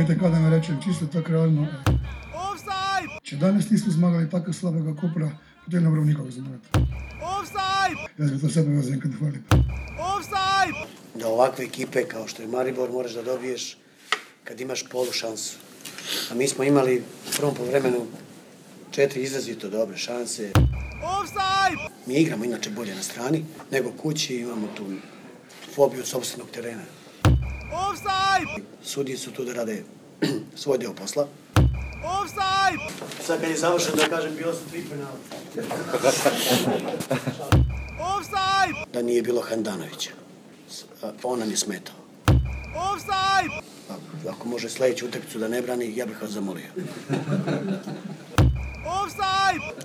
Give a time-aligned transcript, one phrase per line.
[0.00, 1.66] Glejte, kaj da mi rečem, čisto tako realno.
[3.22, 5.26] Če danes nismo zmagali tako slabega kopra,
[5.64, 6.68] potem ne moramo nikogar zmagati.
[8.18, 9.42] Jaz bi to sebe zaenkrat hvalil.
[11.14, 13.76] da ovakve ekipe kao što je Maribor moraš da dobiješ
[14.44, 15.58] kad imaš polu šansu.
[16.30, 18.06] A mi smo imali u prvom poluvremenu
[18.90, 20.52] četiri izrazito dobre šanse.
[22.06, 24.86] Mi igramo inače bolje na strani nego kući, imamo tu
[25.74, 26.99] fobiju od sobstvenog terena.
[28.84, 29.82] Sudije su tu da rade
[30.56, 31.26] svoj deo posla.
[33.20, 35.16] Sad kad je završeno da kažem bilo su tri penala.
[38.92, 40.10] Da nije bilo Handanovića.
[40.70, 41.94] S- a, On nam je smetao.
[43.88, 43.94] A,
[44.28, 46.68] Ako može sljedeću utakmicu da ne brani, ja bih vas zamolio.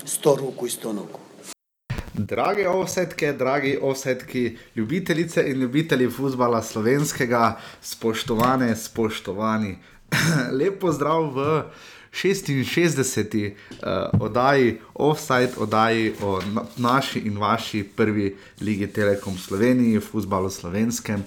[0.06, 1.20] Sto ruku i sto nogu.
[2.18, 9.78] Drage offsetke, dragi offsetki, ljubitelice in ljubitelji futbola slovenskega, spoštovane, spoštovani.
[10.60, 11.64] Lep pozdrav v
[12.14, 13.52] 66.
[13.84, 21.24] Uh, oddaji, offside oddaji o na naši in vaši prvi ligi Telekom Sloveniji, futbalu slovenskem.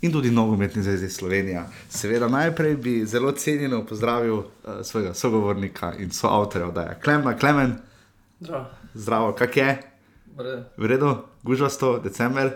[0.00, 1.66] In tudi nogometni zvezi Slovenija.
[1.88, 4.44] Seveda, najprej bi zelo cenjeno pozdravil uh,
[4.82, 6.98] svojega sogovornika in soavtorja, da je
[7.40, 7.76] Klemen,
[8.40, 9.97] Zdravo, zdravo, kak je?
[10.76, 12.50] V redu, gužvasto, december,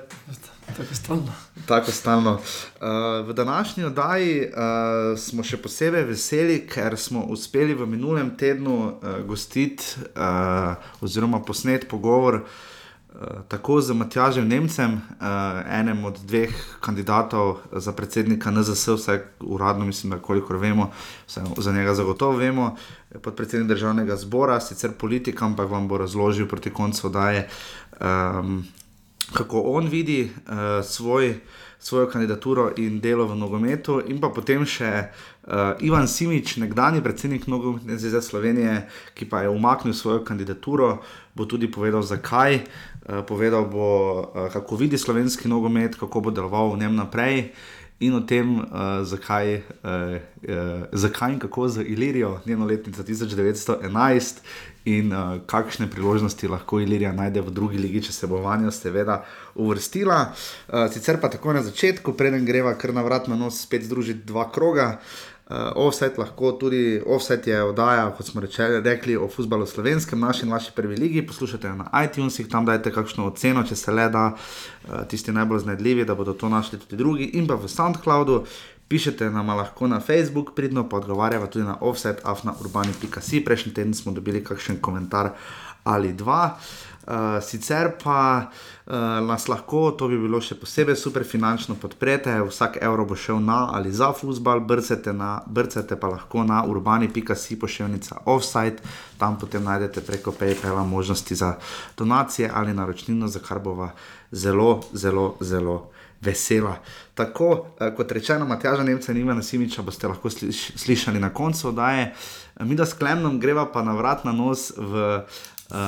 [0.77, 1.33] tako stalno.
[1.67, 2.33] tako stalno.
[2.33, 8.77] Uh, v današnji oddaji uh, smo še posebej veseli, ker smo uspeli v minulem tednu
[8.87, 16.55] uh, gostiti uh, oziroma posnet pogovor uh, tako z Matjažem Nemcem, uh, enem od dveh
[16.81, 20.93] kandidatov za predsednika NZS, vsaj uradno mislim, da kolikor vemo,
[21.27, 22.77] vsaj za njega zagotovo vemo.
[23.21, 27.49] Podpredsednik državnega zbora, sicer politik, ampak vam bo razložil proti koncu oddaje,
[28.01, 28.63] um,
[29.33, 31.35] kako on vidi uh, svoj,
[31.79, 37.47] svojo kandidaturo in delo v nogometu, in pa potem še uh, Ivan Simič, nekdani predsednik
[37.47, 41.03] Nogometne zveze Slovenije, ki pa je umaknil svojo kandidaturo,
[41.35, 42.63] bo tudi povedal, zakaj.
[43.03, 43.89] Uh, povedal bo,
[44.33, 47.53] uh, kako vidi slovenski nogomet, kako bo deloval v njem naprej.
[48.01, 48.65] In o tem, uh,
[49.07, 50.17] zakaj, uh,
[50.49, 54.41] uh, zakaj in kako z Ilirijo, njeno letnico 1911,
[54.85, 59.23] in uh, kakšne priložnosti lahko Ilirija najde v drugi ligi, če se bo vanjo seveda
[59.55, 60.33] uvrstila.
[60.33, 64.27] Uh, sicer pa tako na začetku, preden greva kar na vrat na nos, spet združiti
[64.27, 64.99] dva kroga.
[64.99, 65.32] Uh,
[65.75, 70.53] offset lahko tudi, offset je oddaja, kot smo rečeli, rekli o futbalu slovenskem, naši in
[70.53, 71.27] vaši prvi ligi.
[71.27, 75.65] Poslušajte jo na iTunesih, tam dajte kakšno oceno, če se le da, uh, tisti najbolj
[75.67, 78.45] znedljivi, da bodo to našli tudi drugi, in pa v SoundCloudu.
[78.89, 83.41] Pišete nam lahko na Facebook, pridno pa odgovarjava tudi na offset, afnaurbani.si.
[83.45, 85.33] Prejšnji teden smo dobili kakšen komentar
[85.85, 86.59] ali dva.
[87.03, 92.81] Uh, sicer pa uh, nas lahko, to bi bilo še posebej super, finančno podprete, vsak
[92.83, 98.25] evro bo šel na ali za futbal, brcete, na, brcete pa lahko na urbani.si pošiljnica
[98.27, 98.83] offside,
[99.19, 101.55] tam potem najdete preko PayPala možnosti za
[101.99, 103.93] donacije ali naročnino, za kar bova
[104.33, 106.77] zelo, zelo, zelo vesela.
[107.15, 111.69] Tako eh, kot rečeno, Matjaža Nemca in Ivana Simiča boste lahko sliš, slišali na koncu
[111.69, 112.15] oddaje.
[112.61, 115.21] Mi da s Klemnom greva pa na vrat na nos v.
[115.73, 115.79] Uh,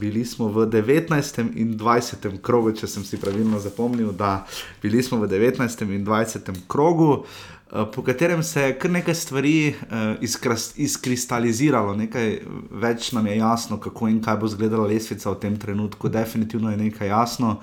[0.00, 1.58] bili smo v 19.
[1.58, 2.38] in 20.
[2.38, 4.44] krogu, če sem si pravilno zapomnil, da
[4.82, 5.82] bili smo v 19.
[5.90, 6.52] in 20.
[6.70, 12.30] krogu, uh, po katerem se je kar nekaj stvari uh, izkras, izkristaliziralo, nekaj
[12.70, 16.08] več nam je jasno, kako in kaj bo izgledala lesvica v tem trenutku.
[16.08, 17.56] Definitivno je nekaj jasno.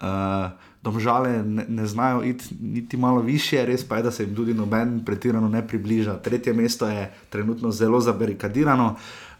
[0.00, 0.48] Uh,
[0.82, 4.54] Domžale ne, ne znajo iti niti malo više, res pa je, da se jim tudi
[4.54, 6.16] noben pretirano ne približa.
[6.24, 8.88] Tretje mesto je trenutno zelo zabarikadirano.
[8.96, 9.31] Uh,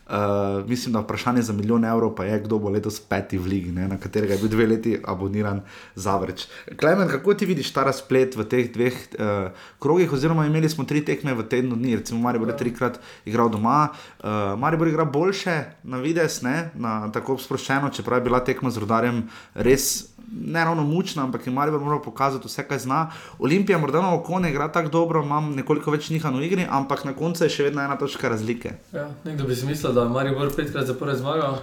[0.67, 3.89] mislim, da vprašanje za milijon evrov pa je, kdo bo letos peti v ligi, ne,
[3.89, 5.63] na katerega je bil dve leti aboniran
[5.95, 6.47] Zavrč.
[6.81, 11.05] Klemen, kako ti vidiš ta razplet v teh dveh uh, krogih, oziroma imeli smo tri
[11.05, 16.03] tekme v tednu dni, recimo Maribor je trikrat igral doma, uh, Maribor igra boljše na
[16.03, 19.23] vides, ne, na tako sproščeno, čeprav je bila tekma z rodarjem
[19.55, 23.11] res ne ravno mučna, ampak je Maribor moral pokazati vse, kaj zna.
[23.39, 27.05] Olimpija morda na oko ne igra tako dobro, imam nekoliko več njihan v igri, ampak
[27.05, 28.75] na koncu je še vedno ena točka razlike.
[28.93, 31.59] Ja, nekdo bi si mislil, da je Maribor petkrat zapored zmagal,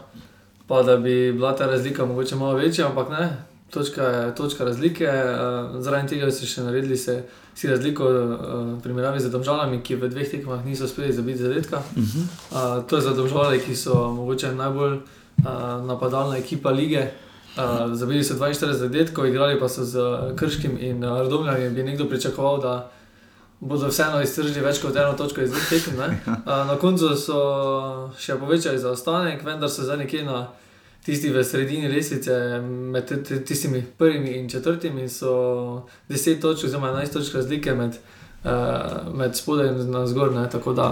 [0.68, 3.30] pa da bi bila ta razlika mogoče malo večja, ampak ne.
[3.70, 7.20] Točka je točka razlike, uh, zaradi tega so še naredili se,
[7.56, 11.78] si razliko v primerjavi z državami, ki v dveh tekmah niso uspeli zabiti zadetka.
[11.78, 12.24] Uh -huh.
[12.52, 15.00] uh, to je za države, ki so mogoče najbolj
[15.88, 17.08] napadalna ekipa lige.
[17.60, 21.70] Uh, zabili so 42 zadetkov, igrali pa so z uh, Krškim in uh, Radomljami.
[21.70, 22.92] Bi nekdo pričakoval, da
[23.60, 26.00] bodo vseeno iztržili več kot eno točko iz dveh tekem.
[26.00, 27.42] Uh, na koncu so
[28.20, 30.48] še povečali zaostanek, vendar so zdaj nekje na
[31.06, 33.12] tisti v sredini lestvice, med
[33.48, 38.00] tistimi prvimi in četrtimi, so 10 točk, oziroma 11 točk razlike med,
[38.44, 40.34] uh, med spodaj in na zgor.
[40.34, 40.50] Ne?
[40.50, 40.88] Tako da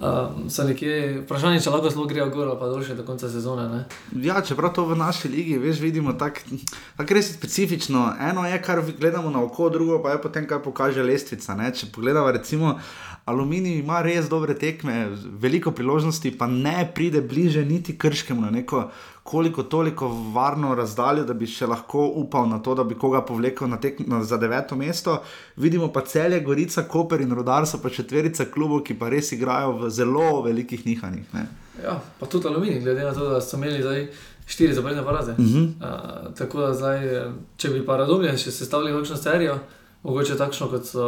[0.00, 3.68] um, so nekje, vprašanje, če lahko zelo grejo gor, pa dolje do konca sezone.
[3.68, 3.84] Ne?
[4.24, 6.58] Ja, čeprav to v naši ligi, veš, vidimo tako
[6.96, 8.10] tak res specifično.
[8.30, 11.56] Eno je, kar gledamo na oko, drugo pa je potem, kaj pokaže lestvica.
[11.58, 11.72] Ne?
[11.74, 12.76] Če pogledamo, recimo,
[13.24, 18.88] Aluminij ima res dobre tekme, veliko priložnosti, pa ne pride bliže niti krškemu na neko
[19.22, 23.68] koliko toliko varno razdaljo, da bi še lahko upal na to, da bi koga povlekel
[23.70, 25.20] na tek, na, za deveto mesto.
[25.56, 29.76] Vidimo pa celje, Gorica, Koper in Rodar so pa četverica klubov, ki pa res igrajo
[29.78, 31.30] v zelo velikih nihanjih.
[31.34, 31.46] Ne?
[31.84, 34.06] Ja, pa tudi aluminij, glede na to, da so imeli zdaj
[34.46, 35.32] štiri zaporedne poraze.
[35.32, 35.66] Uh -huh.
[35.66, 39.58] uh, tako da zdaj, eh, če bi pa radomljen še sestavili kakšno serijo,
[40.02, 41.06] mogoče takšno, kot so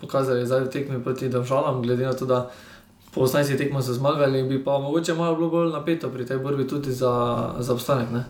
[0.00, 2.50] pokazali zdaj v tekmi proti državam, glede na to, da
[3.14, 6.68] po 18 tekmah so zmagali, bi pa mogoče malo bilo bolj napeto pri tej borbi
[6.68, 7.12] tudi za,
[7.58, 8.10] za obstanek.
[8.10, 8.24] Ne?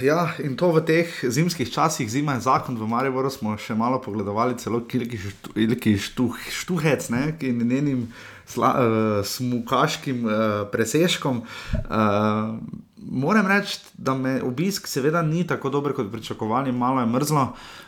[0.00, 3.98] Ja, in to v teh zimskih časih, zima je zakon, v Mariboru smo še malo
[4.00, 8.06] pogledovali, celo Kilki štuh, Štuhec, ne, je njenim
[8.48, 10.34] sla, uh, smukaškim uh,
[10.72, 11.42] presežkom.
[11.42, 12.56] Uh,
[12.96, 17.42] moram reči, da me obisk seveda ni tako dober, kot pričakovali, malo je mrzlo.
[17.42, 17.87] Uh,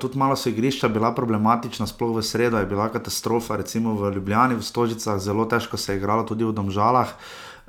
[0.00, 4.58] tudi malo so igrišča bila problematična, sploh v sredo je bila katastrofa, recimo v Ljubljani,
[4.58, 7.14] v Stožicah, zelo težko se je igralo tudi v Domžalah.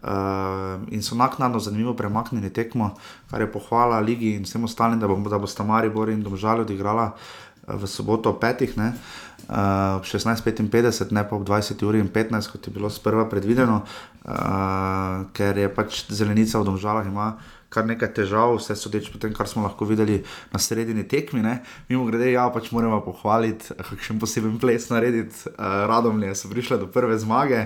[0.01, 2.97] Uh, in so naknadno zanimivo premaknili tekmo,
[3.29, 7.11] kar je pohvala Ligi in vsem ostalim, da, bom, da bosta Maribor in Domžalj odigrala
[7.67, 8.97] v soboto ob petih, uh,
[9.51, 15.25] ob 16:55, ne pa ob 20 uri in 15, kot je bilo sprva predvideno, uh,
[15.33, 17.33] ker je pač zelenica v Domžalah ima
[17.71, 20.19] kar nekaj težav, vse sodeč po tem, kar smo lahko videli
[20.51, 21.39] na sredini tekmi.
[21.43, 21.61] Ne.
[21.87, 26.89] Mimo grede, ja, pač moramo pohvaliti, kakšen poseben ples narediti, uh, radomlje so prišle do
[26.91, 27.63] prve zmage.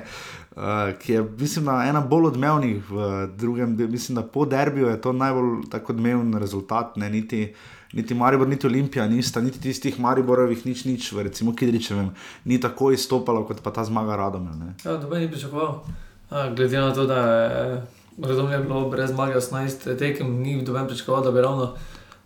[0.56, 5.14] Uh, ki je, mislim, ena bolj odmevnih v drugem, mislim, da po derbiju je to
[5.14, 6.94] najbolj tako odmeven rezultat.
[7.02, 7.48] Ne, niti,
[7.96, 12.12] niti Maribor, niti Olimpija, nista, niti tistih Mariborovih, nič, nič, v recimo Kidričevem,
[12.46, 14.76] ni tako izstopalo kot pa ta zmaga Radomlja.
[14.84, 15.82] Ja, noben ni pričakoval.
[16.30, 17.82] A, glede na to, da je
[18.22, 21.74] Radomlje bilo brez zmage 18 tekem, ni noben pričakoval, da bi ravno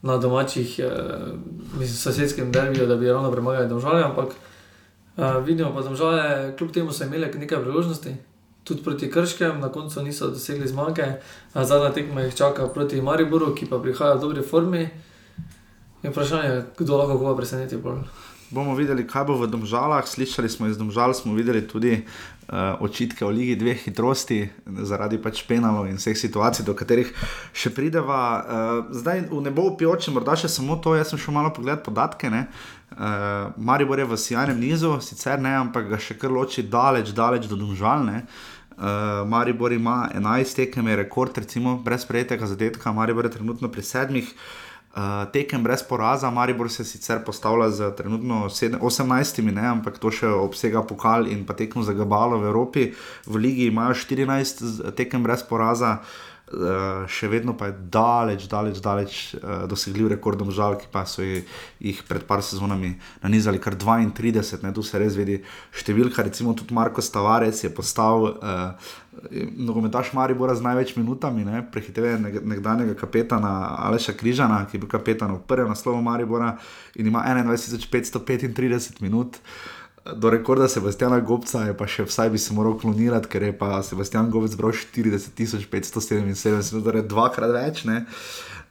[0.02, 0.90] na domačih, eh,
[1.80, 4.36] mislim, sosedskem derbiju, da bi ravno premagali države, ampak
[5.20, 8.16] Uh, vidimo pa, da kljub temu so imeli nekaj priložnosti,
[8.64, 11.04] tudi proti Krškem, na koncu niso dosegli zmage.
[11.54, 14.90] Uh, zadnja tekma jih čaka proti Mariboru, ki pa prihaja v dobri formi.
[16.04, 18.04] In vprašanje je, kdo lahko koga preseneti bolj.
[18.50, 20.08] Bomo videli, kaj bo v Domžalah.
[20.08, 24.48] Slišali smo iz Domžal, smo videli tudi uh, očitke o Ligi dveh hitrosti,
[24.88, 27.12] zaradi pač penalov in vseh situacij, do katerih
[27.54, 28.22] še prideva.
[28.40, 32.32] Uh, zdaj v nebo upijoče, morda še samo to, jaz sem šel malo pogledat podatke.
[32.32, 32.48] Ne?
[32.96, 37.46] Uh, Maribor je v sjajnem nizu, sicer ne, ampak ga še kar loči daleč, daleč
[37.52, 38.24] do Domžalne.
[38.80, 43.84] Uh, Maribor ima 11 tekem, je rekord, recimo, brez prejetega zadetka, Maribor je trenutno pri
[43.84, 44.32] sedmih.
[44.32, 44.69] Uh,
[45.34, 50.82] tekem brez poraza, Maribor se sicer postavlja z trenutno 18, ne, ampak to še obsega
[50.84, 52.90] pokal in pa tekmo za Gabalo v Evropi.
[53.30, 56.29] V Ligi imajo 14 tekem brez poraza, uh,
[57.10, 62.02] še vedno pa je daleč, daleč, daleč uh, dosegljiv rekordom žal, ki pa so jih
[62.10, 65.40] pred par sezonami nanizali kar 32, ne, tu se res vidi
[65.72, 68.34] številka, recimo tudi Marko Stavarec je postal.
[68.40, 68.98] Uh,
[69.58, 75.42] nogometaš Maribora z največ minutami, prehiteve nekdanjega kapetana Aleša Križana, ki je bil kapetan v
[75.44, 76.54] prvem naslovu Maribora
[76.96, 79.42] in ima 21.535 minut.
[80.06, 83.82] Do rekorda Sebastiana Gobca je pa še vsaj bi se moral klonirati, ker je pa
[83.84, 87.84] Sebastian Gobec zbral 40.577, torej dvakrat več.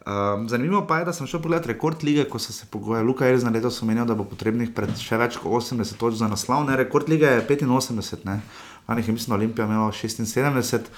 [0.09, 3.07] Um, zanimivo pa je, da sem šel pogledat rekord lige, ko so se pogojili.
[3.07, 6.29] Luka je res na leto omenil, da bo potrebnih še več kot 80 točk za
[6.33, 6.65] naslov.
[6.65, 6.81] Ne?
[6.81, 8.41] Rekord lige je 85, ne?
[8.89, 10.89] jih je mislim, Olimpija imela 76.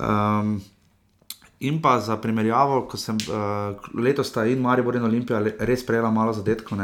[0.00, 0.62] Um,
[1.60, 6.08] in pa za primerjavo, ko sem uh, letos ta in Maribor in Olimpija res prejela
[6.10, 6.80] malo zadetkov,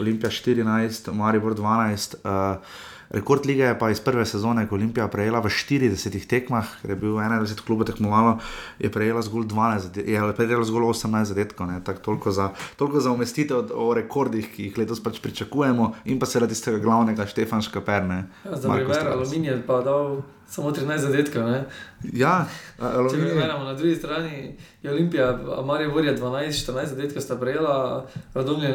[0.00, 2.20] Olimpija 14, Maribor 12.
[2.24, 2.62] Uh,
[3.10, 6.92] Rekord lige je pa iz prve sezone, ko je Olimpija prejela v 40 tekmah, ker
[6.92, 8.36] je bil 21 klubov tekmovalo,
[8.78, 11.72] je prejela zgolj, 12, je prejela zgolj 18 zadetkov.
[12.04, 16.52] Toliko za, toliko za umestitev o rekordih, ki jih letos pač pričakujemo, in pa seveda
[16.52, 18.26] tistega glavnega Štefana Škaperne.
[18.44, 21.42] Ja, za primer, aluminij je pa dal samo 13 zadetkov.
[21.44, 21.64] Ne?
[22.12, 22.46] Ja,
[22.78, 28.72] Če mi gledamo na drugi strani, je Olimpija, Marija Vorja 12-14 zadetkov sta prejela, Radomlje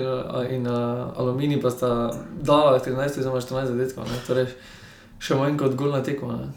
[0.49, 2.11] in Aluminij pa sta
[2.41, 4.51] dala 13-14 zadetkov, torej
[5.23, 6.37] še manj kot golna tekma.
[6.43, 6.51] Ne?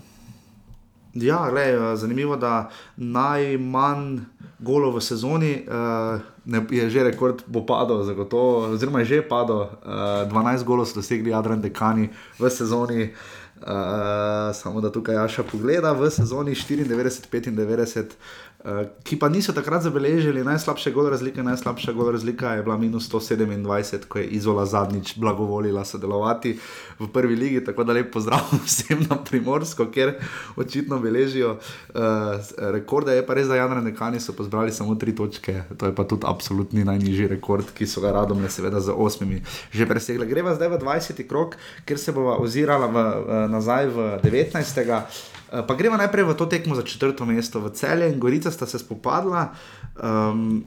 [1.16, 4.18] Ja, le, zanimivo je, da najmanj
[4.60, 9.64] golov v sezoni uh, ne, je že rekord, bo padel, zagotovo, oziroma je že padel.
[9.80, 13.08] Uh, 12 golov so dosegli Adrian Dekani v sezoni.
[13.08, 13.45] Uh,
[14.54, 18.04] samo da tukaj Jaša pogleda v sezoni 94-95,
[19.06, 21.42] Ki pa niso takrat zabeležili najslabše gol razlike.
[21.42, 26.58] Najslabša gol razlika je bila minus 127, ko je Izola zadnjič blagovolila sodelovati
[26.98, 27.64] v prvi ligi.
[27.64, 30.16] Tako da lep pozdrav vsem na primorsko, ker
[30.56, 32.02] očitno beležijo uh,
[32.58, 33.14] rekorde.
[33.14, 36.26] Je pa res, da Jan Renekani so pozbrali samo tri točke, to je pa tudi
[36.26, 40.26] absolutni najnižji rekord, ki so ga radomne, seveda, z osmimi že presegli.
[40.26, 41.22] Greva zdaj v 20.
[41.28, 45.35] krok, ker se bova ozirala v, v, nazaj v 19.
[45.52, 47.62] Eh, pa gremo najprej v to tekmo za četrto mesto.
[47.62, 49.54] V celje in Gorica sta se spopadla,
[49.94, 50.64] um,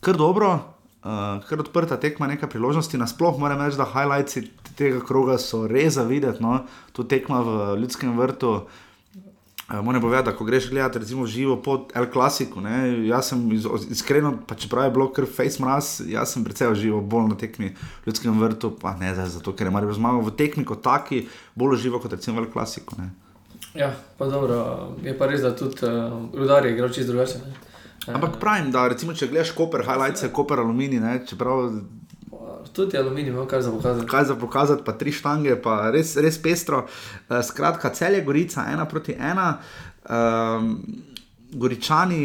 [0.00, 0.54] kar dobro,
[1.02, 2.98] uh, kar odprta tekma, nekaj priložnosti.
[2.98, 4.38] Nasplošno moram reči, da highlights
[4.78, 6.38] tega kroga so res za videti.
[6.42, 6.62] No?
[6.92, 7.50] Tu tekma v
[7.82, 8.70] ljudskem vrtu.
[9.66, 13.02] Uh, moram povedati, da ko greš gledati, recimo, živo po El Clasiku, ne?
[13.10, 17.00] jaz sem iz, iskreno, pa čeprav je bilo kar face mraz, jaz sem precej živo
[17.02, 20.36] bolj na tekmi v ljudskem vrtu, pa ne zdaj zato, ker je Marijo zmagal v
[20.38, 21.24] tekmi kot taki,
[21.58, 22.94] bolj živo kot recimo v El Clasiku.
[23.02, 23.10] Ne?
[23.76, 27.40] Ja, pa dobro, je pa res, da tudi uh, rudarje igrajo čisto drugače.
[28.06, 31.70] Ampak pravim, da recimo, če gledaš koper, highlights je koper aluminij, ne, čeprav.
[32.72, 34.06] Tudi aluminij, no, kaj za pokazati.
[34.06, 36.84] Kaj za pokazati, pa tri štange, pa res, res pestro.
[37.28, 39.56] Uh, skratka, cel je gorica, ena proti ena.
[40.06, 40.78] Um,
[41.52, 42.22] goričani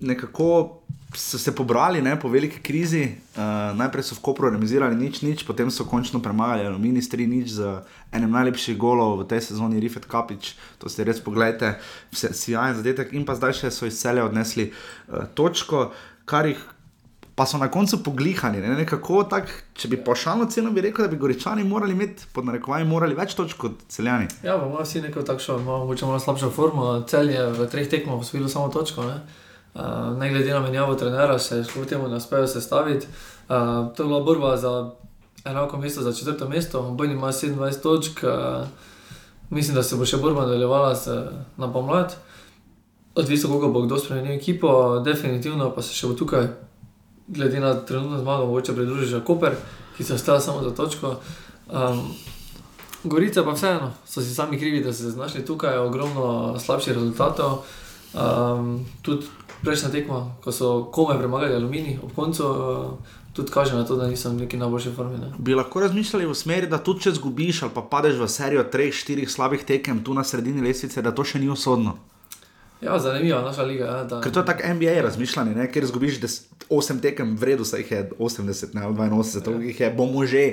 [0.00, 0.77] nekako
[1.14, 3.08] so se pobrali ne, po veliki krizi.
[3.36, 3.42] Uh,
[3.76, 7.80] najprej so v Kopru remisirali nič, nič, potem so končno premagali Alumini 3 nič z
[8.12, 10.56] enim najlepših golov v tej sezoni, Rifet Kapič.
[10.78, 11.80] To ste res pogledajte,
[12.12, 13.16] vse sjajen zadetek.
[13.16, 15.92] In pa zdaj še so iz celja odnesli uh, točko,
[16.28, 16.60] kar jih.
[17.38, 18.74] Pa so na koncu poglihani, ne?
[18.82, 19.46] nekako tako,
[19.78, 23.36] če bi pošalno ceno, bi rekel, da bi goričani morali imeti, pod narekovaji, morali več
[23.38, 24.26] točk kot celjani.
[24.42, 28.50] Ja, imamo vsi neko takšno, morda malo slabšo formo, cel je v treh tekmah osvojilo
[28.50, 29.06] samo točko.
[29.06, 29.46] Ne?
[29.78, 33.06] Uh, ne glede na menjavo trenera, se kljub temu ne uspejo sestaviti.
[33.48, 34.90] Uh, to je bila borba za
[35.44, 38.66] enako mesto, za četrto mesto, Bojni ima 27 točk, uh,
[39.50, 40.96] mislim, da se bo še borba nadaljevala
[41.56, 42.16] na pomlad.
[43.14, 46.48] Odvisno, koliko bo kdo spremenil ekipo, definitivno pa se še bo tukaj,
[47.28, 49.54] glede na trenutno zmago, mogoče pridružiti že Koper,
[49.96, 51.16] ki se ostala samo za točko.
[51.70, 52.14] Um,
[53.04, 57.62] Gorica pa vseeno, so si sami krivi, da so se znašli tukaj, ogromno slabših rezultatov.
[58.14, 59.26] Um, tudi
[59.62, 64.08] prejšnja tekma, ko so kome premagali aluminij, ob koncu uh, tudi kaže na to, da
[64.08, 65.18] nisem v neki najboljši formi.
[65.18, 65.32] Ne.
[65.38, 68.94] Bi lahko razmišljali v smeri, da tudi če zgubiš ali pa padeš v serijo treh,
[68.94, 71.98] štirih slabih tekem tu na sredini lestvice, da to še ni usodno.
[72.80, 73.84] Ja, zanimiva naša liga.
[73.84, 74.20] Ja, da...
[74.22, 75.66] Ker to je tako NBA razmišljanje, ne?
[75.70, 76.20] ker zgubiš
[76.70, 80.44] 8 tekem, vredno se jih je 80, ne 82, to jih je, bomo že.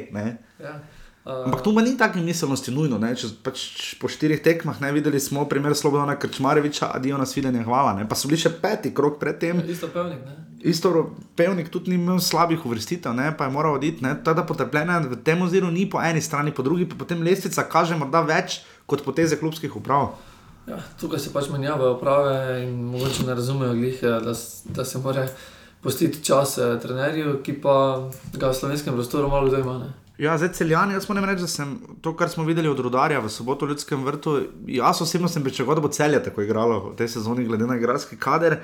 [0.59, 0.79] Ja.
[1.25, 2.99] Ampak tu ni tako miselnosti nujno.
[3.17, 3.61] Če, pač,
[3.97, 7.95] po štirih tekmah ne videli smo primer Slobodana Krčmareviča, adijo nas videnje, hvala.
[7.97, 8.05] Ne?
[8.05, 9.63] Pa so bili še peti krok pred tem.
[9.63, 10.21] Ja, isto pevnik.
[10.21, 10.35] Ne?
[10.61, 10.91] Isto
[11.33, 13.31] pevnik tudi ni imel slabih uvrstitev, ne?
[13.33, 14.05] pa je moral oditi.
[14.21, 17.97] Teda potrpljenje v tem oziru ni po eni strani, po drugi pa potem lestvica kaže
[17.97, 20.13] morda več kot poteze klubskih uprav.
[20.69, 24.37] Ja, tukaj se pač menjavajo uprave in mogoče ne razumejo, glih, eh, da,
[24.77, 25.25] da se mora
[25.81, 27.75] postiti čas eh, trenerju, ki pa
[28.33, 29.81] ga v slovenskem prostoru malo dojma.
[30.17, 33.29] Ja, zdaj celjani, jaz moram reči, da sem to, kar smo videli od Rudarja v
[33.29, 34.37] soboto v Ljudskem vrtu,
[34.71, 38.15] jaz osebno sem pričakoval, da bo celje tako igralo v tej sezoni, glede na igralski
[38.15, 38.61] kader.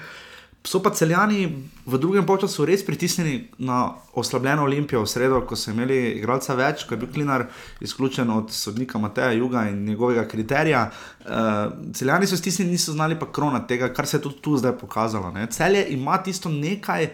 [0.63, 5.71] So pa celjani v drugem času res pritisnjeni na oslabljeno Olimpijo v sredo, ko so
[5.71, 7.47] imeli igralca več, ko je bil Klinar
[7.81, 10.91] izključen od sodnika Mateja Juga in njegovega kriterija.
[11.25, 14.77] Uh, celjani so stisnjeni, niso znali pa krona tega, kar se je tudi tu zdaj
[14.77, 15.31] pokazalo.
[15.31, 15.47] Ne.
[15.51, 17.09] Celje ima tisto nekaj,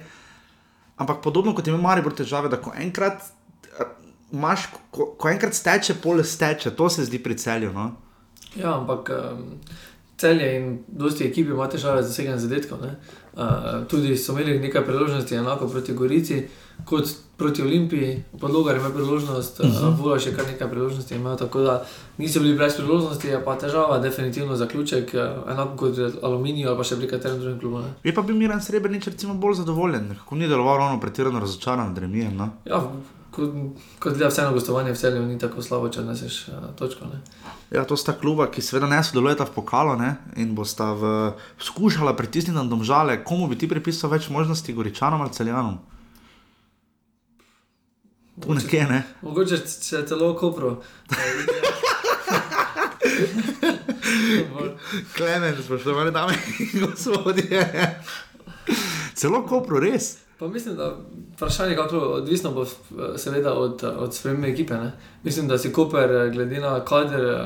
[0.98, 3.32] ampak podobno kot ima Maribor težave, da ko enkrat
[4.32, 7.74] imaš, ko, ko enkrat steče, pol steče, to se zdi pri celju.
[7.74, 7.92] No?
[8.56, 9.44] Ja, ampak um,
[10.18, 12.80] celje in dosti ekipi ima težave z doseganjem zadetkov.
[13.38, 16.42] Uh, tudi so imeli nekaj priložnosti, enako proti Gorici,
[16.86, 19.88] kot proti Olimpiji, podlogar ima priložnost, uh -huh.
[19.88, 21.16] uh, vola še kar nekaj priložnosti.
[21.16, 21.86] Imajo, tako da
[22.18, 26.84] niso bili brez priložnosti, je pa težava, definitivno zaključek, uh, enako kot Aluminij ali pa
[26.84, 27.80] še pri katerem drugem klubu.
[27.80, 27.94] Ne?
[28.04, 32.02] Je pa bil Miren Srebrenic recimo bolj zadovoljen, kako ni deloval ravno pretirano razočaran, da
[32.02, 32.38] remijem.
[32.38, 32.50] No?
[32.66, 32.92] Ja,
[33.38, 37.10] kot gleda vseeno gostovanje v celju, ni tako slabo, če neseš uh, točko.
[37.12, 37.22] Ne.
[37.72, 41.14] Ja, to sta kluba, ki seveda ne sodelujeta v pokalu ne, in bosta v,
[41.62, 43.20] skušala pritisniti na domžale.
[43.28, 45.78] Komu bi ti pripisal več možnosti, goričanom ali celjanom?
[48.42, 49.02] Tu nekje, ne.
[49.26, 50.78] Mogoče če celo kopro.
[55.18, 57.66] Klemen, spoštovane dame in gospodje.
[59.18, 60.27] Celo kopro, res.
[60.40, 60.96] Pa mislim, da
[61.36, 62.66] vprašanje je odvisno bo,
[63.18, 64.74] seveda od, od spremembe ekipe.
[64.74, 64.92] Ne?
[65.24, 67.46] Mislim, da si Koper, glede na kader, eh,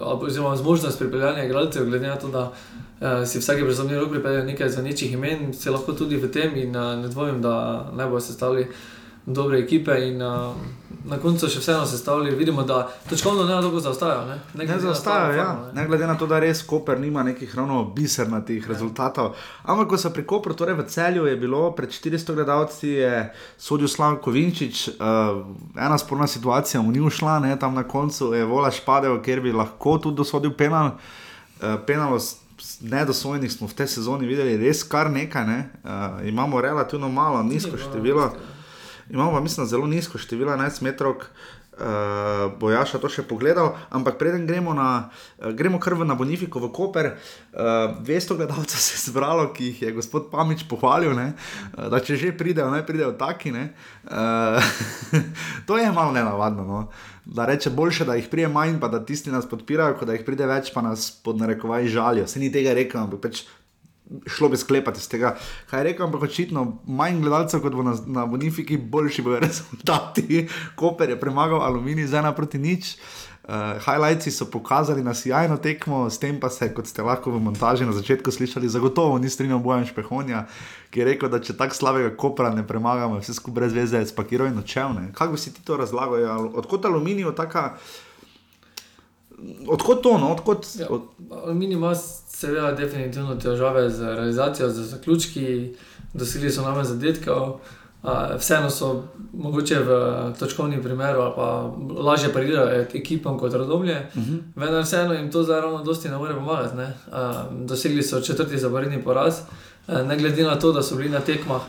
[0.00, 2.52] oziroma zmožnost pripeljanja igralcev, glede na to, da
[3.00, 6.56] uh, si vsake brezdomne roke pripeljal nekaj za nečih imen, se lahko tudi v tem
[6.56, 8.66] in uh, ne dvomim, da ne bo sestavili
[9.26, 10.54] dobre ekipe in uh,
[11.04, 12.30] na koncu še vseeno sestavili.
[12.32, 14.24] Vidimo, da točkovno ne dolgo zaostajajo.
[14.24, 15.44] Ne, Ne na zaostajajo, ja.
[15.46, 15.72] formo, ne.
[15.74, 19.34] ne glede na to, da res Koper nima nekih ravno bisernatih rezultatov.
[19.64, 23.12] Ampak, ko so pri Kopru, torej v celju, je bilo pred 400 gledalci, je
[23.58, 25.42] sodil Slavko Vinčič, uh,
[25.76, 29.52] ena sporna situacija mu ni ušla, ne, tam na koncu je vola špadev, ker bi
[29.52, 30.94] lahko tudi dosodil penal.
[31.56, 35.58] Uh, penalo s- s- nedosvojenih smo v tej sezoni videli res kar nekaj, ne.
[35.80, 35.90] uh,
[36.24, 38.30] imamo relativno malo, nizko število.
[39.10, 41.14] Imamo pa, mislim, zelo nizko število 11 metrov.
[41.76, 46.70] Uh, bojaša to še pogledal, ampak preden gremo, na, uh, gremo kar na Bonifiko, v
[46.72, 47.08] Koper,
[47.52, 51.34] uh, 200 gledalcev se je zbralo, ki jih je gospod Pamič pohvalil, ne,
[51.76, 53.52] uh, da če že pridejo, naj pridejo taki.
[53.52, 53.66] Ne,
[54.08, 54.56] uh,
[55.68, 56.64] to je malo nenavadno.
[56.64, 56.80] No.
[57.28, 60.24] Da reče, boljše, da jih prije manj, pa da tisti nas podpirajo, kot da jih
[60.24, 62.24] pride več, pa nas pod narekovaj žalijo.
[62.24, 63.44] Se ni tega rekel, ampak pač
[64.26, 65.36] šlo bi sklepati iz tega.
[65.70, 70.48] Kaj rekel, ampak očitno manj gledalcev kot bo na, na Bonifiki, boljši bojo rezultati.
[70.74, 72.96] Koper je premagal Aluminij z ena proti nič.
[73.46, 77.38] Uh, highlights so pokazali na sjajno tekmo, s tem pa se, kot ste lahko v
[77.38, 80.48] montaži na začetku slišali, zagotovo ni strinjal bojem Špehonja,
[80.90, 84.50] ki je rekel, da če tako slabega kopra ne premagamo, vse skupaj brez veze, spakiral
[84.50, 85.12] in očevne.
[85.14, 86.18] Kako bi si ti to razlagal?
[86.18, 87.78] Ja, odkot Aluminij, taka.
[89.70, 90.34] Odkot to, no?
[90.34, 91.94] odkot, Ja, od, Aluminij ima
[92.36, 95.74] seveda definitivno težave z realizacijo, z zaključki,
[96.14, 97.30] dosegli so nove zadetke.
[98.38, 99.88] Vseeno so mogoče v
[100.38, 104.42] točkovni primeru ali pa lažje parirajo ekipam kot radomlje, uh -huh.
[104.56, 106.76] vendar vseeno jim to zdaj ravno dosti ne more pomagati.
[106.76, 106.92] Ne?
[107.64, 109.40] Dosegli so četrti zaporedni poraz,
[109.88, 111.60] ne glede na to, da so bili na tekmah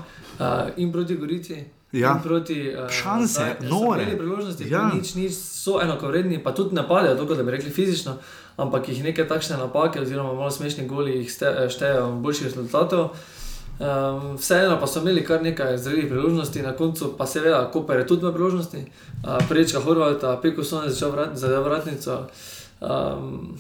[0.78, 1.64] in proti Gorici.
[1.92, 2.14] Ja.
[2.16, 4.18] in Proti, a, Šanse, nore.
[4.18, 4.92] priložnosti, Ja.
[4.94, 8.18] nič, nič so enakovredni, pa tudi ne padejo, tako da bi rekli fizično,
[8.58, 13.10] ampak jih neke takšne napake, oziroma malo smešni goli, jih ste- štejejo boljših rezultatov.
[13.78, 18.08] Um, vseeno pa so imeli kar nekaj zrelih priložnosti, na koncu pa seveda, Koper je
[18.08, 22.26] tudi imel priložnosti, uh, prečka Horvata, Peko Son je začel vrat, zadev vratnico.
[22.82, 23.54] Um,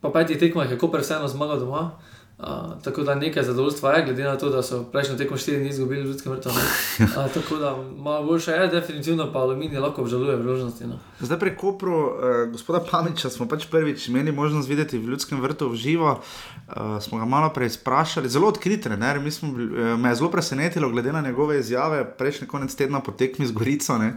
[0.00, 1.90] po petih tekmah je Koper vseeno zmagal doma.
[2.38, 2.46] Uh,
[2.84, 6.02] tako da nekaj zadovoljstva je, glede na to, da so prejšnjo tekmo štiri dni izgubili
[6.02, 6.48] v ljudskem vrtu.
[6.48, 7.04] ne.
[7.06, 10.84] Uh, tako da malo boljše je, definitivno pa aluminij lahko obžaluje priložnosti.
[10.84, 10.98] No.
[11.20, 15.68] Zdaj pri Kopru, eh, gospoda Pamiča, smo pač prvič imeli možnost videti v Ljudskem vrtu
[15.68, 16.20] v živo.
[16.68, 19.20] Eh, smo ga malo prej sprašali, zelo odkrit trener.
[19.20, 23.00] mi smo bili- eh, Me je zelo presenetilo, glede na njegove izjave prejšnji konec tedna
[23.00, 23.98] po tekmi z Gorico.
[23.98, 24.16] Ne?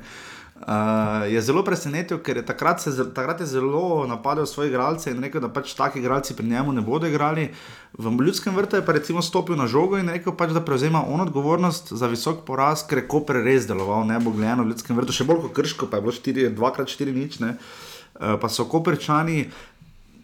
[0.60, 5.22] Uh, je zelo presenetil, ker je takrat, se, takrat je zelo napadal svoje igralce in
[5.24, 7.48] rekel, da pač taki igralci pri njemu ne bodo igrali.
[7.94, 11.24] V Ljudskem vrtu je pa recimo stopil na žogo in rekel, pač, da prevzema on
[11.24, 15.16] odgovornost za visok poraz, ker je Koper res deloval, ne bo gledano v Ljudskem vrtu,
[15.16, 17.40] še bolj kot krško, pa je bilo 4, 2x4 nič.
[17.40, 19.48] Uh, pa so Koperčani,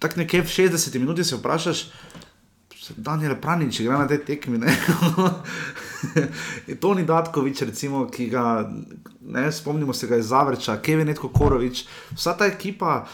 [0.03, 1.87] tako nekje v 60 minuti se vprašaš.
[2.97, 4.57] Daniel Pranič igra na tej tekmi.
[4.57, 4.69] ne.
[6.81, 8.69] to ni Datkovič, recimo, ki ga
[9.25, 13.05] ne spomnimo se ga iz Zavrča, Kevin Korovič, vsa ta ekipa,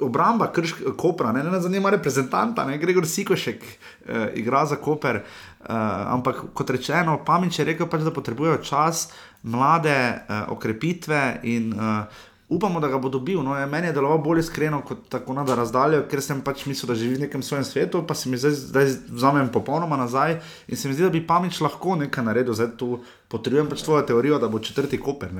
[0.00, 5.22] obramba Kršk, Kopra, ne, ne zanima reprezentanta, ne, Gregor Sikošek eh, igra za Koper.
[5.60, 5.66] Uh,
[6.14, 9.10] ampak kot rečeno, Pamič je rekel, pač, da potrebujejo čas,
[9.44, 12.08] mlade uh, okrepitve in uh,
[12.50, 13.42] upamo, da ga bo dobil.
[13.42, 16.98] No, meni je deloval bolj iskreno kot tako na razdaljo, ker sem pač mislil, da
[16.98, 20.88] živi v nekem svojem svetu, pa se mi zdaj, zdaj vzamem popolnoma nazaj in se
[20.88, 22.54] mi zdi, da bi Pamič lahko nekaj naredil.
[22.54, 22.98] Zdaj tu
[23.30, 25.30] potrebujem pač tvojo teorijo, da bo četrti koper.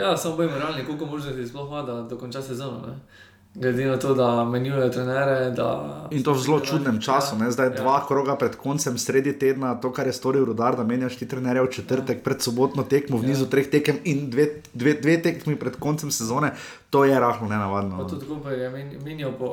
[0.00, 2.80] Ja, samo bojem realni, koliko možnosti sploh ima, da dokonča sezono.
[2.86, 2.96] Ne?
[3.54, 5.50] Glede na to, da menjujejo trenere.
[5.50, 7.50] Da In to v zelo čudnem času, ne?
[7.50, 7.70] zdaj ja.
[7.70, 11.62] dva kroga pred koncem, sredi tedna, to, kar je storil Rudar, da menjaš ti trenerje
[11.62, 15.76] v četrtek pred sobotno tekmo, v nizu treh tekem in dve, dve, dve tekmi pred
[15.76, 16.50] koncem sezone,
[16.90, 17.96] to je rahlo nenavadno.
[17.96, 18.08] Pa no.
[18.08, 19.48] tudi Koper je men- menjal po,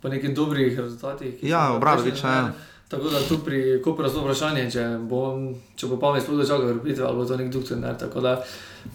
[0.00, 1.44] po nekih dobrih rezultatih.
[1.44, 2.52] Ja, prejšnji ja.
[2.94, 5.22] Tako da tu pri Koperu je zelo vprašanje, če bo,
[5.74, 7.96] če bo pamet sploh začel vrpiti ali bo to nek drug trener.
[7.98, 8.34] Tako da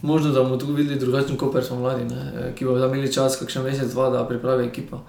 [0.01, 2.21] možno, da bomo tu videli drugačen Koper, smo mladi, ne?
[2.35, 5.01] eh, ki bo imeli čas, kakšen mesec, dva, da pripravi ekipo.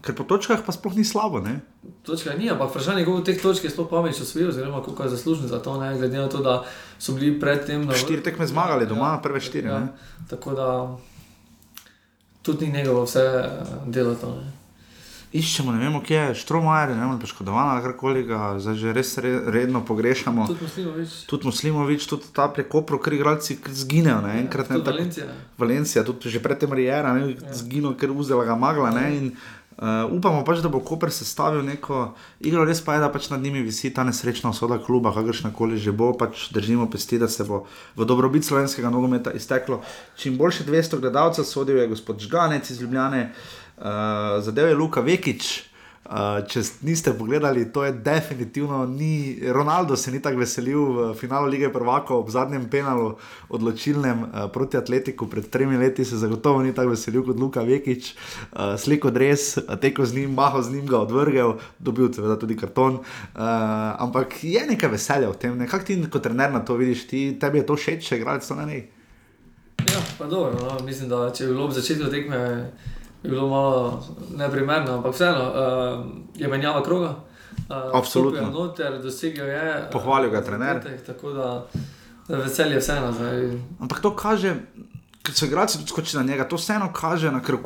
[0.00, 1.42] Ker po točkah pa sploh ni slabo.
[1.42, 1.58] Ne?
[2.06, 5.16] Točka ni, ampak vprašanje je, koliko teh točk je sploh pamet osvojil, oziroma koliko je
[5.16, 5.90] zaslužen za to, ne?
[5.98, 6.62] glede na to, da
[6.98, 9.88] so bili predtem na Štiri tekme zmagali doma, prve štiri, ne?
[10.30, 10.68] Tako da
[12.42, 13.50] tudi ni njegovo vse eh,
[13.90, 14.30] delo to.
[14.38, 14.59] Ne?
[15.30, 18.24] Iščemo, ne vemo, kje je Štromajer, ne vem, poškodovan ali karkoli,
[18.58, 20.48] zdaj že res re, redno pogrešamo.
[20.50, 24.98] Tudi Muslimovič, Tudi Muslimovič, tudi ta prekopro, ker igralci zginejo, ne enkrat ne tudi tako.
[24.98, 25.26] Valencija.
[25.58, 27.54] Valencija, tudi že predtem Rijera, ne ja.
[27.54, 28.90] zginil, ker vzela ga magla.
[28.90, 29.30] Ne, in,
[29.78, 32.08] uh, upamo pač, da bo Koper sestavil neko
[32.42, 35.78] igro, res pa je, da pač nad njimi visi ta nesrečna usoda kluba, kakršna koli
[35.78, 39.78] že bo, pač držimo pesti, da se bo v dobrobit slovenskega nogometa izteklo.
[40.18, 43.59] Čim boljše 200 gledalcev sodil je gospod Žganec iz Ljubljane, uh,
[44.40, 45.70] zadev je Luka Vekič.
[46.10, 49.38] Uh, če niste pogledali, to je definitivno ni.
[49.54, 53.12] Ronaldo se ni tako veselil v finalu lige Prvaka ob zadnjem penalu
[53.46, 58.10] odločilnem uh, proti Atletiku pred tremi leti, se zagotovo ni tako veselil kot Luka Vekič.
[58.50, 62.98] Uh, sliko dres, teko z njim, maho z njim ga odvrgel, dobil seveda tudi karton.
[62.98, 63.46] Uh,
[64.02, 67.62] ampak je nekaj veselja v tem, nekako ti kot trener na to vidiš, ti, tebi
[67.62, 68.82] je to všeč, če igralec to ne.
[69.86, 72.40] Ja, pa dobro, no, mislim, da če bi bilo ob začetku tekme,
[73.22, 74.04] bi bilo malo
[74.36, 77.14] neprimerno, ampak vseeno uh, je menjava kroga.
[77.68, 78.50] Uh, Absolutno.
[78.50, 79.88] Noter, dosegel je.
[79.92, 80.80] Pohvalil ga trener.
[81.06, 81.66] Tako da
[82.28, 83.12] veselje je vseeno.
[83.12, 83.58] Zdaj.
[83.80, 84.56] Ampak to kaže.
[85.20, 87.58] Ker so igralci tudi skočili na njega, to vseeno kaže, na ker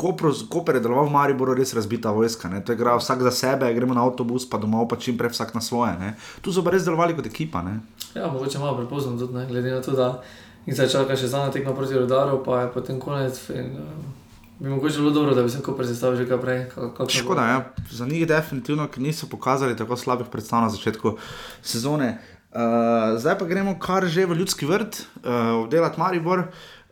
[0.51, 2.49] Koper je deloval v Mariboru, res razbita vojska.
[2.51, 2.59] Ne?
[2.65, 5.55] To je igral vsak za sebe, gremo na avtobus, pa domov, pa čim prej vsak
[5.55, 5.93] na svoje.
[6.01, 6.17] Ne?
[6.43, 7.63] Tu so pa res delovali kot ekipa.
[7.63, 7.79] Ne?
[8.15, 9.47] Ja, mogoče malo prepozno tudi, ne?
[9.47, 10.19] glede na to, da
[10.67, 13.39] zdaj čaka še zadnja tekma proti rodaru, pa je potem konec.
[13.55, 14.24] In, uh,
[14.59, 16.67] bi mogoče bilo dobro, da bi se Koper sestavil že kaj prej.
[17.09, 17.73] Škoda, ja.
[17.91, 21.17] za njih definitivno, ker niso pokazali tako slabih predstav na začetku
[21.63, 22.19] sezone.
[22.55, 26.39] Uh, zdaj pa gremo kar že v ljudski vrt, uh, obdelati Maribor.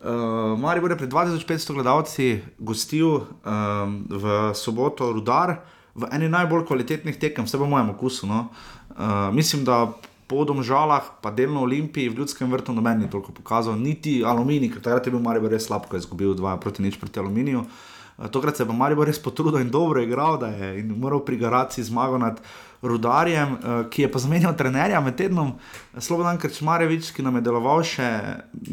[0.03, 5.63] Uh, Maribor je pred 2500 gledalci gostil um, v soboto Rudar
[5.95, 8.27] v eni najbolj kvalitetnih tekem, vse po mojem okusu.
[8.27, 8.49] No?
[8.97, 9.93] Uh, mislim, da
[10.33, 14.81] po domžalah, pa delno Olimpiji v ljudskem vrtu noben ni toliko pokazal, niti Aluminij, ker
[14.81, 17.61] takrat je bil Maribor res slab, ko je izgubil 2 proti nič proti Aluminiju.
[17.61, 21.37] Uh, tokrat se je pa Maribor res potrudil in dobro igral, da je moral pri
[21.37, 22.41] Garaci zmago nad
[22.81, 25.53] rudarjem, uh, ki je pa zamenjal trenerja med tednom,
[26.01, 28.09] Slobodan Krčmarevič, ki nam je deloval še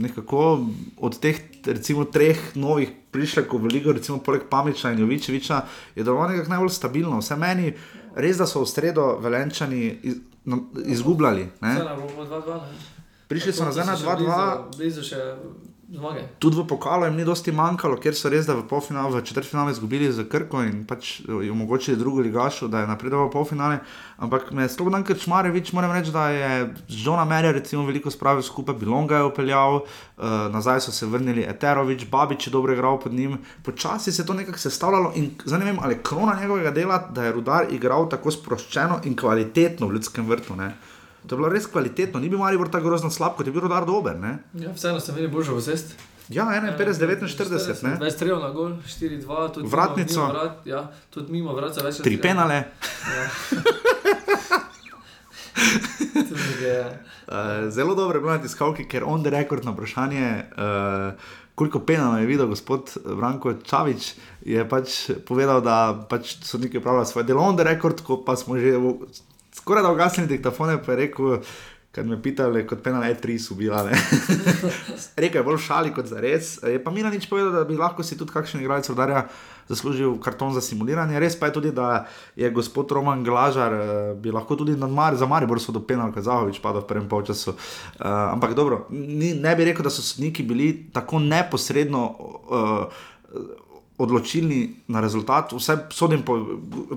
[0.00, 0.64] nekako
[0.96, 5.60] od teh recimo, treh novih prišlekov v Ligo, recimo poleg Pamiča in Jovičeviča,
[5.92, 7.20] je deloval nekako najbolj stabilno.
[7.20, 7.76] Vse meni,
[8.16, 9.98] res da so v sredo velenčani
[10.50, 11.48] no, izgubljali.
[13.28, 14.56] Prišli so nazaj na 2-2.
[15.90, 16.22] Zmage.
[16.38, 19.72] Tudi v pokalu jim ni dosti manjkalo, ker so res, da v, polfinale, v četrtfinalu
[19.74, 23.81] izgubili za Krko in pač je omogočili drugo ligašo, da je napredoval v polfinale.
[24.22, 26.50] Ampak me je Slobodan Krčmarevič, moram reči, da je
[26.87, 31.42] z Johna Merja recimo veliko spravil skupaj, Bilonga je upeljal, uh, nazaj so se vrnili
[31.42, 33.40] Eterovič, Babič je dobro igral pod njim.
[33.66, 37.33] Počasi se je to nekako sestavljalo in zanimivo, ali je krona njegovega dela, da je
[37.33, 40.55] Rudar igral tako sproščeno in kvalitetno v ljudskem vrtu.
[40.55, 40.70] Ne?
[41.26, 43.85] To je bilo res kvalitetno, ni bil Maribor tako grozno slab, kot je bil Rudar
[43.87, 44.16] dober.
[44.20, 44.38] Ne?
[44.54, 45.94] Ja, vseeno sem imel boljšo vest.
[46.30, 50.20] Ja, 51, 49, 23 na gol, 4-2, tudi vratnico.
[50.20, 51.98] Mimo vrat, ja, tudi mimo vratca več.
[52.06, 52.62] Tri penale.
[53.11, 53.24] Ja.
[57.26, 60.26] uh, zelo dobro je bilo na tiskalki, ker on the record na vprašanje.
[60.54, 64.14] Uh, Koliko penalov je videl gospod Branko Čavič,
[64.48, 68.33] je pač povedal, da pač so neki upravljali svoje delo, on the record, ko pa
[68.37, 68.78] smo že
[69.60, 71.38] skoraj da ugasnili diktafone, pa je rekel,
[71.90, 73.82] kad me pitali, kot penal E3 so bila.
[75.22, 76.52] rekel je bolj šali kot za res.
[76.62, 79.24] Je pa mi na nič povedal, da bi lahko si tudi kakšen igralec rodarja
[79.70, 81.18] zaslužil karton za simuliranje.
[81.18, 82.06] Res pa je tudi, da
[82.38, 83.74] je gospod Roman Glažar,
[84.22, 87.54] bi lahko tudi Mar za Maribor so do penal Kazahovič padal v prvem polčasu.
[87.98, 92.06] Uh, ampak dobro, ni, ne bi rekel, da so sodniki bili tako neposredno.
[92.46, 93.10] Uh,
[94.00, 95.52] odločilni na rezultat.
[95.52, 96.38] Vse sodim po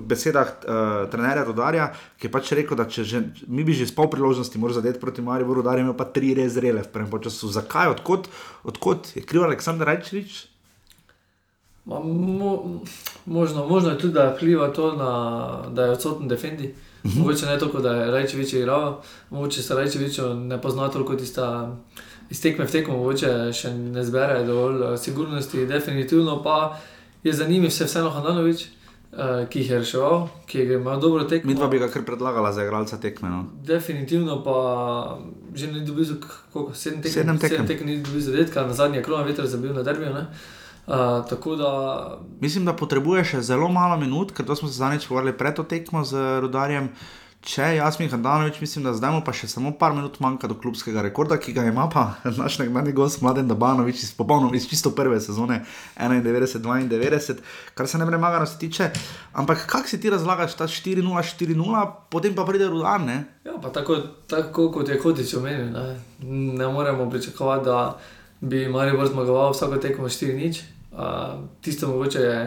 [0.00, 3.94] besedah uh, trenerja Rodarja, ki je pač rekel, da če že, mi bi že s
[3.94, 7.52] pol priložnosti morali zadeti proti Mariju, Rodarju ima pa tri res zrele v prvem času.
[7.52, 8.32] Zakaj, odkot,
[8.64, 10.54] odkot je kriv Aleksandr Rajčevič?
[11.84, 12.80] Ma, mo,
[13.26, 15.12] možno, možno je tudi, da vpliva to, na,
[15.68, 16.74] da je odsoten defendi.
[17.04, 17.18] Uh -huh.
[17.18, 21.76] Mogoče ne toliko, da je Rajčevič igral, mogoče se Rajčevič ne pozna toliko tista.
[22.30, 26.80] Iz tekme v tekmo, mogoče še ne zbere dovolj sigurnosti, definitivno pa
[27.24, 28.66] je zanimiv vse vseeno Hananovič,
[29.12, 31.50] uh, ki jih je reševal, ki je imel dobro tekmo.
[31.50, 33.30] Mi dva bi ga kar predlagala za igralca tekme.
[33.30, 33.44] No.
[33.64, 34.58] Definitivno pa
[35.54, 36.04] že ni dobil
[36.52, 37.22] koliko, sedem tekem.
[37.22, 37.56] Sedem tekem.
[37.56, 40.12] Sedem tekem ni dobil zadetka, na zadnji je krona veter zabil na derbiju.
[40.86, 41.72] Uh, da...
[42.40, 45.64] Mislim, da potrebuje še zelo malo minut, ker to smo se zadnjič pogovarjali pred to
[45.64, 46.92] tekmo z Rudarjem.
[46.92, 50.54] Uh, Če Jasmin Handanovič, mislim, da zdaj mu pa še samo par minut manjka do
[50.56, 52.04] klubskega rekorda, ki ga ima pa
[52.40, 55.58] naš nekdanji gost Mladen Dabanovič iz popolnoma iz čisto prve sezone
[56.00, 57.44] 91-92,
[57.76, 58.88] kar se ne premaga, se tiče.
[59.36, 63.04] Ampak kako si ti razlagaš ta 4-0-4-0, potem pa pride rudan?
[63.04, 63.20] Ne?
[63.44, 66.00] Ja, pa tako, tako kot je Kodič omenil, ne?
[66.56, 67.98] ne moremo pričakovati, da
[68.40, 70.62] bi Marijo zmagoval vsako tekmo 4-0.
[70.94, 72.38] Uh, tisto mogoče je,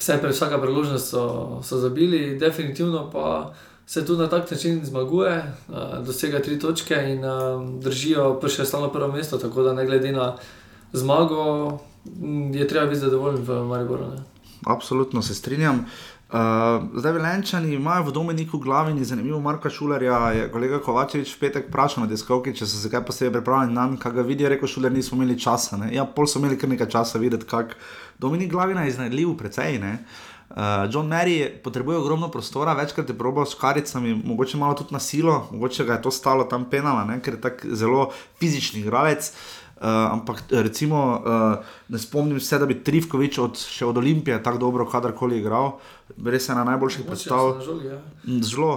[0.00, 1.24] vse pred vsaka priložnost so,
[1.60, 3.52] so zabili, definitivno pa
[3.90, 8.92] se tudi na tak način zmaguje, uh, dosega tri točke in uh, držijo še stalno
[8.94, 9.38] prvo mesto.
[9.38, 10.36] Tako da ne glede na
[10.92, 11.80] zmago,
[12.54, 14.06] je treba biti zadovoljen v Mariboru.
[14.14, 14.22] Ne.
[14.66, 15.82] Absolutno se strinjam.
[16.30, 16.38] Uh,
[16.94, 22.06] zdaj, velenčani imajo v Dominiku glavni, zanimivo, Marka Šulerja je kolega Kovačevič v petek vprašal
[22.06, 25.18] na diskovki, če so se kaj posebej pripravljeni na kaj ga vidijo, rekel Šuler, nismo
[25.18, 25.82] imeli časa.
[25.82, 25.90] Ne?
[25.90, 27.74] Ja, pol so imeli kar nekaj časa videti, kak
[28.22, 29.82] Dominik Glavina je iznajdljiv, precej.
[29.82, 29.96] Ne?
[30.50, 30.56] Uh,
[30.90, 35.46] John Mary potrebuje ogromno prostora, večkrat je probal s karicami, mogoče malo tudi na silo,
[35.52, 37.20] mogoče ga je to stalo tam penala, ne?
[37.22, 39.32] ker je tako zelo fizični igralec.
[39.80, 44.58] Uh, ampak recimo, uh, ne spomnim se, da bi Trivkovič od, še od Olimpije tako
[44.58, 45.78] dobro kadarkoli igral,
[46.26, 47.62] res je na najboljših predstavah.
[47.86, 48.00] Ja.
[48.42, 48.74] Zelo.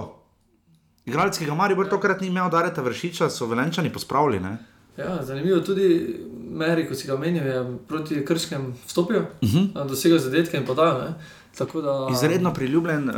[1.04, 4.40] Igralec, ki ga Mari bo tokrat ni imel, da reta vršiča, so velenčani pospravili.
[4.40, 4.56] Ne?
[4.96, 5.88] Ja, zanimivo je tudi,
[6.54, 9.88] Meri, ko si ga menil, je proti Krškem vstopil, uh -huh.
[9.88, 11.18] dosegel zadetke in podal.
[11.58, 12.08] Da...
[12.12, 13.14] Izredno priljubljen, uh,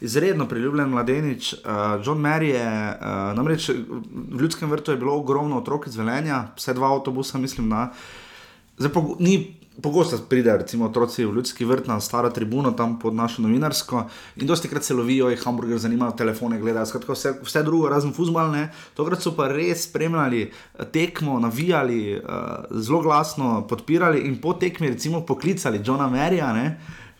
[0.00, 1.52] izredno priljubljen mladenič.
[1.52, 1.58] Uh,
[2.06, 2.66] John Mary je,
[3.00, 7.70] uh, namreč v ljudskem vrtu je bilo ogromno otrok iz Velenja, vse dva avtobusa, mislim,
[7.70, 7.90] da
[8.78, 9.62] Zdaj, po, ni.
[9.82, 14.02] Pogosto pridejo, recimo, otroci v ljudski vrt na staro tribuno, tam pod našo novinarsko,
[14.36, 18.12] in dosti krat se lovijo, jih hamburger zanimajo, telefone gledajo, skratka, vse, vse drugo, razen
[18.12, 18.66] fuzbalne.
[18.94, 20.50] Tokrat so pa res spremljali
[20.92, 26.52] tekmo, navijali, uh, zelo glasno podpirali in po tekmi, recimo, poklicali Johna Merija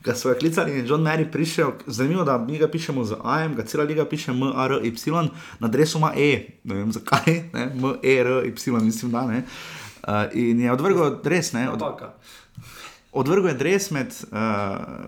[0.02, 3.64] ga so klicali in John Mary prišel, zanimivo, da mi ga pišemo z AM, ga
[3.64, 4.92] cela liga piše MRY,
[5.58, 7.42] na adresu ima E, ne vem zakaj,
[7.74, 9.42] MRY, mislim, da ne.
[10.02, 11.70] Uh, in je odvrgel res, ne.
[11.70, 11.82] Od,
[13.12, 14.38] odvrgel je res med, uh,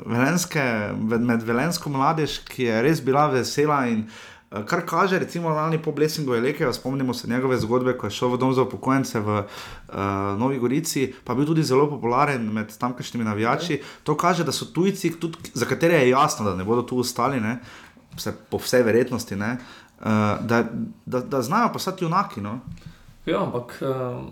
[0.07, 0.63] velenske,
[0.99, 5.79] med, med velensko mladež, ki je res bila vesela in uh, kar kaže, recimo, lani
[5.83, 9.21] po Blessingu je lekel, spomnimo se njegove zgodbe, ko je šel v dom za upokojence
[9.21, 9.95] v uh,
[10.39, 13.81] Novi Gorici, pa bil tudi zelo popularen med tamkajšnjimi navijači.
[14.03, 17.41] To kaže, da so tujci, tudi, za katere je jasno, da ne bodo tu ostali,
[17.41, 17.59] ne,
[18.17, 19.57] vse, po vsej verjetnosti, ne,
[20.01, 20.07] uh,
[20.41, 20.65] da,
[21.07, 22.41] da, da znajo postati junaki.
[22.41, 22.61] No.
[23.27, 23.79] Ja, ampak.
[23.83, 24.25] Uh...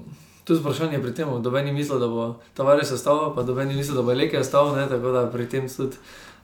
[0.45, 3.55] Tu je vprašanje pri tem, da meni misli, da bo ta varje sestavljal, pa da
[3.55, 5.97] meni misli, da bo leke sestavljal, tako da pri tem tudi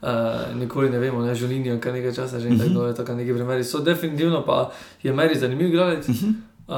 [0.03, 0.09] uh,
[0.55, 3.65] nikoli ne vemo, ne želinijo, kaj nekaj časa že in tako je, tako neki primeri.
[3.65, 4.71] So definitivno pa
[5.03, 6.09] je meri zanimiv igralec.
[6.09, 6.75] Uh,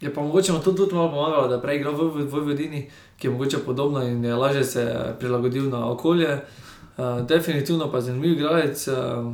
[0.00, 2.90] je pa mogoče mu tudi, tudi malo pomagalo, da prej igra v, v, v Vodini,
[3.18, 6.40] ki je mogoče podobna in je lažje se prilagodil na okolje.
[6.96, 8.88] Uh, definitivno pa je zanimiv igralec.
[8.88, 9.32] Uh,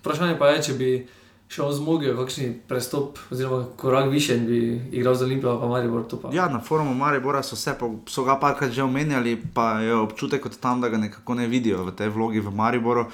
[0.00, 1.06] vprašanje pa je, če bi
[1.48, 4.58] še zmogel, kakšni prestop, oziroma korak više, in bi
[4.92, 6.04] igral za Olimpijo, pa Maribor.
[6.22, 6.34] Pa.
[6.34, 7.74] Ja, na forumu Maribora so, se,
[8.06, 11.84] so ga parkrat že omenjali, pa je občutek kot tam, da ga nekako ne vidijo
[11.84, 13.06] v tej vlogi v Mariboru.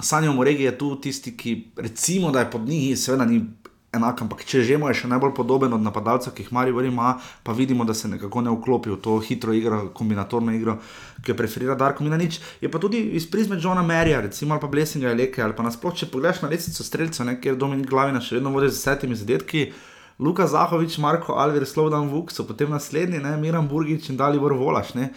[0.00, 3.44] Sanjo Moregi je tu tisti, ki recimo, da je pod njih, seveda ni
[3.94, 7.16] enak, ampak če že mu je še najbolj podoben od napadalcev, ki jih Maribor ima,
[7.42, 10.78] pa vidimo, da se nekako ne vklopi v to hitro igro, kombinatorno igro,
[11.22, 12.40] ki jo preferira Darko Minanič.
[12.60, 15.94] Je pa tudi iz prizme Johna Merija, recimo ali pa Blessinga Leke, ali pa nasploh,
[15.96, 19.70] če pogledaš na lesico streljcev, kjer Dominik Glavina še vedno vodi z desetimi zadetki.
[20.18, 24.94] Luka Zahovič, Marko Alver, Slobodan Vuk so potem naslednji, ne, Miran Burgič in Dalibor Volaš.
[24.96, 25.10] Ne.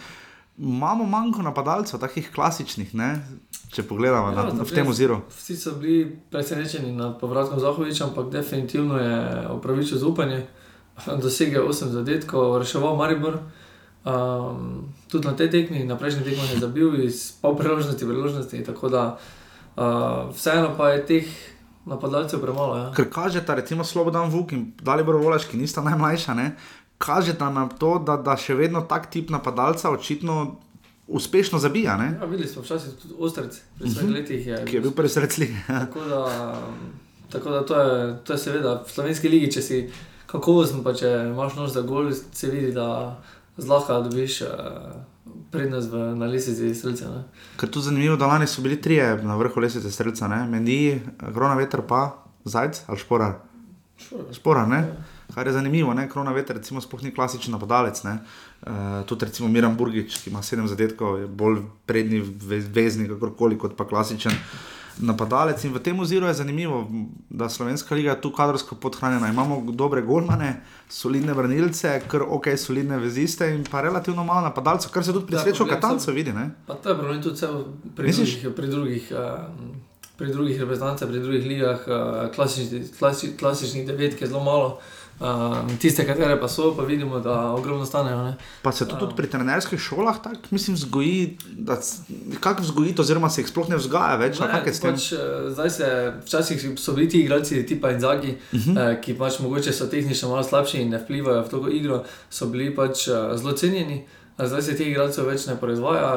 [0.60, 3.14] Imamo manjko napadalcev, takih klasičnih, ne,
[3.70, 5.20] če pogledamo ja, na, v tem oziru.
[5.30, 10.46] Vsi so bili presenečeni nad povratkom Zahoviča, ampak definitivno je upravičil zaupanje.
[11.22, 13.38] Dosegel 8 zadetkov, reševal Maribor.
[14.00, 18.64] Um, tudi na tej tekmi, na prejšnji tekmi je zabil iz pol priložnosti, priložnosti.
[18.64, 21.26] Tako da uh, vseeno pa je teh
[21.86, 22.76] napadalcev premalo.
[22.76, 22.86] Ja.
[22.96, 26.56] Ker kaže ta recimo Slobodan Vuk in Dalibor Volaš, ki nista najmlajša, ne?
[27.00, 30.60] kaže ta nam to, da, da še vedno tak tip napadalca očitno
[31.10, 32.16] uspešno zabija.
[32.20, 34.06] Ja, videli smo včasih tudi ostrce, pri uh mhm.
[34.06, 34.14] -huh.
[34.14, 34.64] letih je.
[34.64, 35.48] Ki je bil presrečljiv.
[35.66, 36.56] tako, da,
[37.32, 39.90] tako da to je, to je seveda v slovenski ligi, če si
[40.26, 43.20] kakovosten, pa če imaš nož za gol, se vidi, da
[43.56, 44.40] zlahka dobiš.
[44.40, 44.48] Uh,
[45.50, 47.24] Prednost na lesici streljca.
[47.56, 51.00] Ker tu zanimivo, da lani so bili trije na vrhu lesice streljca, Mendi,
[51.34, 53.32] Grona veter, pa Zajc ali Šporar.
[53.98, 54.76] Šporar, Šporar ne.
[54.76, 55.04] Ja.
[55.34, 56.08] Kar je zanimivo, ne?
[56.08, 58.02] Krona veter, recimo, sploh ni klasičen napadalec.
[58.04, 62.20] Uh, tudi recimo Miran Burgič, ki ima sedem zadetkov, je bolj prednji
[62.74, 64.34] veznik, kakorkoli kot pa klasičen
[65.00, 65.64] napadalec.
[65.64, 66.84] In v tem oziru je zanimivo,
[67.30, 69.28] da slovenska liga je tu kadrovsko podhranjena.
[69.28, 75.04] Imamo dobre golmane, solidne branilce, kar ok, solidne veziste in pa relativno malo napadalcev, kar
[75.04, 76.32] se tudi pri srečo Katancu vidi.
[76.32, 76.50] Ne?
[76.66, 77.46] Pa to je problem tudi
[77.96, 78.48] pri drugih.
[78.56, 79.78] Pri drugih uh,
[80.20, 81.80] Pri drugih reprezentancah, pri drugih ligah,
[82.34, 84.99] klasičnih klasični, klasični devet, ki je zelo malo, Uh,
[85.80, 88.22] tiste, katere pa so, pa vidimo, da ogromno stanejo.
[88.24, 88.36] Ne?
[88.62, 91.76] Pa se to tudi pri trenerskih šolah tako, mislim, vzgoji, da
[92.40, 94.40] kako vzgojiti, oziroma se jih sploh ne vzgaja več.
[94.40, 95.90] Ne, pač, uh, zdaj se,
[96.24, 98.94] včasih so bili ti igralci, tipa in zagi, uh -huh.
[98.94, 102.46] uh, ki pač mogoče so tehnično malo slabši in ne vplivajo v to igro, so
[102.46, 104.06] bili pač uh, zelo cenjeni.
[104.46, 106.10] Zdaj se teh igralcev več ne proizvaja,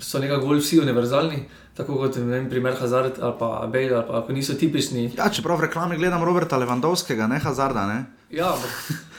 [0.00, 1.44] so nekako bolj vsi univerzalni.
[1.74, 5.08] Tako kot vem, primer Hazard ali pa Bale, ali pa niso tipični.
[5.18, 7.86] Ja, čeprav v reklami gledam Roberta Levandovskega, ne Hazarda.
[7.90, 8.04] Ne?
[8.34, 8.70] Ja, ampak,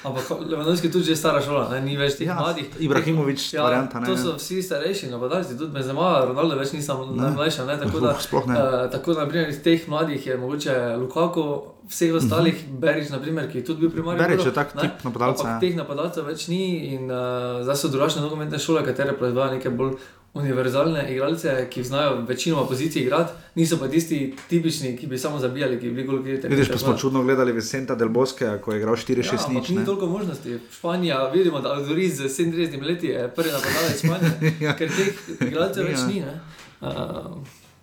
[0.04, 1.82] ampak Levandovski je tudi že stara šola, ne?
[1.82, 2.67] ni več teh Ja, mladih.
[2.80, 4.10] Ibrahimović, ja, varianta, ne.
[4.10, 7.78] To so vsi starejši napadalci, tudi Benzema, Ronaldo več nisem najmlajša, ne?
[7.80, 8.15] tako da.
[8.17, 8.58] Uh, ne.
[8.58, 11.45] Uh, tako naprimer iz teh mladih je mogoče Lukaku,
[11.89, 12.80] vseh ostalih, uh -huh.
[12.80, 14.21] Berič, naprimer, ki je tudi bil primarni.
[14.21, 14.30] Mhm.
[14.30, 15.60] Berić je tak tip napadalca, ja.
[15.60, 19.95] Teh napadalcev več ni in uh, zdaj so drugačne nogometne šole, katere proizvajajo neke bolj
[20.35, 24.17] univerzalne igralce, ki znajo večinoma pozicij igrati, niso pa tisti
[24.49, 26.47] tipični, ki bi samo zabijali, ki bi bili golgirati.
[26.47, 29.69] Vidiš, pa smo čudno gledali Vicenta Del Bosque, ko je igral 4-6 Ja, nič.
[29.69, 30.59] ni toliko možnosti.
[30.71, 34.75] Španija, vidimo, da Aldoriz z 37 leti je prvi napadalec Španije, Ja.
[34.75, 36.07] ker teh igralcev več Ja.
[36.07, 36.19] ni.
[36.19, 36.39] ne.
[36.81, 36.89] Uh,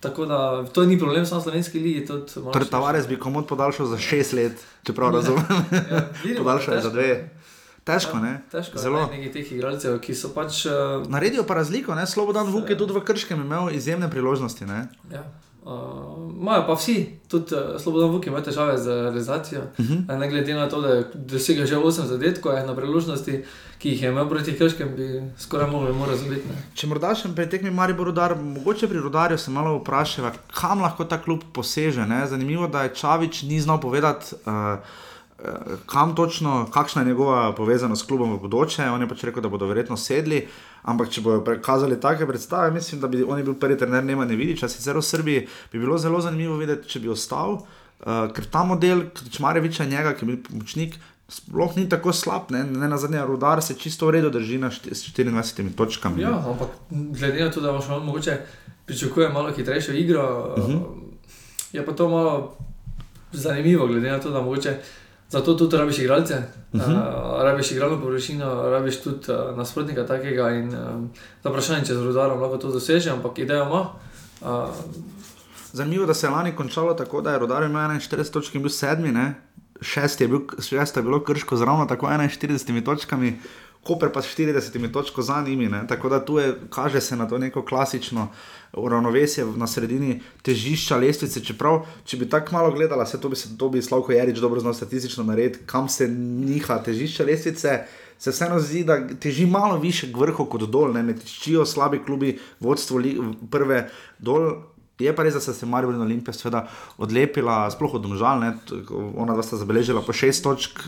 [0.00, 2.06] tako da to ni problem, samo slovenski ligi.
[2.06, 5.44] Torej, Tavares bi komod podaljšal za 6 let, čeprav razumem.
[5.90, 7.30] Ja, Podaljšal je za dve.
[7.84, 8.40] Težko, ne?
[8.48, 8.98] Težko je Zelo.
[9.00, 10.64] najti nekih teh igralcev, ki so pač.
[10.64, 12.06] Uh, Naredijo pa razliko, ne?
[12.06, 14.62] Slobodan Vuk je tudi v Krškem imel izjemne priložnosti.
[14.64, 14.86] Ne?
[15.10, 15.24] ja.
[15.62, 15.70] Uh,
[16.36, 19.60] Imajo pa vsi, tudi uh, Slobodan Vuk ima težave z realizacijo.
[19.72, 19.94] Uh Mhm.
[20.00, 20.18] -huh.
[20.18, 23.44] Ne glede na to, da je dosegel že 8 zadetkov, je na priložnosti,
[23.78, 25.06] ki jih je imel proti Krškem, bi
[25.38, 26.48] skoraj mogel mu razumeti.
[26.48, 26.54] ne.
[26.74, 31.04] Če morda še pri tekmi Maribor Rudar, mogoče pri Rudarju se malo vprašava, kam lahko
[31.04, 32.06] ta klub poseže.
[32.06, 32.26] Ne?
[32.26, 34.26] Zanimivo, da je Čavič ni znal povedati.
[34.46, 34.52] Uh,
[35.86, 39.48] Kam točno, kakšna je njegova povezanost s klubom v bodoče, on je pač rekel, da
[39.48, 40.46] bodo verjetno sedli,
[40.84, 44.68] ampak če bodo prikazali take predstave, mislim, da bi on bil prvi trener Nemanja Vidiča,
[44.68, 45.40] sicer v Srbiji
[45.72, 47.66] bi bilo zelo zanimivo videti, če bi ostal, uh,
[48.30, 50.94] ker ta model Čmareviča, njega, ki je bil pomočnik,
[51.28, 54.68] sploh ni tako slab, ne, ne na zadnje, Rudar se čisto v redu drži na
[54.68, 56.22] št- s 24 točkami.
[56.22, 58.38] Ja, ampak glede na to, da imaš on mogoče
[58.86, 60.72] pričakuje malo hitrejšo igro, uh Mhm.
[60.72, 60.82] -huh.
[61.72, 62.54] je pa to malo
[63.32, 64.76] zanimivo, glede na to, da mogoče.
[65.32, 66.34] Zato tudi rabiš igralce,
[66.72, 66.80] uh.
[66.80, 66.92] -huh.
[66.92, 70.50] uh, rabiš igralno površino, rabiš tudi uh, nasprotnika takega.
[70.50, 71.10] In, um,
[71.42, 73.88] za vprašanje, če z rodarom lahko to doseže, ampak idejo ima.
[74.40, 74.68] Uh,
[75.72, 78.70] Zanimivo, da se je lani končalo tako, da je rodar imel 41 točk in bil
[78.70, 79.34] sedmi, ne?
[79.82, 83.38] šest je, bil, šest je bilo krško z ravno tako 41 točkami,
[83.82, 85.68] Koper pa s 40 točko za njimi.
[85.68, 85.86] Ne?
[85.88, 88.28] Tako da tu je, kaže se na to neko klasično
[88.72, 91.44] uravnovesje na sredini težišča lestvice.
[91.44, 94.74] Čeprav, če bi tako malo gledala, se to bi, to bi Slavko Jarič dobro znal
[94.74, 97.78] statistično narediti, kam se niha težišče lestvice.
[98.18, 101.98] Se vseeno zdi, da teži malo više k vrhu kot dol, ne, ne tičijo slabi
[102.06, 103.16] klubi, vodstvo li,
[103.50, 104.52] prve dol.
[105.00, 106.66] Je pa res, da se je Marijo in Olimpija seveda
[106.98, 108.50] odlepila, sploh od domžal, ne,
[109.16, 110.82] ona dva sta zabeležila po šest točk,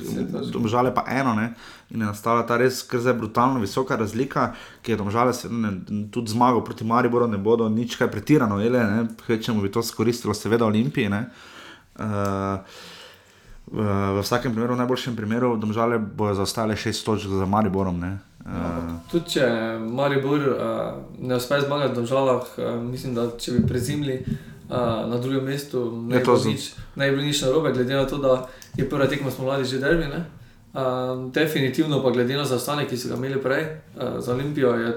[0.52, 1.54] domžale pa eno, ne,
[1.90, 4.52] in je nastala ta res kar zdaj brutalno visoka razlika,
[4.84, 5.72] ki je domžale se, ne,
[6.12, 10.36] tudi zmagal proti Mariboru, ne bodo nič kaj pretirano, ele, ne, kvečemu bi to skoristilo
[10.36, 11.24] seveda Olimpiji, ne.
[11.94, 12.60] Uh,
[13.72, 18.18] v, vsakem primeru, v najboljšem primeru, domžale bojo zaostale šest točk za Mariborom, ne.
[18.44, 18.50] Uh,
[19.10, 19.46] tudi če
[19.80, 20.58] Maribor uh,
[21.18, 24.76] ne uspe zmagati v državah, uh, mislim, da če bi prezimili uh,
[25.08, 27.96] na drugem mestu, ne Je bi to bilo nič, ne bi bilo nič narobe, glede
[27.96, 30.10] na to, da je prva tekma smo mladi že derbi.
[30.12, 30.24] ne.
[30.74, 34.92] Uh, definitivno pa glede na zaostanek, ki so ga imeli prej uh, za Olimpijo, je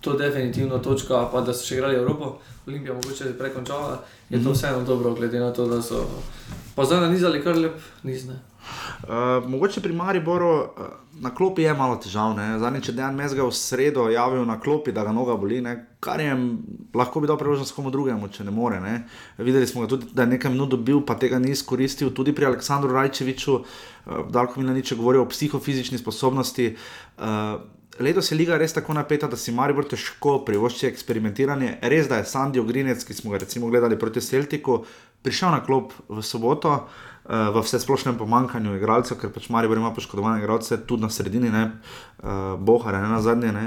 [0.00, 4.44] to definitivno točka, pa da so še igrali Evropo, Olimpija mogoče je prej končala, je
[4.44, 6.06] to vseeno dobro, glede na to, da so
[6.74, 8.26] pa zdaj nanizali kar lep niz.
[8.26, 8.40] ne.
[9.02, 10.66] Uh, mogoče pri Mariboru uh,
[11.20, 12.36] na klopi je malo težav.
[12.36, 12.58] ne.
[12.58, 15.86] Zadnjič je Dan Mezga v sredo javil na klopi, da ga noga boli, ne.
[16.00, 16.36] kar je
[16.94, 18.80] lahko bi dal priložnost komu drugemu, če ne more.
[18.80, 19.04] Ne.
[19.38, 22.10] Videli smo ga tudi, da je nekaj minut dobil, pa tega ni izkoristil.
[22.14, 26.76] Tudi pri Aleksandru Rajčeviču, uh, Dalko Milanič je govoril o psihofizični sposobnosti.
[27.18, 27.60] Uh,
[28.00, 31.76] Letos je liga res tako napeta, da si Maribor težko privošči eksperimentiranje.
[31.92, 34.80] Res da je Sandy Ogrinec, ki smo ga recimo gledali proti Celtiku,
[35.22, 39.92] prišel na klop v soboto, uh, v vse splošnem pomankanju igralcev, ker pač Maribor ima
[39.94, 41.68] poškodovane igralce tudi na sredini, ne,
[42.22, 43.52] uh, Bohare, ne na zadnje.
[43.52, 43.66] Ne.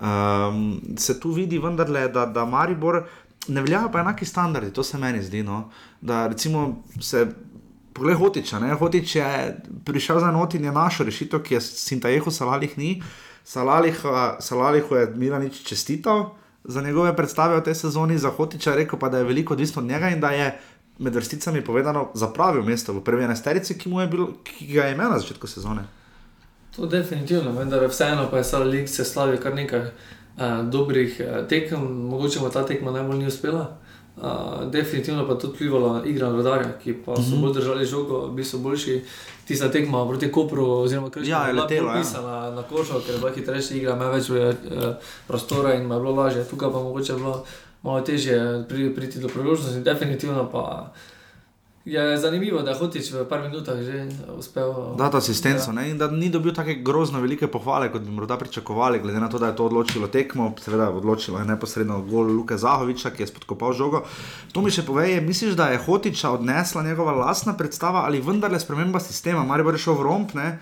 [0.00, 3.02] Um, se tu vidi vendarle, da, da Maribor
[3.48, 5.42] ne veljajo pa enaki standardi, to se meni zdi.
[5.42, 5.70] No.
[6.00, 7.26] Da recimo se.
[7.96, 8.74] Poglej, Hotiča, ne?
[8.76, 9.28] Hotič je
[9.84, 12.98] prišel za not in je našel rešitev, ki je Sintajehu Salalih ni.
[13.44, 18.98] Salaliha, Salalihu je Milanič čestital za njegove predstave v tej sezoni, za Hotiča je rekel
[18.98, 20.58] pa, da je veliko odvisno od njega in da je
[20.98, 25.18] med vrsticami povedano zapravil mesto v prvi enesterici, ki, je ki ga je imel na
[25.18, 25.84] začetku sezone.
[26.76, 29.90] To definitivno, vendar vseeno pa je Sala Lig se slavil kar nekaj uh,
[30.68, 33.76] dobrih uh, tekem, mogoče mu ta tekma najbolj ni uspela.
[34.16, 37.40] Uh, definitivno pa je tudi vplivalo na igro rodarja, ki pa so mm -hmm.
[37.40, 39.04] bolj držali žogo, bili so boljši.
[39.46, 41.94] Tista tekma proti Kopru, oziroma Krško, Ja, je bolj ja.
[41.98, 44.36] pisana na košo, ker je bila hitrejša igra, ima več uh,
[45.26, 46.44] prostora in ima je bilo lažje.
[46.44, 47.44] Tukaj pa mogoče bilo
[47.86, 50.92] malo težje pri, priti do priložnosti, definitivno pa
[51.86, 54.98] je zanimivo, da je Hotič v par minutah že uspel.
[54.98, 55.86] Da, to asistenco ja.
[55.86, 59.38] in da ni dobil tako grozno velike pohvale, kot bi morda pričakovali, glede na to,
[59.38, 63.72] da je to odločilo tekmo, seveda odločilo je neposredno gol Luka Zahoviča, ki je spodkopal
[63.72, 64.02] žogo.
[64.52, 69.00] To mi še pove, misliš, da je Hotiča odnesla njegova lastna predstava ali vendarle sprememba
[69.00, 70.58] sistema, mar je šel v romp, ne?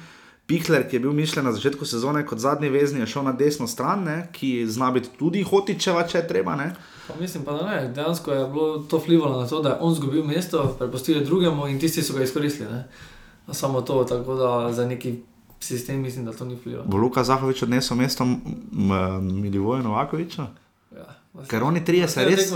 [0.46, 3.64] Pihler, ki je bil mišljen na začetku sezone kot zadnji vezni, je šel na desno
[3.66, 4.28] stran, ne?
[4.32, 6.56] ki zna biti tudi Hotičeva, če je treba.
[6.60, 6.74] Ne?
[7.08, 7.88] Pa mislim pa, da ne.
[7.88, 11.80] Dejansko je bilo to vplivalo na to, da je on izgubil mesto, prepustili drugemu in
[11.80, 12.70] tisti so ga izkoristili.
[12.70, 12.88] Ne?
[13.52, 15.18] Samo to, tako da za neki
[15.60, 16.84] sistem mislim, da to ni vplivalo.
[16.86, 18.24] Bo Luka Zahovič odnesel mesto
[19.20, 20.46] Milivoja Novakoviča?
[20.96, 21.06] Ja.
[21.50, 22.52] Ker oni trije se res.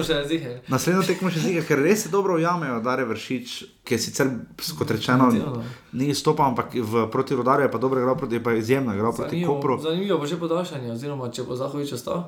[0.69, 4.31] Naslednjo tekmo še zige, ker res se dobro ujamejo, da je vršič, ki je sicer,
[4.79, 5.33] kot rečeno,
[5.93, 9.17] ni stopal, ampak v proti rodarju je pa dobro igral, proti je pa izjemno igral
[9.17, 9.81] proti Kopru.
[9.83, 12.23] Zanimivo bo že podaljšanje, oziroma če bo Zahovič ostal.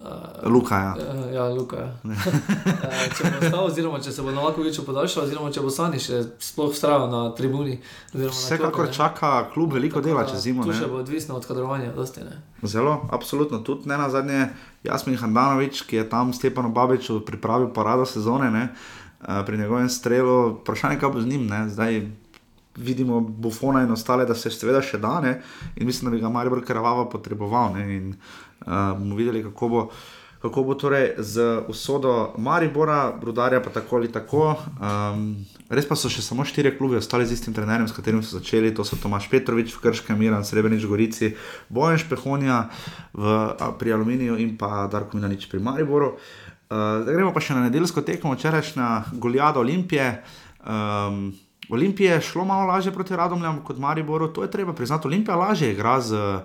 [0.00, 0.76] Uh, Luka.
[0.76, 1.76] Ja, uh, ja Luka.
[1.76, 1.92] Ja.
[2.04, 6.00] uh, če bo ostal, oziroma če se bo lahko več podaljšal, oziroma če bo Sani
[6.02, 7.78] še sploh vztrajal na tribuni.
[8.12, 10.66] Vsekakor čaka klub veliko dela čez zimo.
[10.68, 11.94] To še bo odvisno od kadrovanja.
[11.96, 12.26] Dosti,
[12.60, 13.62] Zelo, absolutno.
[13.64, 14.50] Tudi ne na zadnje,
[14.84, 18.68] Jasmin Handanovič, ki je tam Stepanu Babiču pripravil parado sezone, ne,
[19.24, 21.48] uh, pri njegovem strelu, vprašanje, kaj bo z njim.
[21.48, 22.04] Ne, zdaj,
[22.76, 25.38] Vidimo bufona in ostale, da se seveda še da, ne?
[25.80, 27.72] in mislim, da bi ga Marijo Krvava potreboval.
[27.72, 27.86] Ne?
[27.94, 28.10] In
[28.64, 29.82] uh, bomo videli, kako bo,
[30.42, 34.56] kako bo torej z usodo Maribora, Brudarja, pa tako ali tako.
[34.80, 38.38] Um, res pa so še samo štiri klubi ostali z istim trenerjem, s katerim so
[38.38, 38.74] začeli.
[38.74, 41.32] To so Tomaš Petrovič v Krškem, Miran Srebrenic v Gorici,
[41.68, 42.66] Bojan Špehonija
[43.12, 43.38] v,
[43.78, 46.16] pri Aluminiju in pa Darko Minanič pri Mariboru.
[46.66, 50.22] Uh, gremo pa še na nedeljsko tekmo, včerajšnja Goljada Olimpije.
[50.66, 51.30] Um,
[51.70, 55.08] Olimpije je šlo malo lažje proti Radomljam kot Mariboru, to je treba priznati.
[55.08, 56.42] Olimpija lažje igra z uh,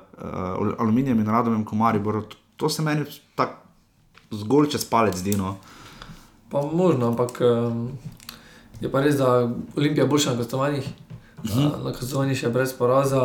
[0.80, 2.24] aluminijem in Radomljem kot Maribor.
[2.58, 3.06] To se meni
[3.36, 3.54] tako
[4.32, 5.38] zgolj čez palec zdi.
[5.38, 5.56] No.
[6.50, 7.90] Pa možno, ampak um,
[8.82, 10.90] je pa res, da Olimpija boljša na gostovanjih.
[11.46, 11.62] Mhm.
[11.84, 13.22] Na gostovanjih še brez poraza.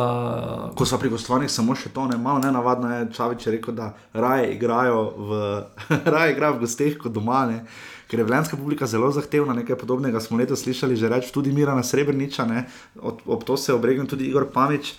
[0.77, 3.93] Ko so pri gostovanjih samo še to, ne, malo nenavadno je, Čavič je rekel, da
[4.13, 5.43] raje igrajo v,
[6.15, 7.45] raje igrajo v gosteh kot doma.
[7.49, 7.63] Ne
[8.07, 11.75] ker je vljanska publika zelo zahtevna, nekaj podobnega smo letos slišali že reči, tudi Mira
[11.75, 12.67] na Srebrniča, ne,
[12.99, 14.93] ob, ob to se je obregnil tudi Igor Pamič.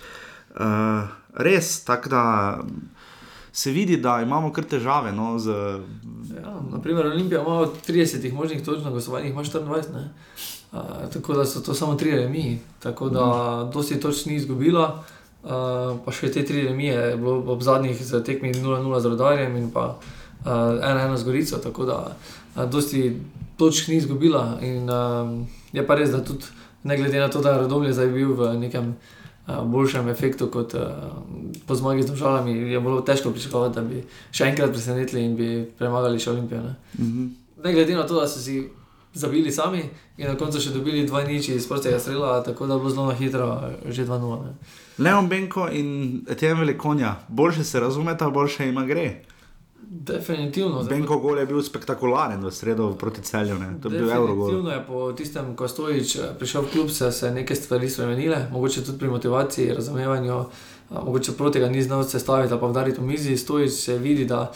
[0.49, 2.23] Uh, res, tako da
[3.51, 5.11] se vidi, da imamo kar težave.
[5.11, 5.49] No, z...
[6.35, 9.83] ja, naprimer, Olimpija ima 30 možnih točk na gostovanjih, ima 24.
[10.71, 10.79] Uh,
[11.13, 13.71] tako da so to samo tri remi, tako da mm.
[13.73, 15.03] dosti točk ni izgubila.
[15.43, 15.49] Uh,
[16.05, 19.95] pa še te tri remi je bilo ob zadnjih tekmih 0-0 z rodarjem in pa
[20.45, 21.57] 1-1 uh, z Gorico.
[21.63, 23.21] Tako da uh, dosti
[23.57, 24.59] točk ni izgubila.
[24.61, 26.45] In, um, je pa res, da tudi
[26.83, 30.73] ne glede na to, da je Radomlje zdaj bil v nekem uh, boljšem efektu kot
[30.73, 30.81] uh,
[31.67, 35.49] po zmagi z državami, je bilo težko pričakovati, da bi še enkrat presenetili in bi
[35.77, 36.61] premagali še Olimpijo.
[36.63, 36.75] Ne?
[36.99, 37.29] Mm -hmm.
[37.63, 38.69] ne glede na to, da so si.
[39.13, 39.79] Zabili sami
[40.17, 43.13] in na koncu še dobili dva niči iz prostega strela, tako da bo zelo na
[43.13, 44.53] hitro, že 2-0.
[44.97, 49.23] Leon Benko in Etienne Velikonja, boljše se razumeta, boljše ima gre.
[49.91, 50.83] Definitivno.
[50.83, 53.55] Benko gol je bil spektakularen v sredo proti celju.
[53.57, 53.71] Ne?
[53.81, 54.45] To je bil Eurogol.
[54.45, 58.47] Definitivno je po tistem, ko Stojič eh, prišel v klub, se je nekaj stvari spremenile,
[58.51, 60.43] mogoče tudi pri motivaciji, razumevanju,
[60.93, 63.37] mogoče proti ga ni znal sestaviti, pa vdariti v mizi.
[63.37, 64.51] Stojič se vidi, da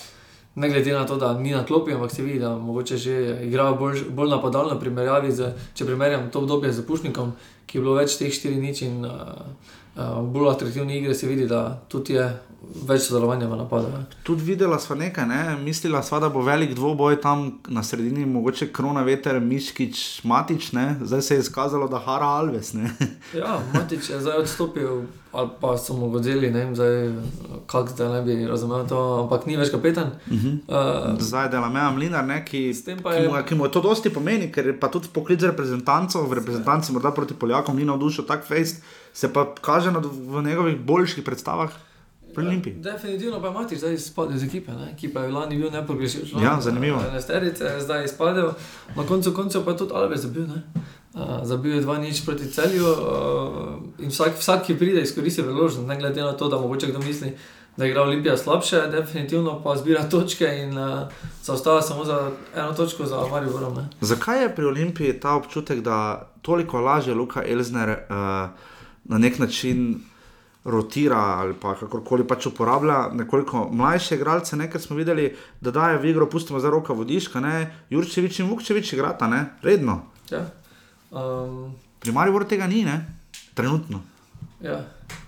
[0.56, 3.72] ne glede na to, da ni na klopi, ampak se vidi, da mogoče že igra
[3.74, 7.34] bolj, bolj napadalno, primerjavi z, če primerjam to obdobje z Pušnikom,
[7.66, 9.50] ki je bilo več teh štirih nič in uh,
[9.96, 12.26] bolj atraktivne igre, se vidi, da tudi je
[12.88, 13.89] več sodelovanja v napadu.
[14.26, 15.41] Tudi videla smo nekaj, ne?
[15.62, 20.94] mislila sva, da bo velik dvoboj tam na sredini, mogoče krona veter, miškič, matič, ne?
[21.04, 22.74] zdaj se je izkazalo, da hara Alves.
[23.41, 25.04] ja, matič je zdaj odstopil,
[25.36, 26.74] ali pa so mu godzeli, ne vem,
[27.68, 30.16] kako zdaj ne bi razumel to, ampak ni več kapetan.
[30.32, 30.58] Uh -huh.
[30.68, 32.46] uh, zdaj dela meja mlinar, ne?
[32.46, 32.96] ki, ki,
[33.28, 37.12] mu, ki mu je to dosti pomeni, ker pa tudi poklic reprezentancov, v reprezentanci morda
[37.12, 38.84] proti Poljakom ni navdušil tak fejst,
[39.14, 41.72] se pa kaže v njegovih boljših predstavah.
[42.38, 44.95] Ja, definitivno pa imaš zdaj izpadel iz ekipe, ne?
[44.97, 46.41] ki pa je lani bil nepogrešljiv.
[46.43, 47.01] Ja, zanimivo.
[47.14, 48.51] Nesterice, zdaj je izpadel,
[48.95, 50.43] na koncu koncev pa je tudi Alves zabil.
[50.43, 52.97] Uh, zabil je dva nič proti celju uh,
[53.99, 57.36] in vsak, vsak, ki pride, izkoristi priložnost, ne glede na to, da mogoče kdo misli,
[57.78, 61.05] da igra Olimpija slabše, definitivno pa zbira točke in uh,
[61.43, 63.86] zaostava samo za eno točko za Marijo.
[64.01, 68.73] Zakaj je pri Olimpiji ta občutek, da toliko lažje Luka Elzner uh,
[69.06, 70.01] na nek način
[70.66, 75.97] rotira ali pa kakorkoli pač uporablja nekoliko mlajše igralce, ne, ker smo videli, da daje
[75.99, 80.01] v igro, pustimo za roka vodiška, ne, Jurčevič in Vukčevič igrata, ne, redno.
[80.32, 80.45] Ja.
[81.12, 83.01] Um, Pri Mariboru tega ni, ne,
[83.54, 84.01] trenutno.
[84.64, 84.80] Ja.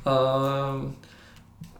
[0.06, 0.94] Um,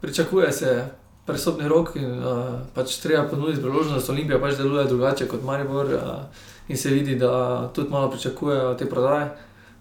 [0.00, 0.84] pričakuje se
[1.26, 6.44] presobni rok in uh, pač treba ponuditi priložnost, Olimpija pač deluje drugače kot Maribor uh,
[6.68, 9.30] in se vidi, da tudi malo pričakujejo te prodaje.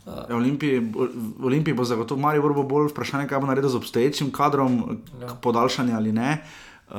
[0.05, 0.91] Ja, Olimpiji,
[1.43, 5.27] Olimpiji bo zagotovo Maribor bo bolj vprašanje, kaj bo naredil z obstoječim kadrom, Ja.
[5.27, 5.33] ja.
[5.41, 6.37] podaljšanje ali ne.
[6.85, 6.97] Uh,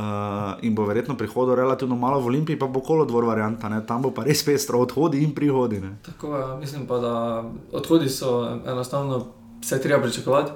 [0.62, 3.86] in bo verjetno prihodil relativno malo v Olimpiji, pa bo kolodvor varianta, ne?
[3.86, 5.80] tam bo pa res pestro odhodi in prihodi.
[5.80, 5.92] Ne?
[6.02, 9.26] Tako je, mislim pa, da odhodi so enostavno
[9.62, 10.52] vse treba pričakovati.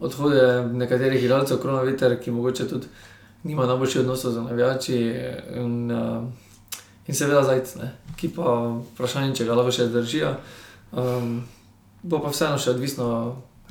[0.00, 2.86] Odhode nekaterih igralcev, krona veter, ki mogoče tudi
[3.42, 4.98] nima najboljših odnosov z navijači
[5.54, 6.24] in, uh,
[7.06, 8.58] in seveda zajc, ne, ki pa
[8.94, 10.34] vprašanje, če ga lahko še držijo.
[10.90, 11.44] Um,
[12.02, 13.08] bo pa vseeno še odvisno.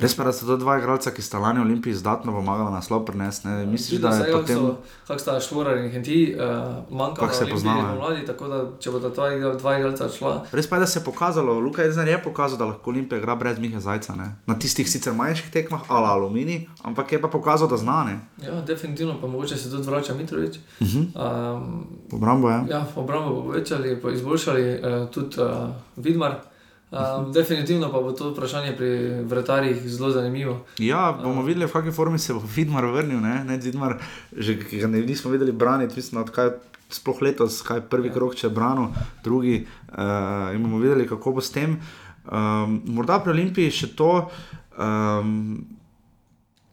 [0.02, 2.82] Res pa, da so to dva igralca, ki sta lani v Olimpiji izdatno pomagala na
[2.82, 3.48] slov prenesti.
[3.48, 3.66] ne?
[3.70, 4.64] Misliš, da je potem.
[5.08, 7.76] Kako sta Švorar in Henti, uh, manjka Kako se ja.
[8.00, 9.30] mladi, tako da če bodo ta
[9.60, 12.66] dva igralca šla, Res pa je, da se je pokazalo, Luka Ezner je pokazal, da
[12.66, 14.16] lahko Olimpija igra brez Miha Zajca.
[14.16, 14.32] Ne?
[14.48, 18.04] Na tistih sicer manjših tekmah, ali alumini, ampak je pa pokazal, da zna.
[18.10, 18.20] Ne?
[18.42, 20.58] ja, definitivno pa mogoče se tudi vrača Mitrovič.
[20.80, 21.06] Uh -huh.
[21.14, 22.64] Um, Obrambo je.
[22.70, 26.51] Ja, obrambo bo povečali, izboljšali uh, tudi uh, Vidmar.
[26.92, 28.90] Um, definitivno pa bo to vprašanje pri
[29.24, 30.66] vratarjih zelo zanimivo.
[30.78, 33.22] Ja, bomo videli, v kakšni formi se bo Vidmar vrnil.
[33.24, 33.98] Ne, ne Vidmar,
[34.38, 36.52] že ga ne, nismo videli braniti, mislim, odkaj
[36.92, 38.14] sploh letos, kaj prvi ja.
[38.14, 38.92] krok, če je branil,
[39.24, 39.66] drugi.
[39.92, 41.80] Uh, in bomo videli, kako bo s tem.
[42.28, 44.28] Um, morda pri Olimpiji še to.
[44.76, 45.64] Um,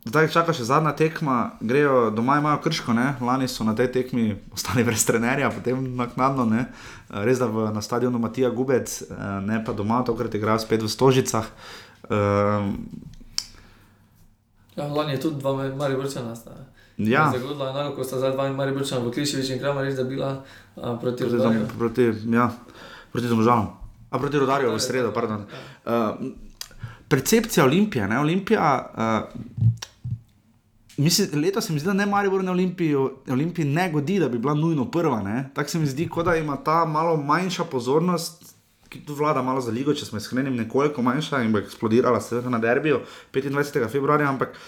[0.08, 3.14] Zdaj jih čaka še zadnja tekma, grejo doma, imajo krško, ne?
[3.20, 6.64] lani so na tej tekmi ostali brez trenerja, potem naknadno, ne?
[7.12, 9.04] res da v, na stadionu Matija Gubec, eh,
[9.44, 11.46] ne pa doma, tokrat igrajo spet v Stožicah.
[12.08, 12.88] Um,
[14.78, 16.36] Ja, lani je tudi dva Mariborčana.
[16.38, 16.54] sta.
[16.96, 20.04] ja, Zagodila je enako, ko sta zdaj dva Mariborčana v Kliševič in Kramer res da
[20.06, 20.28] bila
[20.76, 21.66] uh, proti Rudarju.
[21.74, 22.46] proti, ja,
[23.12, 23.74] proti domžalam.
[24.08, 25.44] A proti rodarju v sredo, pardon.
[25.82, 26.30] Uh,
[27.08, 28.70] percepcija Olimpije, ne Olimpija.
[28.94, 29.58] Uh,
[30.98, 32.94] Mislim, letos se mi zdi, da ne Maribor na Olimpiji,
[33.30, 35.44] Olimpiji ne godi, da bi bila nujno prva.
[35.54, 38.54] Tako se mi zdi, kot da ima ta malo manjša pozornost,
[38.88, 42.50] ki tu vlada malo za ligo, če smo iskreni, nekoliko manjša in bo eksplodirala seveda
[42.50, 43.00] na derbiju
[43.32, 43.88] 25.
[43.92, 44.58] februarja, ampak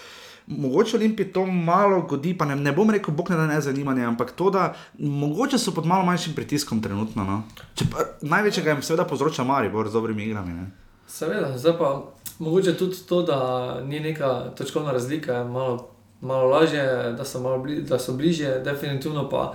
[0.47, 4.05] mogoče Olimpiji to malo godi, pa ne, ne bom rekel, bog ne da ne zanimanje,
[4.05, 7.23] ampak to, da mogoče so pod malo manjšim pritiskom trenutno.
[7.23, 7.43] No.
[7.75, 10.53] Če Pa, največjega jim seveda povzroča Maribor z dobrimi igrami.
[10.53, 10.71] Ne.
[11.07, 11.95] Seveda, zdaj pa
[12.39, 13.39] mogoče tudi to, da
[13.85, 15.89] ni neka točkovna razlika, je malo,
[16.21, 19.53] malo lažje, da so, malo bli, da so bližje, definitivno pa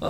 [0.00, 0.08] uh,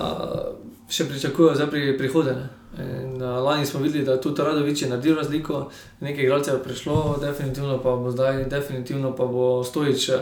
[0.89, 2.35] še pričakujejo zdaj pri prihodnje.
[2.79, 7.17] In, uh, lani smo videli, da tudi Radovič je naredil razliko, nekaj igralcev je prišlo,
[7.21, 10.19] definitivno pa bo zdaj, definitivno pa bo Stojič uh,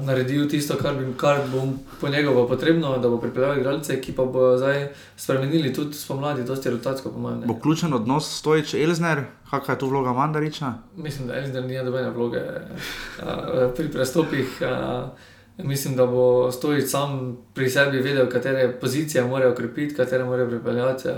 [0.00, 1.62] naredil tisto, kar, bi, kar bo
[2.00, 6.70] po njegovo potrebno, da bo pripeljal igralce, ki pa bo zdaj spremenili tudi spomladi, dosti
[6.70, 7.42] rotacijsko, po mojem.
[7.46, 10.72] Bo ključen odnos Stojič Elzner, kakšna je tu vloga Mandariča?
[10.96, 14.62] Mislim, da Elžir nima nobene vloge uh, pri prestopih.
[14.62, 20.46] Uh, mislim, da bo Stojič sam pri sebi vedel, katere pozicije mora ukrepiti, katere mora
[20.46, 21.08] pripeljati.
[21.08, 21.14] Uh,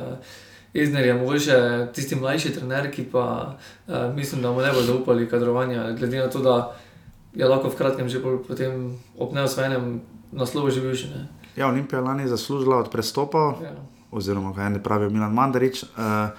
[0.74, 3.56] Ezner je mogoče tisti mlajši trener, ki pa
[3.88, 6.76] uh, mislim, da mu ne bo zaupali kadrovanja, glede na to, da
[7.38, 10.02] je lahko v kratkem že pol potem ob neosvojenem
[10.34, 11.30] naslovu že bil še ne.
[11.54, 13.74] Ja, Olimpija lani je zaslužila od prestopov, Ja.
[14.10, 15.86] oziroma kaj ne pravi Milan Mandarič.
[15.94, 16.34] Uh,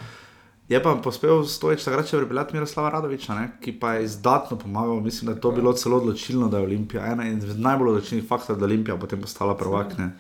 [0.70, 5.00] je pa uspel Stojič takrat še pripeljati Miroslava Radoviča, ne, ki pa je izdatno pomagal.
[5.02, 8.60] Mislim, da je to bilo celo odločilno, da je Olimpija ena izmed najbolj odločilnih faktorjev,
[8.60, 9.98] da je Olimpija potem postala prvak.
[9.98, 10.14] Ne.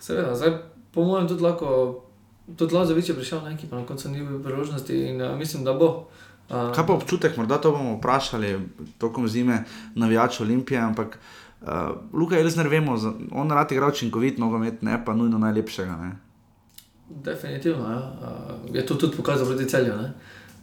[0.00, 0.58] Seveda, zdaj
[0.92, 2.04] po mojem tudi lahko.
[2.56, 5.64] Tudi Lazovič je prišel na neki, pa na koncu ni bil priložnosti in uh, mislim,
[5.64, 5.86] da bo.
[5.86, 6.21] Uh,
[6.52, 8.58] Kaj pa občutek, morda to bomo vprašali
[8.98, 11.18] tokom zime, navijač Olimpije, ampak
[11.60, 11.68] uh,
[12.12, 12.96] Luka Elzner vemo,
[13.32, 15.96] on rad igra učinkovit nogomet, ne pa nujno najlepšega.
[15.96, 16.12] Ne.
[17.08, 17.98] Definitivno ja.
[17.98, 20.12] uh, je to tudi pokazal proti celju, ne?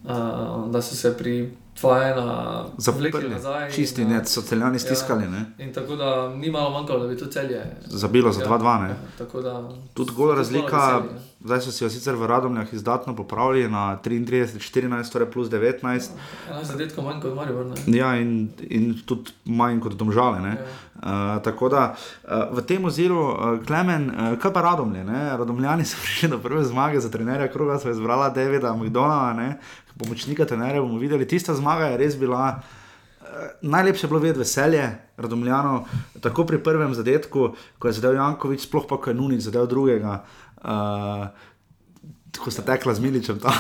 [0.04, 3.72] uh, da so se pri 2-1 Zaprli, nazaj.
[3.72, 5.46] čisti, in, uh, so celjani stiskali, ne.
[5.58, 7.66] In tako da ni malo manjkalo, da bi to celje.
[7.86, 8.90] Zabilo za 2-2, ne.
[8.90, 11.29] Ja, da, Tudi gol razlika, veseli, ne.
[11.44, 15.82] Zdaj so si jo sicer v Radomljah izdatno popravili na 33-14, torej plus 19.
[15.84, 17.66] 11 zadetkov manj kot Maribor.
[17.66, 17.98] Ne?
[17.98, 20.42] Ja, in, in tudi manj kot domžale.
[20.44, 20.58] Ne?
[21.00, 25.04] Uh, tako da uh, v tem oziru, uh, Klemen, uh, kaj pa Radomlje?
[25.08, 25.38] Ne?
[25.38, 29.56] Radomljani so prišli do prve zmage za trenerja kroga, so izbrala Davida McDonalda,
[29.98, 30.82] pomočnika trenerja.
[30.82, 32.60] bomo videli, tista zmaga je res bila.
[33.62, 34.84] Najlepše bilo videti veselje
[35.18, 35.86] Radomljano,
[36.22, 40.24] tako pri prvem zadetku, ko je zadev Jankovič, sploh pa ko je Nunič zadev drugega.
[40.64, 41.28] Uh,
[42.40, 43.52] Ko sta tekla z Miličem tam.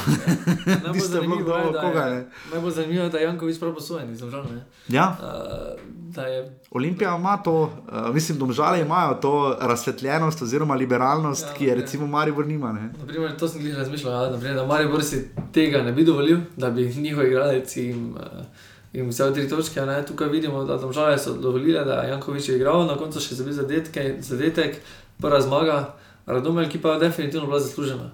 [0.93, 4.29] Tiste je bilo dobro, koga, je, najbolj zanimivo je, da je Jankovič prav posojen, nisem
[4.31, 4.45] žal.
[4.87, 11.53] Ja, Uh, je Olimpija ima to, uh, mislim, domžale imajo to razsvetljenost oziroma liberalnost, Ja,
[11.53, 12.71] ki je recimo Maribor nima.
[12.73, 12.89] Ne?
[12.99, 16.69] Naprimer, to sem jih razmišljal, ja, naprimer, da Maribor si tega ne bi dovolil, da
[16.69, 18.45] bi njihov igralec jim, uh,
[18.93, 19.81] jim vzel tri točke.
[19.81, 20.05] Ne?
[20.05, 23.53] Tukaj vidimo, da tam žale so dovolile, da je Jankovič igral, na koncu še zabil
[23.53, 24.81] zadetke, zadetek,
[25.21, 25.95] prva zmaga,
[26.29, 28.11] Radomelj, ki pa je definitivno bila zaslužena.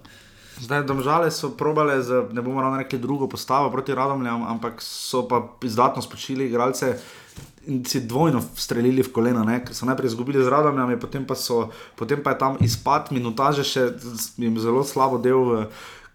[0.56, 5.28] Zdaj, domžale so probale, z, ne bomo ravno rekli, drugo postavo proti Radomljam, ampak so
[5.28, 6.96] pa izdatno spočili igralce
[7.68, 9.58] in si dvojno streljili v kolena, ne?
[9.66, 13.66] ker so najprej izgubili z Radomljami, potem pa, so, potem pa je tam izpad minutaže
[13.68, 13.90] še
[14.62, 15.66] zelo slabo del.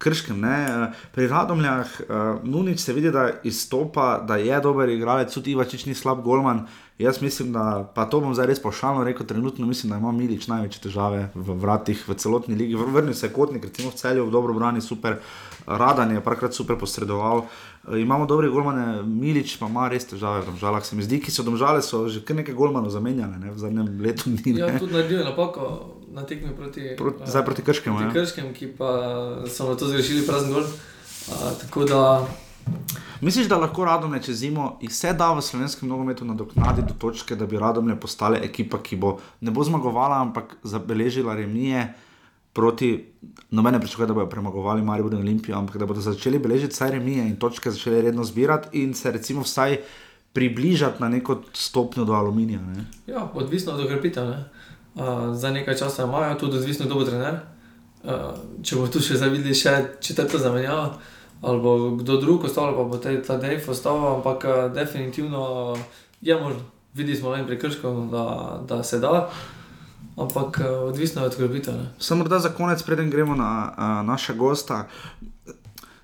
[0.00, 0.92] Krškem, ne.
[1.12, 5.94] Pri Radomljah, uh, Nunič se vidi, da izstopa, da je dober igralec, tudi Ivačič ni
[5.94, 6.64] slab golman.
[6.98, 10.48] Jaz mislim, da pa to bom zdaj res pošalno rekel, trenutno mislim, da ima Milič
[10.48, 12.76] največje težave v vratih v celotni ligi.
[12.76, 15.20] Vrnil se je kotnik, recimo v celju, v dobro brani, super,
[15.66, 17.44] Radan je parkrat super posredoval.
[17.44, 20.84] Uh, imamo dobre golmane, Milič pa ima res težave v državah.
[20.84, 23.96] Se mi zdi, ki so domžale, so že kar nekaj golmanov zamenjali ne, v zadnjem
[24.00, 24.32] letu.
[24.32, 27.98] Ni, ja, tudi naredili napako na tekmi proti, proti, uh, proti Krškemu.
[27.98, 28.22] Proti ja.
[28.22, 28.90] Krškem, ki pa
[29.48, 30.64] so na to zrešili prazen gol.
[31.30, 32.26] Uh,
[33.20, 37.46] Misliš, da lahko Radomlje čez zimo vse da v slovenskem nogometu nadoknadi do točke, da
[37.46, 41.88] bi Radomlje postale ekipa, ki bo ne bo zmagovala, ampak zabeležila remije?
[42.52, 43.06] proti,
[43.50, 46.90] no, ne pričakuje, da bodo premagovali Marijo in Olimpijo, ampak da bodo začeli beležiti vse
[46.90, 49.78] remije in točke začeli redno zbirati in se recimo vsaj
[50.32, 52.60] približati na neko stopnjo do aluminija.
[52.60, 52.84] Ne?
[53.06, 54.24] Ja, odvisno od okrepitev.
[55.32, 57.40] Za nekaj časa imajo tudi odvisno, kdo bo trener.
[58.00, 58.32] Uh,
[58.64, 60.94] če bo tu še zavideli še četrto zamenjavo,
[61.44, 65.42] ali bo kdo drug ostal, pa bo te, ta Dejf ostal, ampak uh, definitivno
[65.72, 65.82] uh,
[66.20, 66.64] je možno.
[66.96, 68.24] Videli smo le prekrško, da,
[68.66, 69.28] da se da
[70.20, 71.72] ampak odvisno od grbita.
[71.98, 74.84] Samo da za konec, preden gremo na uh, naša gosta.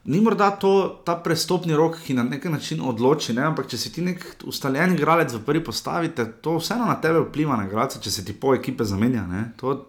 [0.06, 3.42] Ni morda to ta prestopni rok, ki na nek način odloči, ne?
[3.42, 7.56] ampak če si ti nek ustaljen igralec v prvi postavi, to vseeno na tebe vpliva,
[7.58, 9.24] na igralce, če se ti po ekipe zamenja.
[9.58, 9.80] To,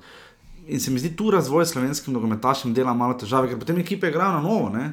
[0.66, 4.40] in se mi zdi tu razvoj slovenskim nogometašem dela malo težave, ker potem ekipe igrajo
[4.40, 4.72] na novo.
[4.74, 4.88] Ne?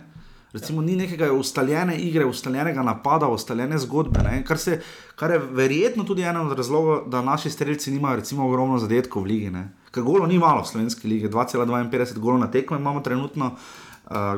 [0.52, 4.26] Recimo, ni nekega ustaljene igre, ustaljenega napada, ustaljene zgodbe.
[4.44, 4.76] Kar, se,
[5.16, 9.32] kar je verjetno tudi ena od razlogov, da naši streljci nimajo recimo, ogromno zadetkov v
[9.32, 9.56] lige.
[9.56, 9.64] Ne?
[9.88, 13.83] Ker golo ni malo v slovenski lige, 2,52 golo na tekmo imamo trenutno, uh,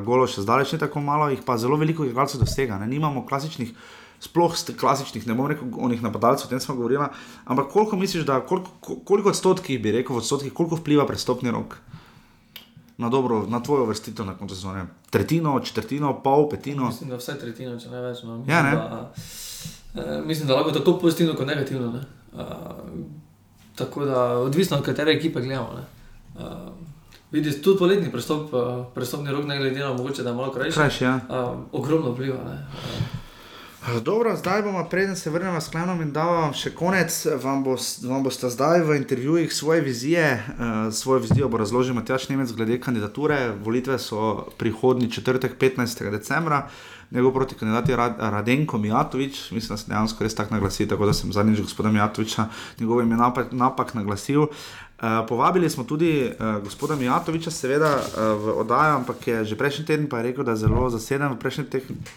[0.05, 2.79] golo še zdaleč ni tako malo, jih pa zelo veliko igralcev dosega.
[2.83, 2.91] Ne?
[2.91, 3.75] Nimamo klasičnih.
[4.17, 7.05] Sploh klasičnih, ne bom rekel, o njih napadalcev, o tem smo govorili.
[7.45, 11.77] Ampak koliko misliš, da koliko, koliko odstotkih bi rekel, odstotkih, koliko vpliva prestopni rok?
[12.99, 14.87] na, dobro, na tvojo vrstitev na koncu sezone?
[15.11, 16.87] Tretjino, četrtino, pol, petino?
[16.87, 18.23] Mislim, da vse tretjino, če ne več.
[18.25, 18.39] No.
[18.39, 18.73] Mislim, ja, ne?
[18.73, 19.13] Da,
[19.95, 21.93] uh, mislim, da lahko tako pozitivno kot negativno.
[21.93, 22.01] Ne?
[22.33, 22.45] Uh,
[23.77, 25.81] tako da odvisno od katere ekipe gledamo.
[26.35, 26.43] Uh,
[27.31, 30.75] Vidiš tudi poletni prestop, uh, prestopni rok, ne glede na to, da je malo krajši.
[30.75, 31.21] Krajši, ja.
[31.29, 32.37] Uh, ogromno vpliva.
[32.37, 37.63] Uh, Dobro, zdaj bomo, preden se vrnemo s klenom in da vam še konec, vam,
[37.63, 42.51] bo, vam boste zdaj v intervjujih svoje vizije, uh, svojo vizijo bo razložil Matjaš Nemec
[42.53, 43.55] glede kandidature.
[43.63, 46.11] Volitve so prihodnji četrtek, 15.
[46.11, 46.69] decembra,
[47.11, 51.07] njegov proti kandidati je Rad, Radenko Mijatovič, mislim, da se dejansko res tako naglasi, tako
[51.07, 52.49] da sem zadnjič gospoda Mijatoviča
[52.81, 54.43] njegovo ime napak, napak naglasil.
[54.43, 59.57] Uh, Eh, povabili smo tudi uh, gospoda Mijatoviča, seveda uh, v oddajo, ampak je že
[59.57, 61.67] prejšnji teden pa rekel, da je zelo zaseden v prejšnjem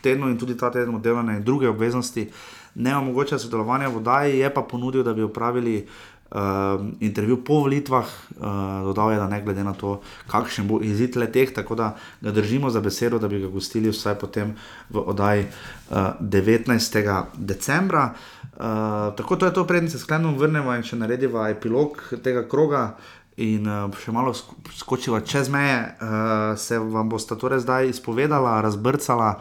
[0.01, 2.29] tednu in tudi ta teden oddelane druge obveznosti,
[2.75, 5.87] ne omogoča sodelovanja v oddaji, je pa ponudil, da bi upravili
[6.31, 8.43] uh, intervju po volitvah, uh,
[8.83, 12.31] dodal je, da ne glede na to, kakšen bo izid le teh, tako da ga
[12.31, 14.55] držimo za besedo, da bi ga gostili vsaj potem
[14.89, 17.23] v oddaji uh, 19.
[17.37, 18.13] decembra.
[18.59, 22.97] Uh, tako to je to, prednji se sklenemo, vrnemo in še naredimo epilog tega kroga.
[23.39, 24.33] In uh, še malo
[24.75, 29.37] skočiva čez meje, uh, se vam bo sta torej zdaj izpovedala, razbrcala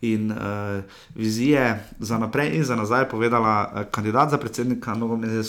[0.00, 0.38] in uh,
[1.14, 5.42] vizije za naprej in za nazaj povedala uh, kandidat za predsednika Nogometne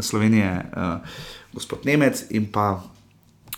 [0.00, 1.08] Slovenije, uh,
[1.52, 2.82] gospod Nemec in pa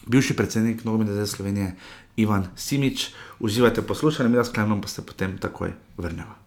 [0.07, 1.75] bivši predsednik Nogometne Slovenije,
[2.17, 3.11] Ivan Simič.
[3.39, 6.46] Uživajte poslušanje, mi da sklenemo, pa se potem takoj vrnemo.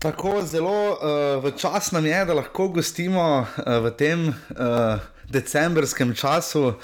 [0.00, 4.96] Tako zelo uh, v čas nam je, da lahko gostimo uh, v tem uh,
[5.28, 6.74] decembrskem času uh,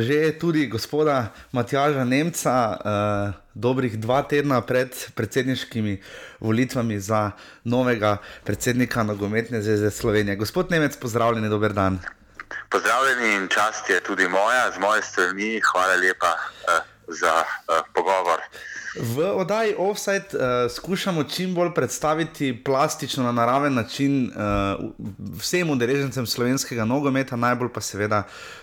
[0.00, 6.00] že tudi gospoda Matjaža Nemca, uh, dobrih dva tedna pred predsedniškimi
[6.40, 7.36] volitvami za
[7.68, 8.16] novega
[8.48, 10.40] predsednika Nogometne zveze Slovenije.
[10.40, 12.00] Gospod Nemec, pozdravljeni, dober dan.
[12.72, 15.60] Pozdravljeni in čast je tudi moja, z moje strani.
[15.60, 16.80] Hvala lepa uh,
[17.12, 18.40] za uh, pogovor.
[18.96, 24.90] V oddaji Offside uh, skušamo čim bolj predstaviti plastično na naraven način uh,
[25.40, 28.22] vsem udeležencem slovenskega nogometa, najbolj pa seveda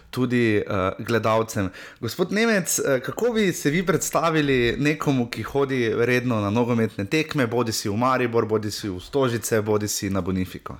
[0.09, 1.69] tudi uh, gledalcem.
[1.99, 7.47] Gospod Nemec, uh, kako bi se vi predstavili nekomu, ki hodi redno na nogometne tekme,
[7.47, 10.78] bodi si v Maribor, bodi si v Stožice, bodi si na Bonifiko?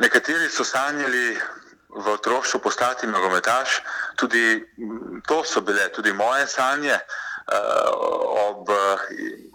[0.00, 1.36] Nekateri so sanjali
[1.94, 3.82] v otroštvu postati nogometaš,
[4.16, 4.64] tudi
[5.28, 6.98] to so bile tudi moje sanje.
[7.46, 8.70] Ob,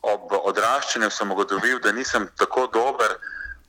[0.02, 3.18] ob odraščanju sem ugotovil, da nisem tako dober,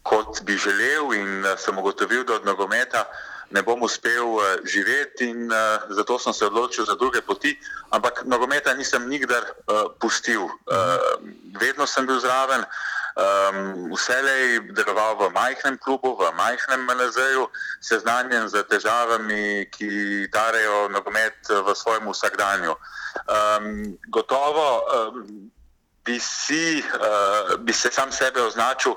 [0.03, 3.07] kot bi želel, in sem ugotovil, da od nogometa
[3.51, 5.51] ne bom uspel živeti, in
[5.89, 7.59] zato sem se odločil za druge poti.
[7.91, 9.43] Ampak nogometa nisem nikdar
[10.01, 10.47] pustil.
[11.61, 12.64] Vedno sem bil zraven.
[13.21, 17.51] Um, vselej deloval v majhnem klubu, v majhnem MNZ-ju,
[17.83, 22.71] seznanjen z težavami, ki tarejo nogomet v svojem vsakdanju.
[23.27, 25.51] Um, gotovo um,
[26.05, 28.95] bi, si, uh, bi se sam sebe označil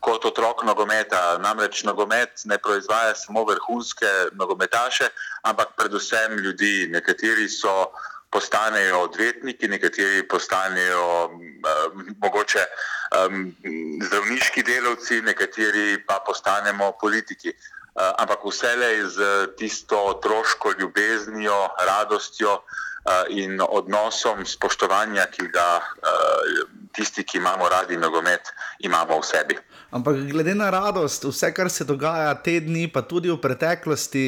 [0.00, 1.38] kot otrok nogometa.
[1.38, 5.08] Namreč nogomet ne proizvaja samo vrhunske nogometaše,
[5.42, 6.88] ampak predvsem ljudi.
[6.90, 7.90] Nekateri so
[8.30, 13.54] postanejo odvetniki, nekateri postanejo um, mogoče um,
[14.02, 17.54] zdravniški delavci, nekateri pa postanemo politiki.
[17.96, 22.85] Uh, ampak vselej z tisto otroško ljubeznijo, radostjo uh,
[23.30, 29.56] in odnosom spoštovanja, ki ga uh, tisti, ki imamo radi nogomet, imamo v sebi.
[29.90, 34.24] Ampak glede na radost, vse, kar se dogaja te dni, pa tudi v preteklosti,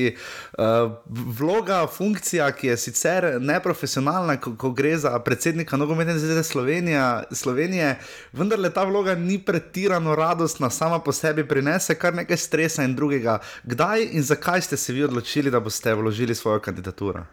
[0.59, 0.93] uh,
[1.39, 7.89] vloga, funkcija, ki je sicer neprofesionalna, ko, ko gre za predsednika nogometne zveze Slovenije,
[8.33, 12.95] vendar le ta vloga ni pretirano radostna, sama po sebi prinese kar nekaj stresa in
[12.95, 13.41] drugega.
[13.65, 17.27] Kdaj in zakaj ste se vi odločili, da boste vložili svojo kandidaturo?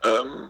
[0.00, 0.48] Um.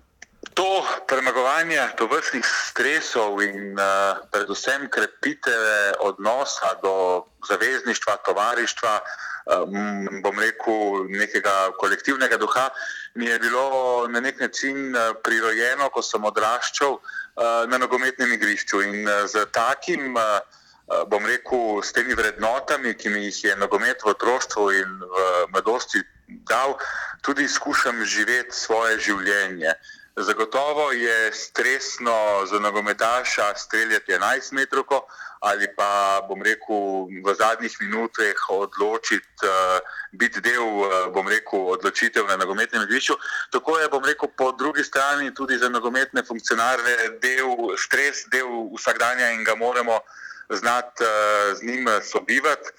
[0.54, 9.00] To premagovanje tovrstnih stresov in uh, predvsem krepitve odnosa do zavezništva, tovarištva,
[9.46, 12.68] um, bom rekel, nekega kolektivnega duha,
[13.14, 17.02] mi je bilo na nek način prirojeno, ko sem odraščal uh,
[17.70, 18.82] na nogometnem igrišču.
[18.82, 20.40] In uh, z takim, uh,
[21.06, 25.24] bom rekel, s temi vrednotami, ki mi jih je nogomet v otroštvu in v
[25.54, 26.02] mladosti
[26.50, 26.74] dal,
[27.22, 29.74] tudi skušam živeti svoje življenje.
[30.22, 34.84] Zagotovo je stresno za nogometaša streljati 11 metrov
[35.40, 39.80] ali pa, bom rekel, v zadnjih minutah odločiti, uh,
[40.12, 43.16] biti del, uh, bom rekel, odločitev na nogometnem igrišču.
[43.50, 49.30] Tako je, bom rekel, po drugi strani tudi za nogometne funkcionarje del stres, del vsakdanja
[49.32, 50.00] in ga moramo
[50.50, 52.70] znati uh, z njim sobivati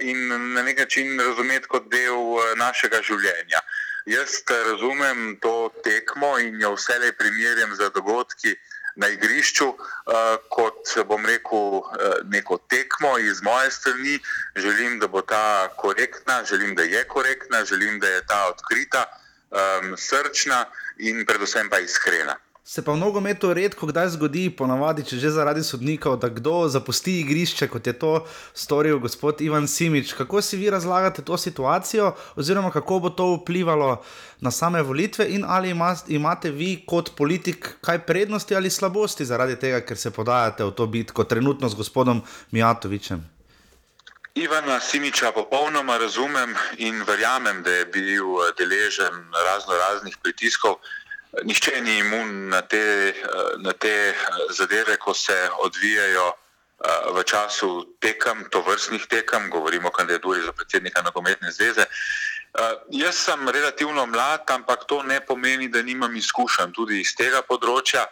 [0.00, 3.62] in na nek način razumeti kot del našega življenja.
[4.06, 8.56] Jaz razumem to tekmo in jo vselej primerjam z dogodki
[8.96, 11.86] na igrišču, uh, kot bom rekel, uh,
[12.28, 14.18] neko tekmo iz moje strani.
[14.56, 19.04] Želim, da bo ta korektna, želim, da je korektna, želim, da je ta odkrita,
[19.50, 20.64] um, srčna
[20.98, 22.36] in predvsem pa iskrena.
[22.64, 27.16] Se pa v nogometu redko kdaj zgodi, ponavadi, če že zaradi sodnikov, da kdo zapusti
[27.18, 28.12] igrišče, kot je to
[28.54, 30.12] storil gospod Ivan Simič.
[30.14, 33.98] Kako si vi razlagate to situacijo, oziroma kako bo to vplivalo
[34.40, 35.74] na same volitve, in ali
[36.06, 40.86] imate vi kot politik kaj prednosti ali slabosti zaradi tega, ker se podajate v to
[40.86, 42.22] bitko trenutno s gospodom
[42.54, 43.26] Mijatovičem?
[44.34, 50.78] Ivana Simiča popolnoma razumem in verjamem, da je bil deležen razno raznih pritiskov.
[51.32, 53.14] Nihče ni imun na te,
[53.64, 54.14] na te
[54.50, 56.32] zadeve, ko se odvijajo
[57.14, 61.86] v času tekem, to vrstnih tekem, govorimo o kandidaturi za predsednika nogometne zveze.
[62.90, 68.04] Jaz sem relativno mlad, ampak to ne pomeni, da nimam izkušenj tudi iz tega področja.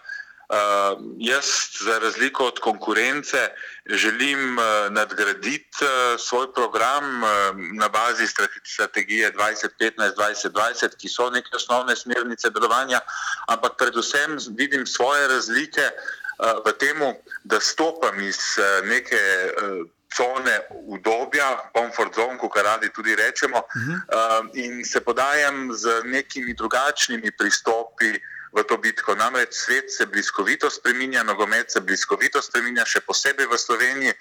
[0.50, 1.44] Uh, jaz,
[1.80, 3.48] za razliko od konkurence,
[3.86, 7.30] želim uh, nadgraditi uh, svoj program uh,
[7.78, 8.26] na bazi
[8.64, 13.00] strategije 2015-2020, ki so neke osnovne smernice delovanja,
[13.48, 16.98] ampak predvsem vidim svoje razlike uh, v tem,
[17.44, 19.20] da stopam iz uh, neke.
[19.62, 19.86] Uh,
[20.16, 24.40] Cone udobja, comfort zone, kot radi tudi rečemo, uh -huh.
[24.42, 28.18] uh, in se podajam z nekimi drugačnimi pristopi
[28.52, 29.14] v to bitko.
[29.14, 34.14] Namreč svet se bliskovito spreminja, nogomet se bliskovito spreminja, še posebej v Sloveniji.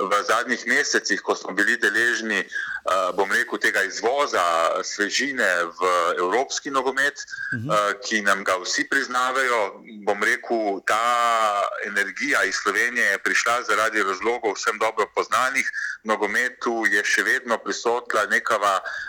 [0.00, 2.40] V zadnjih mesecih, ko smo bili deležni,
[3.14, 4.42] bom rekel, tega izvoza
[4.82, 7.20] svežine v evropski nogomet,
[7.52, 8.00] mhm.
[8.00, 14.56] ki nam ga vsi priznavajo, bom rekel, ta energija iz Slovenije je prišla zaradi razlogov
[14.56, 15.68] vsem dobro poznanih.
[16.08, 18.58] Nogometu je še vedno prisotna neka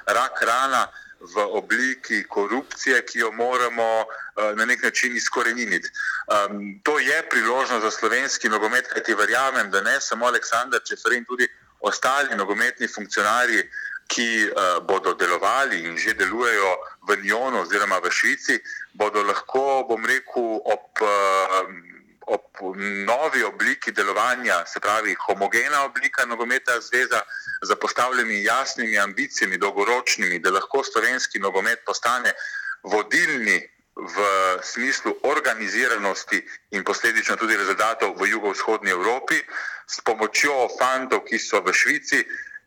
[0.06, 0.92] rak rana
[1.24, 5.90] v obliki korupcije, ki jo moramo uh, na nek način izkoreniniti.
[6.28, 11.48] Um, to je priložnost za slovenski nogomet, kajti verjamem, da ne samo Aleksandr Čeferin, tudi
[11.80, 13.64] ostali nogometni funkcionarji,
[14.08, 16.76] ki uh, bodo delovali in že delujejo
[17.08, 18.60] v Njonu oziroma v Švici,
[18.94, 21.02] bodo lahko, bom rekel, ob.
[21.02, 21.94] Uh,
[22.28, 22.44] ob
[23.08, 27.22] novi obliki delovanja, se pravi homogena oblika nogometa zveza,
[27.62, 32.34] za postavljenimi jasnimi ambicijami, dolgoročnimi, da lahko slovenski nogomet postane
[32.84, 33.60] vodilni
[33.96, 34.16] v
[34.62, 39.38] smislu organiziranosti in posledično tudi rezultatov v jugovzhodni Evropi,
[39.88, 42.24] s pomočjo fantov, ki so v Švici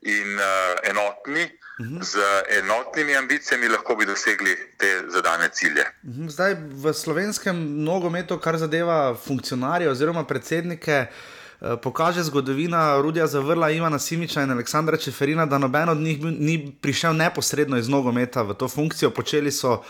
[0.06, 2.02] in uh, enotni, uh -huh.
[2.02, 2.16] z
[2.58, 5.84] enotnimi ambicijami, lahko bi dosegli te zadane cilje.
[6.02, 6.28] Uh -huh.
[6.30, 11.06] Zdaj v slovenskem nogometu, kar zadeva funkcionarje oziroma predsednike.
[11.60, 16.72] Eh, pokaže zgodovina Rudija Zavrla, Ivana Simiča in Aleksandra Čeferina, da noben od njih ni
[16.80, 19.10] prišel neposredno iz nogometa v to funkcijo.
[19.10, 19.82] Počeli so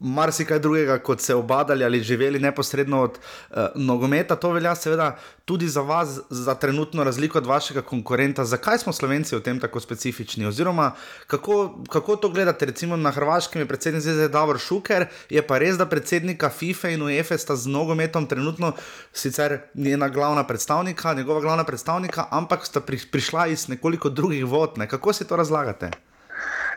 [0.00, 4.36] marsikaj drugega, kot se obadali ali živeli neposredno od uh, nogometa.
[4.36, 8.44] To velja seveda tudi za vas, za trenutno razliko od vašega konkurenta.
[8.44, 10.46] Zakaj smo Slovenci v tem tako specifični?
[10.46, 10.92] Oziroma,
[11.26, 12.66] kako, kako to gledate?
[12.66, 17.02] Recimo na Hrvaškem je predsednik ZDA Davor Šuker, je pa res, da predsednika FIFA in
[17.02, 18.72] UEFA sta z nogometom trenutno
[19.12, 24.78] sicer njena glavna predstavnika, njegova glavna predstavnika, ampak sta pri, prišla iz nekoliko drugih vod.
[24.78, 24.88] Ne?
[24.88, 25.90] Kako si to razlagate?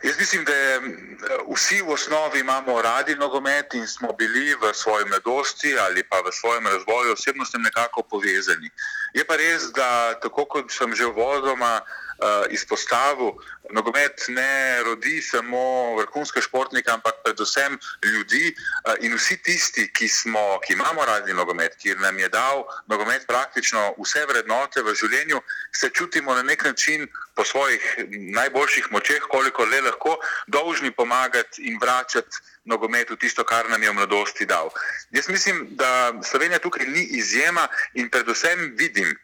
[0.04, 0.54] Jaz mislim, da
[1.54, 6.32] vsi v osnovi imamo radi nogomet in smo bili v svoji mladosti ali pa v
[6.32, 8.70] svojem razvoju osebno s tem nekako povezani.
[9.14, 13.32] Je pa res, da tako kot sem že v vodoma uh, izpostavil,
[13.72, 20.60] nogomet ne rodi samo vrhunske športnike, ampak predvsem ljudi uh, in vsi tisti, ki, smo,
[20.68, 25.42] ki imamo radi nogomet, ki nam je dal nogomet praktično vse vrednote v življenju,
[25.74, 27.82] se čutimo na nek način po svojih
[28.34, 30.18] najboljših močeh, koliko le lahko,
[30.48, 34.70] dolžni pomagati in vračati nogometu tisto, kar nam je v mladosti dal.
[35.12, 39.16] Jaz mislim, da Slovenija tukaj ni izjema in predvsem vidim,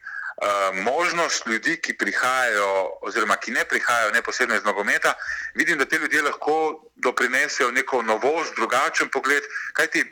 [0.41, 5.13] Eh, možnost ljudi, ki prihajajo, oziroma ki ne prihajajo neposredno iz nogometa,
[5.53, 6.55] vidim, da te ljudje lahko
[6.95, 9.43] doprinesejo neko novost, drugačen pogled.
[9.73, 10.03] Kajti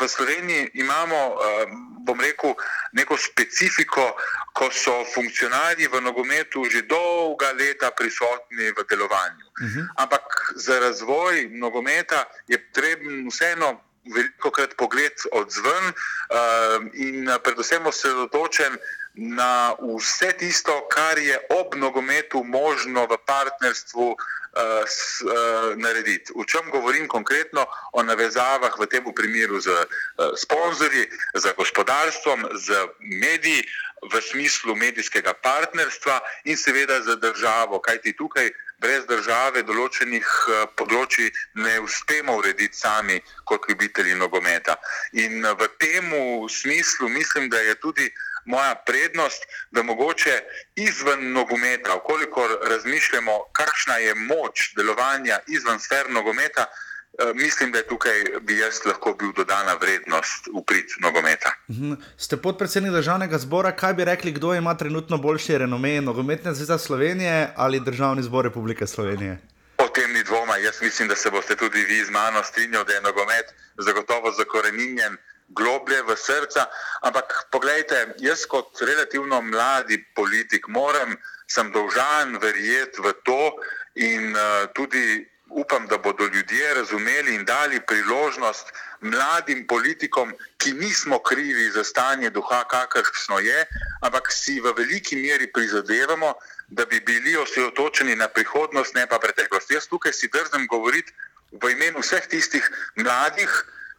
[0.00, 1.66] v Sloveniji imamo, eh,
[2.04, 2.54] bom rekel,
[2.92, 4.16] neko specifiko,
[4.52, 9.46] ko so funkcionarji v nogometu že dolga leta prisotni v delovanju.
[9.60, 9.80] Uh mhm.
[9.80, 9.86] -huh.
[9.96, 10.24] Ampak
[10.56, 13.80] za razvoj nogometa je treba vseeno.
[14.14, 15.92] Veliko krat pogled od zven uh,
[16.94, 18.72] in predvsem osredotočen
[19.20, 24.18] na vse tisto, kar je ob nogometu možno v partnerstvu uh,
[24.88, 26.32] s, uh, narediti.
[26.34, 27.66] O čem govorim konkretno?
[27.92, 29.84] O navezavah v tem primeru z uh,
[30.32, 31.04] sponzorji,
[31.36, 32.88] z gospodarstvom, z
[33.20, 33.60] mediji,
[34.00, 38.48] v smislu medijskega partnerstva in seveda z državo, kajti tukaj.
[38.80, 40.24] Brez države določenih
[40.72, 41.28] področji
[41.60, 44.80] ne uspemo urediti sami kot ljubitelji nogometa.
[45.12, 46.08] In v tem
[46.48, 50.42] smislu mislim, da je tudi uh, moja prednost, da mogoče
[50.76, 57.86] izven nogometa, okolikor razmišljamo, kakšna je moč delovanja izven sfer nogometa, eh, mislim, da je
[57.86, 61.54] tukaj bi jaz lahko bil dodana vrednost v prid nogometa.
[61.70, 61.92] Mhm.
[62.16, 67.52] Ste podpredsednik državnega zbora, kaj bi rekli, kdo ima trenutno boljše renome, nogometna zveza Slovenije
[67.56, 69.38] ali državni zbor Republike Slovenije?
[69.78, 70.56] O tem ni dvoma.
[70.56, 75.16] Jaz mislim, da se boste tudi vi z mano strinjali, da je nogomet zagotovo zakoreninjen
[75.50, 76.66] globlje v srca.
[77.02, 81.16] Ampak pogledajte, jaz kot relativno mladi politik moram,
[81.50, 83.42] sem dolžan verjeti v to
[83.94, 88.66] in uh, tudi upam, da bodo ljudje razumeli in dali priložnost
[89.00, 93.66] mladim politikom, ki nismo krivi za stanje duha, kakršno je,
[94.00, 96.34] ampak si v veliki meri prizadevamo,
[96.68, 99.70] da bi bili osredotočeni na prihodnost, ne pa preteklost.
[99.70, 101.12] Jaz tukaj si drzem govoriti
[101.50, 103.50] v imenu vseh tistih mladih,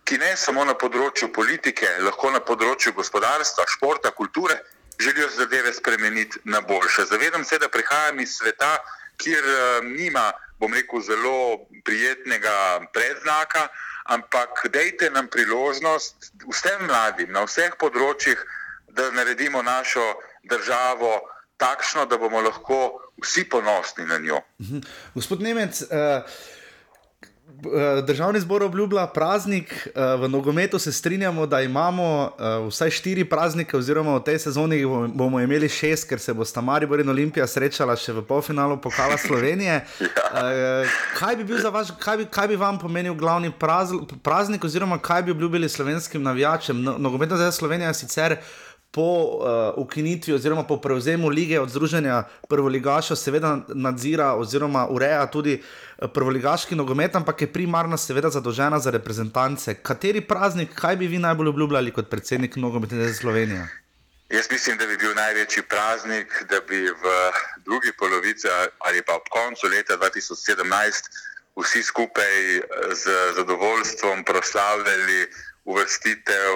[0.05, 4.57] ki ne samo na področju politike, lahko na področju gospodarstva, športa, kulture,
[5.01, 7.05] želijo zadeve spremeniti na boljše.
[7.09, 8.77] Zavedam se, da prihajam iz sveta,
[9.17, 13.67] kjer uh, nima, bom rekel, zelo prijetnega predznaka,
[14.03, 18.41] ampak dejte nam priložnost vsem mladim na vseh področjih,
[18.91, 20.03] da naredimo našo
[20.43, 21.21] državo
[21.61, 22.81] takšno, da bomo lahko
[23.21, 24.41] vsi ponosni na njo.
[24.61, 24.87] Mhm.
[25.15, 25.85] Gospod Nemec.
[25.87, 26.49] Uh...
[27.61, 33.25] Eh, državni zbor obljublja praznik, eh, v nogometu se strinjamo, da imamo eh, vsaj štiri
[33.25, 37.47] praznike, oziroma v tej sezoni bomo imeli šest, ker se bo sta Maribor in Olimpija
[37.47, 39.81] srečala še v polfinalu pokala Slovenije.
[41.19, 43.51] Kaj bi, bil vaš, kaj bi, kaj bi vam pomenil glavni
[44.23, 46.81] praznik, oziroma kaj bi obljubili slovenskim navijačem?
[46.83, 48.37] No, nogometna zveza Slovenija je sicer
[48.91, 55.53] po uh, ukinitvi oziroma po prevzemu lige od Združenja Prvoligaša, seveda nadzira oziroma ureja tudi
[55.53, 59.73] eh, prvoligaški nogomet, ampak je primarno seveda zadolžena za reprezentance.
[59.73, 63.67] Kateri praznik, kaj bi vi najbolj obljubljali kot predsednik nogometne zveze Slovenije?
[64.29, 67.15] Jaz mislim, da bi bil največji praznik, da bi v
[67.65, 68.47] drugi polovici
[68.79, 71.11] ali pa ob koncu leta 2017
[71.55, 72.61] vsi skupaj eh,
[72.91, 75.27] z zadovoljstvom proslavljali
[75.65, 76.51] uvrstitev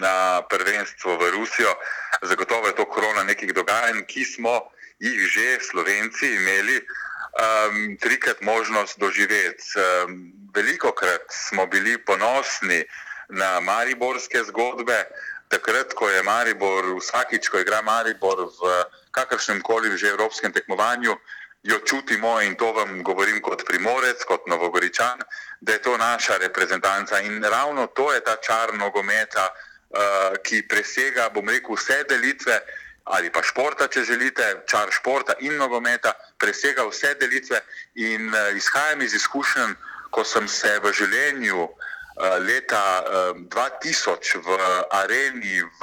[0.00, 1.74] na prvenstvo v Rusijo.
[2.22, 8.98] Zagotovo je to korona nekih dogajanj, ki smo jih že Slovenci imeli um, trikrat možnost
[8.98, 9.64] doživeti.
[9.76, 12.84] Um, veliko krat smo bili ponosni
[13.28, 15.04] na mariborske zgodbe,
[15.48, 21.16] takrat, ko je Maribor, vsakič, ko igra Maribor v kakršnem koli že evropskem tekmovanju,
[21.62, 25.22] jo čutimo in to vam govorim kot primorec, kot novogoričan,
[25.60, 27.20] da je to naša reprezentanca.
[27.20, 32.60] In ravno to je ta čar nogometa, uh, ki presega, bom rekel, vse delitve
[33.08, 37.60] ali pa športa, če želite, čar športa in nogometa, presega vse delitve.
[37.94, 39.72] In uh, izhajam iz izkušenj,
[40.10, 41.88] ko sem se v življenju uh,
[42.38, 44.48] leta uh, 2000 v
[44.90, 45.80] areni v,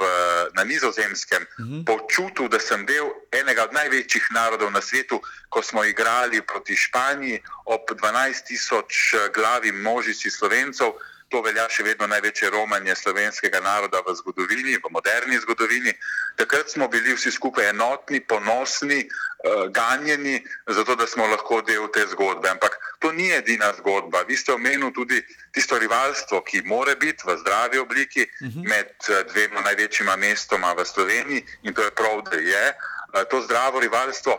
[0.54, 1.74] na nizozemskem uh mhm.
[1.74, 1.84] -huh.
[1.84, 7.42] počutil, da sem del enega od največjih narodov na svetu, ko smo igrali proti Španiji
[7.64, 10.92] ob 12 tisoč glavi množici slovencov.
[11.34, 15.90] To velja še vedno največje romanje slovenskega naroda v zgodovini, v moderni zgodovini.
[16.38, 20.36] Takrat smo bili vsi skupaj enotni, ponosni, uh, ganjeni,
[20.70, 22.46] zato da smo lahko del te zgodbe.
[22.46, 24.22] Ampak to ni edina zgodba.
[24.28, 25.18] Vi ste omenili tudi
[25.50, 28.60] tisto rivalstvo, ki more biti v zdravi obliki uh mhm.
[28.60, 28.68] -huh.
[28.68, 33.42] med eh, dvema največjima mestoma v Sloveniji in to je prav, da je uh, to
[33.42, 34.38] zdravo rivalstvo.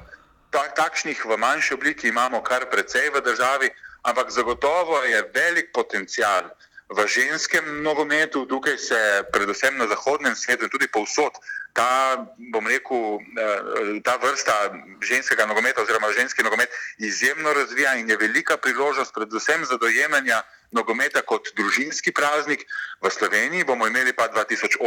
[0.50, 3.70] Tak, takšnih v manjši obliki imamo kar precej v državi,
[4.02, 6.48] ampak zagotovo je velik potencial
[6.88, 9.00] v ženskem nogometu, tukaj se
[9.32, 11.36] predvsem na zahodnem svetu in tudi povsod
[11.76, 14.72] ta, bom rekel, eh, ta vrsta
[15.04, 21.22] ženskega nogometa oziroma ženski nogomet izjemno razvija in je velika priložnost predvsem za dojemanja nogometa
[21.22, 22.66] kot družinski praznik.
[23.02, 24.80] V Sloveniji bomo imeli pa 2018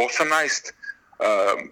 [0.73, 0.73] eh,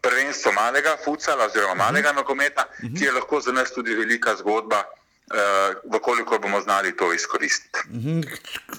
[0.01, 4.85] prvenstvo malega futsala oziroma malega nogometa, ki je lahko za nas tudi velika zgodba
[5.29, 7.79] uh, vkoliko bomo znali to izkoristiti.
[7.89, 8.21] Mhm.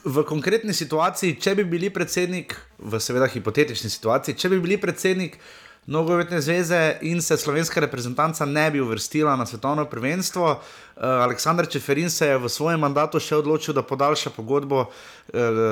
[0.04, 5.38] V konkretni situaciji, če bi bili predsednik, v seveda hipotetični situaciji, če bi bili predsednik
[5.86, 12.10] Nogometne zveze in se slovenska reprezentanca ne bi uvrstila na svetovno prvenstvo, uh, Aleksandr Čeferin
[12.10, 14.92] se je v svojem mandatu še odločil, da podaljša pogodbo uh,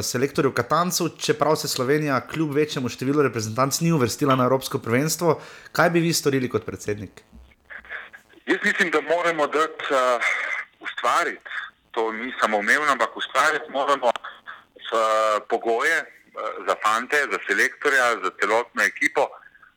[0.02, 5.38] selektorju Katancu, čeprav se Slovenija kljub večjemu številu reprezentanc ni uvrstila na Evropsko prvenstvo.
[5.72, 7.22] Kaj bi vi storili kot predsednik?
[8.46, 9.92] Jaz mislim, da moramo dati.
[9.92, 11.50] Uh ustvariti.
[11.90, 14.10] To ni samo umevno, ampak ustvariti moramo
[14.76, 19.28] s, uh, pogoje uh, za fante, za selektorja, za celotno ekipo,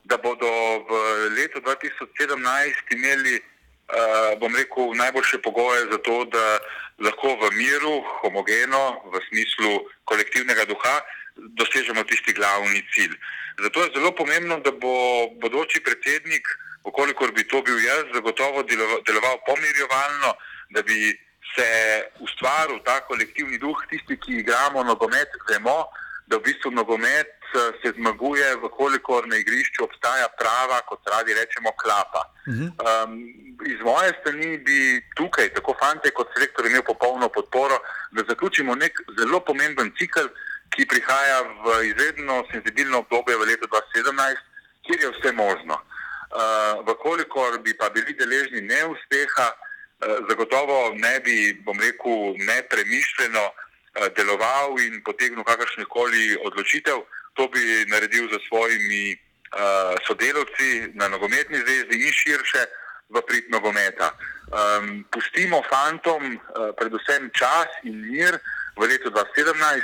[0.04, 0.50] da bodo
[0.88, 0.92] v
[1.36, 6.58] letu 2017 imeli, uh, bom rekel, najboljše pogoje za to, da
[6.98, 9.72] lahko v miru, homogeno, v smislu
[10.04, 11.00] kolektivnega duha,
[11.36, 13.14] dosežemo tisti glavni cilj.
[13.62, 16.48] Zato je zelo pomembno, da bo bodoči predsednik,
[16.84, 18.62] okolikor bi to bil jaz, zagotovo
[19.06, 20.34] deloval pomirjevalno,
[20.74, 21.12] da bi
[21.54, 21.68] se
[22.20, 25.84] ustvaril ta kolektivni duh, tisti, ki igramo nogomet, vemo,
[26.26, 31.74] da v bistvu nogomet eh, se zmaguje, vkolikor na igrišču obstaja prava, kot radi rečemo,
[31.82, 32.22] klapa.
[32.46, 33.18] Um,
[33.68, 34.78] iz moje strani bi
[35.18, 37.78] tukaj, tako fante kot selektor, imel popolno podporo,
[38.12, 40.30] da zaključimo nek zelo pomemben cikl,
[40.72, 44.40] ki prihaja v izredno senzibilno obdobje v letu 2017,
[44.86, 45.76] kjer je vse možno.
[46.32, 49.61] Uh, vkolikor bi pa bili deležni neuspeha, Eh,
[50.28, 57.04] zagotovo ne bi, bom rekel, nepremišljeno eh, deloval in potegnil kakršne koli odločitev.
[57.34, 62.62] To bi naredil za svojimi uh, sodelavci na nogometni zvezi in širše
[63.08, 64.12] v prid nogometa.
[64.52, 66.36] Um, pustimo fantom
[66.76, 68.36] predvsem čas in mir
[68.76, 69.80] v letu 2017,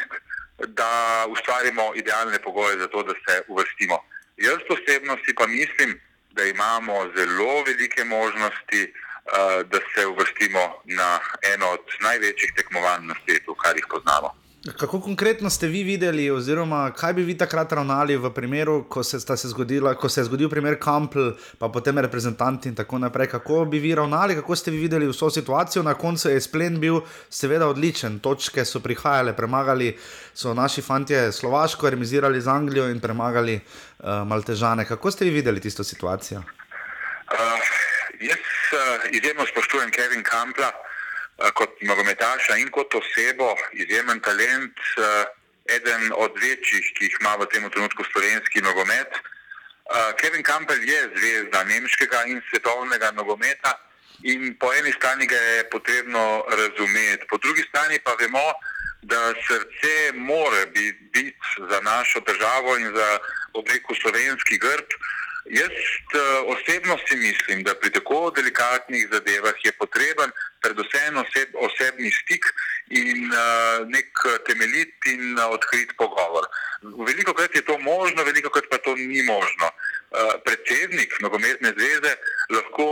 [0.77, 3.97] da ustvarimo idealne pogoje za to, da se uvrstimo.
[4.37, 6.01] Jaz osebno si pa mislim,
[6.37, 9.08] da imamo zelo velike možnosti, uh, Eh,
[9.73, 11.19] da se uvrstimo na
[11.55, 14.35] eno od največjih tekmovanj na svetu, kar jih poznamo.
[14.77, 19.21] Kako konkretno ste vi videli, oziroma kaj bi vi takrat ravnali v primeru, ko se,
[19.21, 23.27] se, zgodila, ko se je zgodil primer Kampl, pa potem reprezentanti in tako naprej?
[23.27, 25.83] Kako bi vi ravnali, kako ste vi videli vso situacijo?
[25.83, 27.01] Na koncu je splen bil
[27.31, 29.97] seveda odličen, točke so prihajale, premagali
[30.35, 34.85] so naši fantje Slovaško, remizirali z Anglijo in premagali uh, Maltežane.
[34.85, 36.39] Kako ste vi videli tisto situacijo?
[36.39, 38.79] Uh, Jaz uh,
[39.11, 45.05] izjemno spoštujem Kevin Kampla uh, kot nogometaša in kot osebo, izjemen talent, uh,
[45.77, 49.13] eden od večjih, ki jih ima v tem trenutku slovenski nogomet.
[49.15, 53.79] Uh, Kevin Kampel je zvezda nemškega in svetovnega nogometa
[54.23, 58.53] in po eni strani ga je potrebno razumeti, po drugi strani pa vemo,
[59.03, 63.19] da srce more biti bit za našo državo in za
[63.55, 64.91] obliku slovenski grb.
[65.51, 70.31] Jaz uh, osebno si mislim, da pri tako delikatnih zadevah je potreben
[70.61, 72.45] predvsem oseb, osebni stik
[72.91, 74.11] in uh, nek
[74.47, 76.45] temeljit in uh, odkrit pogovor.
[76.83, 79.67] Veliko krat je to možno, veliko krat pa to ni možno.
[80.11, 82.13] Uh, predsednik nogometne zveze
[82.51, 82.89] lahko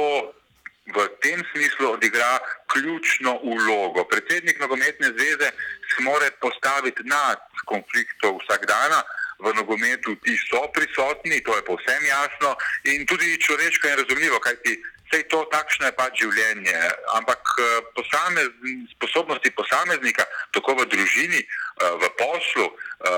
[0.94, 2.38] v tem smislu odigra
[2.72, 4.04] ključno ulogo.
[4.04, 5.50] Predsednik nogometne zveze
[5.90, 8.92] se mora postaviti nad konfliktov vsak dan.
[9.38, 12.56] V nogometu ti so prisotni, to je povsem jasno
[12.88, 16.76] in tudi človeško in razumljivo, kajti vse to takšno je pač življenje.
[17.14, 18.50] Ampak eh, posamez,
[18.96, 23.10] sposobnosti posameznika, tako v družini, eh, v poslu, eh,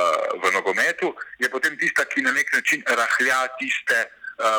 [0.42, 4.08] v nogometu, je potem tista, ki na nek način rahlja tiste.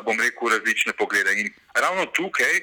[0.03, 1.31] Bom rekel, različne poglede.
[1.39, 2.57] In ravno tukaj,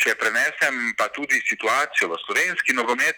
[0.00, 3.12] če prenesem pa tudi situacijo v slovenski nogomet,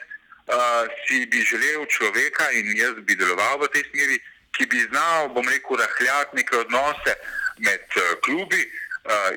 [1.06, 4.18] si bi želel človeka in jaz bi deloval v tej smeri,
[4.56, 7.18] ki bi znal, bom rekel, rahljati neke odnose
[7.58, 8.62] med klubi.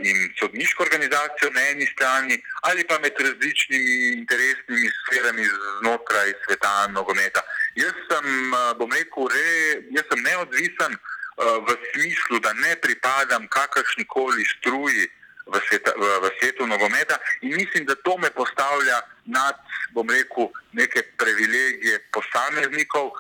[0.05, 5.47] In sodniško organizacijo na eni strani, ali pa med različnimi interesnimi sferami
[5.79, 7.41] znotraj sveta nogometa.
[7.75, 10.93] Jaz sem, bom rekel, re, jaz sem neodvisen,
[11.35, 15.03] Eh, v smislu, da ne pripadam kakršni koli struji
[15.51, 19.59] v, sveta, v, v svetu nogometa in mislim, da to me postavlja nad,
[19.91, 23.11] bom rekel, neke privilegije posameznikov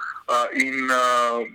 [0.53, 1.45] in uh,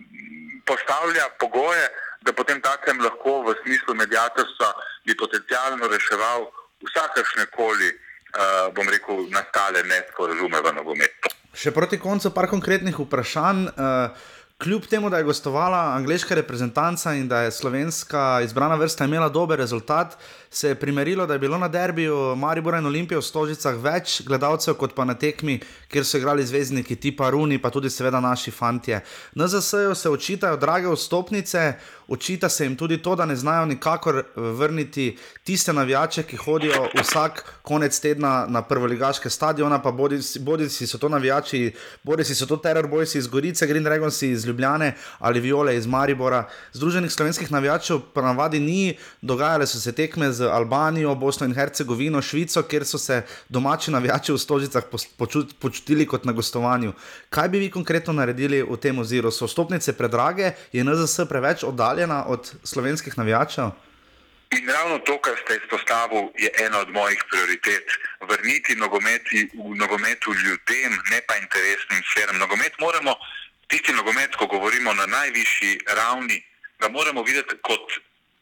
[0.66, 1.88] postavlja pogoje,
[2.22, 4.72] da potem takem lahko v smislu medijatorstva
[5.06, 6.46] bi potencialno reševal
[6.86, 11.32] vsakršne koli, uh, bom rekel, nastale nesporazume v nogometu.
[11.50, 13.66] Še proti koncu par konkretnih vprašanj.
[13.74, 14.28] Uh...
[14.60, 19.56] Kljub temu, da je gostovala angliška reprezentanca in da je slovenska izbrana vrsta imela dober
[19.58, 20.18] rezultat,
[20.53, 24.74] se je primerilo, da je bilo na derbiju Maribora in Olimpije v Stožicah več gledalcev
[24.74, 28.98] kot pa na tekmi, kjer so igrali zvezdniki tipa Runi, pa tudi seveda naši fantje.
[29.38, 31.74] Na ZSE-ju se očitajo drage vstopnice,
[32.09, 37.44] očita se jim tudi to, da ne znajo nikakor vrniti tiste navijače, ki hodijo vsak
[37.62, 41.70] konec tedna na prvoligaške stadione, pa bodi, bodi si so to navijači,
[42.03, 46.48] bodi si so to terorbojci iz Gorice, Green Dragons iz Ljubljane ali Viole iz Maribora.
[46.72, 52.22] Združenih slovenskih navijačev pa navadi ni, dogajale so se tekme z Albanijo, Bosno in Hercegovino,
[52.22, 54.84] Švico, kjer so se domači navijači v Stožicah
[55.59, 56.93] počutili kot na gostovanju.
[57.28, 59.30] Kaj bi vi konkretno naredili v tem oziru?
[59.30, 63.70] So stopnice predrage, je NZS preveč oddaljena od slovenskih navijačev?
[64.51, 67.86] In ravno to, kar ste izpostavili, je ena od mojih prioritet.
[68.30, 72.38] Vrniti nogometi, v nogometu ljudem, ne pa interesnim sferam.
[72.38, 73.14] Nogomet moramo,
[73.68, 76.43] tisti nogomet, ko govorimo na najvišji ravni,
[76.80, 77.86] ga moramo videti kot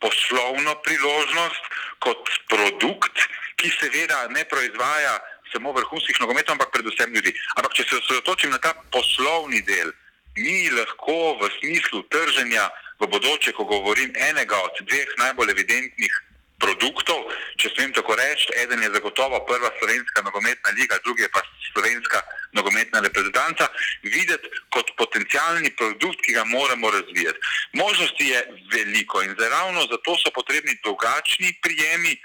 [0.00, 1.62] poslovno priložnost,
[1.98, 3.16] kot produkt,
[3.58, 5.18] ki seveda ne proizvaja
[5.52, 7.32] samo vrhunskih nogometov, ampak predvsem ljudi.
[7.56, 9.90] Ampak če se osredotočim na ta poslovni del,
[10.38, 12.68] mi lahko v smislu trženja
[13.00, 16.14] v bodoče, ko govorim enega od dveh najbolj evidentnih
[16.58, 17.30] produktov,
[17.60, 21.42] če smem tako reči, eden je zagotovo prva slovenska nogometna liga, drugi je pa
[21.72, 23.68] slovenska nogometna reprezentanca,
[24.02, 27.38] videti kot potencijalni produkt, ki ga moramo razvijati.
[27.72, 28.42] Možnosti je
[28.72, 32.18] veliko in ravno zato so potrebni drugačni prijemi.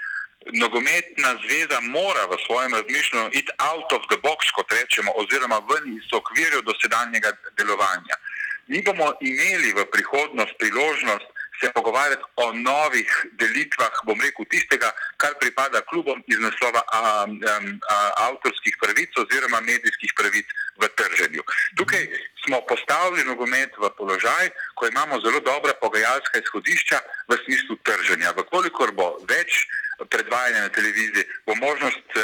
[0.52, 5.96] Nogometna zveza mora v svojem razmišljanju iti out of the box, kot rečemo, oziroma ven
[5.96, 8.16] iz okvirja dosedanjega delovanja.
[8.66, 15.34] Mi bomo imeli v prihodnost priložnost se pogovarjati o novih delitvah, bom rekel, tistega, kar
[15.40, 17.54] pripada klubom iz naslova a, a,
[17.94, 17.96] a,
[18.28, 20.46] avtorskih pravic oziroma medijskih pravic
[20.82, 21.42] v trženju.
[21.78, 22.02] Tukaj
[22.44, 26.98] smo postavili nogomet v položaj, ko imamo zelo dobra pogajalska izhodišča
[27.28, 28.34] v smislu trženja.
[28.38, 29.66] Vkolikor bo več
[30.10, 32.22] predvajanja na televiziji, bo možnost uh,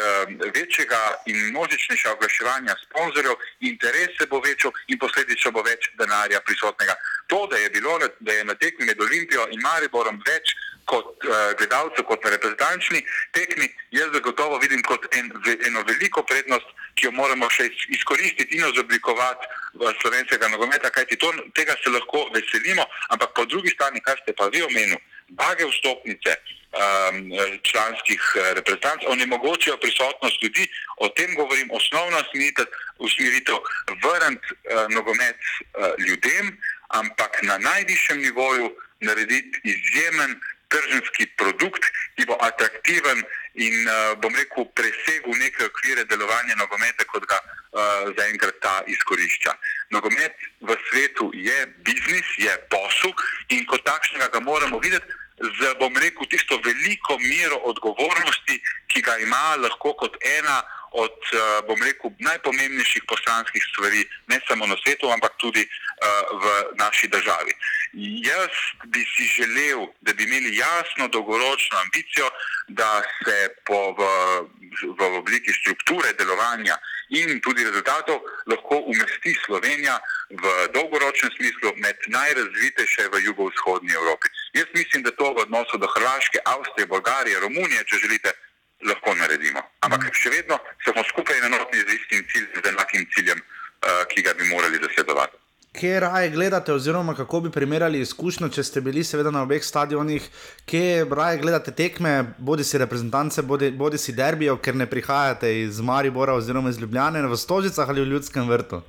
[0.54, 6.94] večjega in množičnejšega oglaševanja sponzorjev, interes se bo večal in posledično bo več denarja prisotnega.
[7.26, 10.54] To, da je bilo da je na tekmi med Olimpijo in Mariborom več
[10.84, 13.02] kot uh, gledalcev, kot na reprezentančni
[13.36, 15.30] tekmi, jaz zagotovo vidim kot en,
[15.66, 19.46] eno veliko prednost, ki jo moramo še izkoristiti in ozoblikovati
[19.80, 24.34] v slovenskega nogometa, kajti to, tega se lahko veselimo, ampak po drugi strani, kar ste
[24.34, 24.98] pa vi omenili,
[25.38, 26.34] bage vstopnice
[26.72, 32.20] um, članskih eh, reprezentantov onemogočajo prisotnost ljudi, o tem govorim, osnovna
[32.98, 33.56] usmeritev
[34.02, 36.58] vrniti uh, nogomet uh, ljudem,
[36.88, 41.84] ampak na najvišjem nivoju narediti izjemen tržanski produkt,
[42.16, 43.22] ki bo atraktiven
[43.54, 49.54] in uh, bom rekel, presegel neke okvire delovanja nogometa, kot ga uh, zaenkrat ta izkorišča.
[49.90, 53.12] Nogomet v svetu je biznis, je posel
[53.48, 58.60] in kot takšnega ga moramo videti z, bom rekel, tisto veliko mero odgovornosti,
[58.92, 60.62] ki ga ima lahko kot ena
[60.92, 65.70] od, uh, bom rekel, najpomembnejših poslanskih stvari, ne samo na svetu, ampak tudi uh,
[66.42, 66.44] v
[66.82, 67.54] naši državi.
[68.26, 68.54] Jaz
[68.86, 72.30] bi si želel, da bi imeli jasno dolgoročno ambicijo,
[72.68, 74.02] da se po, v,
[74.98, 76.76] v obliki strukture delovanja
[77.10, 79.98] in tudi rezultatov lahko umesti Slovenija
[80.30, 80.44] v
[80.74, 84.28] dolgoročnem smislu med najrazvitejše v jugovzhodni Evropi.
[84.54, 88.32] Jaz mislim, da to v odnosu do Hrvaške, Avstrije, Bolgarije, Romunije, če želite,
[88.88, 89.62] lahko naredimo.
[89.86, 94.34] Ampak še vedno smo skupaj enotni z istim ciljem, z enakim ciljem, uh, ki ga
[94.38, 95.36] bi morali zasledovati.
[95.72, 100.24] Kje raje gledate, oziroma kako bi primerjali izkušnjo, če ste bili seveda na obeh stadionih,
[100.66, 105.78] kje raje gledate tekme, bodi si reprezentance, bodi, bodi si derbijo, ker ne prihajate iz
[105.80, 108.82] Maribora oziroma iz Ljubljana, v Stožicah ali v Ljudskem vrtu?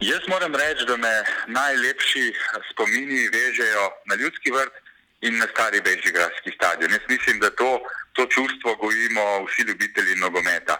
[0.00, 1.12] Jaz moram reči, da me
[1.52, 2.24] najlepši
[2.72, 4.85] spomini vežejo na Ljudski vrt
[5.26, 6.90] in na stari Bežigradski stadion.
[6.90, 7.80] Jaz mislim, da to,
[8.12, 10.76] to čustvo gojimo vsi ljubitelji nogometa.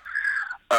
[0.70, 0.76] Uh,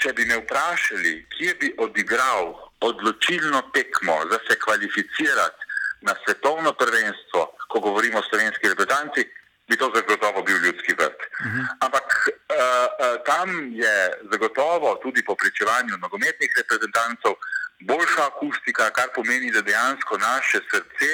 [0.00, 5.62] če bi me vprašali, kje bi odigral odločilno tekmo za se kvalificirati
[6.00, 9.26] na svetovno prvenstvo, ko govorimo o slovenski reprezentanci,
[9.68, 11.20] bi to zagotovo bil ljudski vrt.
[11.20, 11.66] Uh -huh.
[11.80, 13.48] Ampak uh, uh, tam
[13.82, 13.96] je
[14.30, 17.34] zagotovo tudi po pričevanju nogometnih reprezentantov
[17.80, 21.10] boljša akustika, kar pomeni, da dejansko naše srce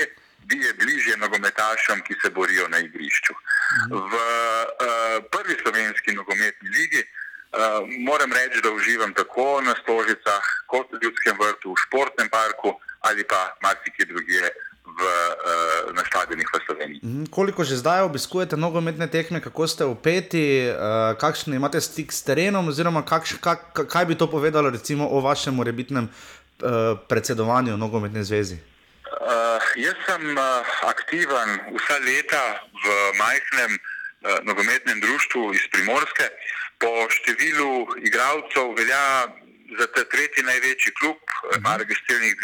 [0.51, 3.35] bije bliže nogometašem, ki se borijo na igrišču.
[3.91, 7.09] V uh, prvi slovenski nogometni ligi uh,
[8.09, 13.25] moram reči, da uživam tako na stožicah, kot v ljudskem vrtu, v športnem parku ali
[13.25, 14.51] pa marsikje drugje.
[14.85, 17.01] V, uh, na stadionih v Sloveniji.
[17.03, 22.23] Mm, koliko že zdaj obiskujete nogometne tekme, kako ste upeti, uh, kakšen imate stik s
[22.23, 24.71] terenom, oziroma kakš, kak, kaj bi to povedalo
[25.11, 28.61] o vašem morebitnem uh, predsedovanju nogometne zvezi?
[29.21, 32.45] Uh, jaz sem uh, aktiven vsa leta
[32.83, 36.27] v majhnem uh, nogometnem društvu iz Primorske.
[36.83, 39.31] Po številu igralcev velja
[39.79, 41.21] za ta tretji največji klub,
[41.55, 42.35] ima registriranih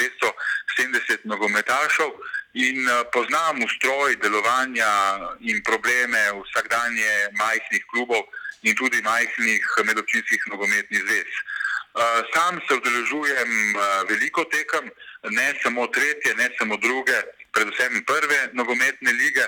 [0.79, 2.15] 270 nogometašov
[2.55, 4.93] in uh, poznam ustroj delovanja
[5.43, 8.23] in probleme vsakdanje majhnih klubov
[8.63, 11.31] in tudi majhnih medobčinskih nogometnih zvez.
[11.99, 14.87] Uh, sam se udeležujem uh, veliko tekem,
[15.23, 17.19] ne samo tretje, ne samo druge,
[17.53, 19.45] predvsem prve nogometne lige.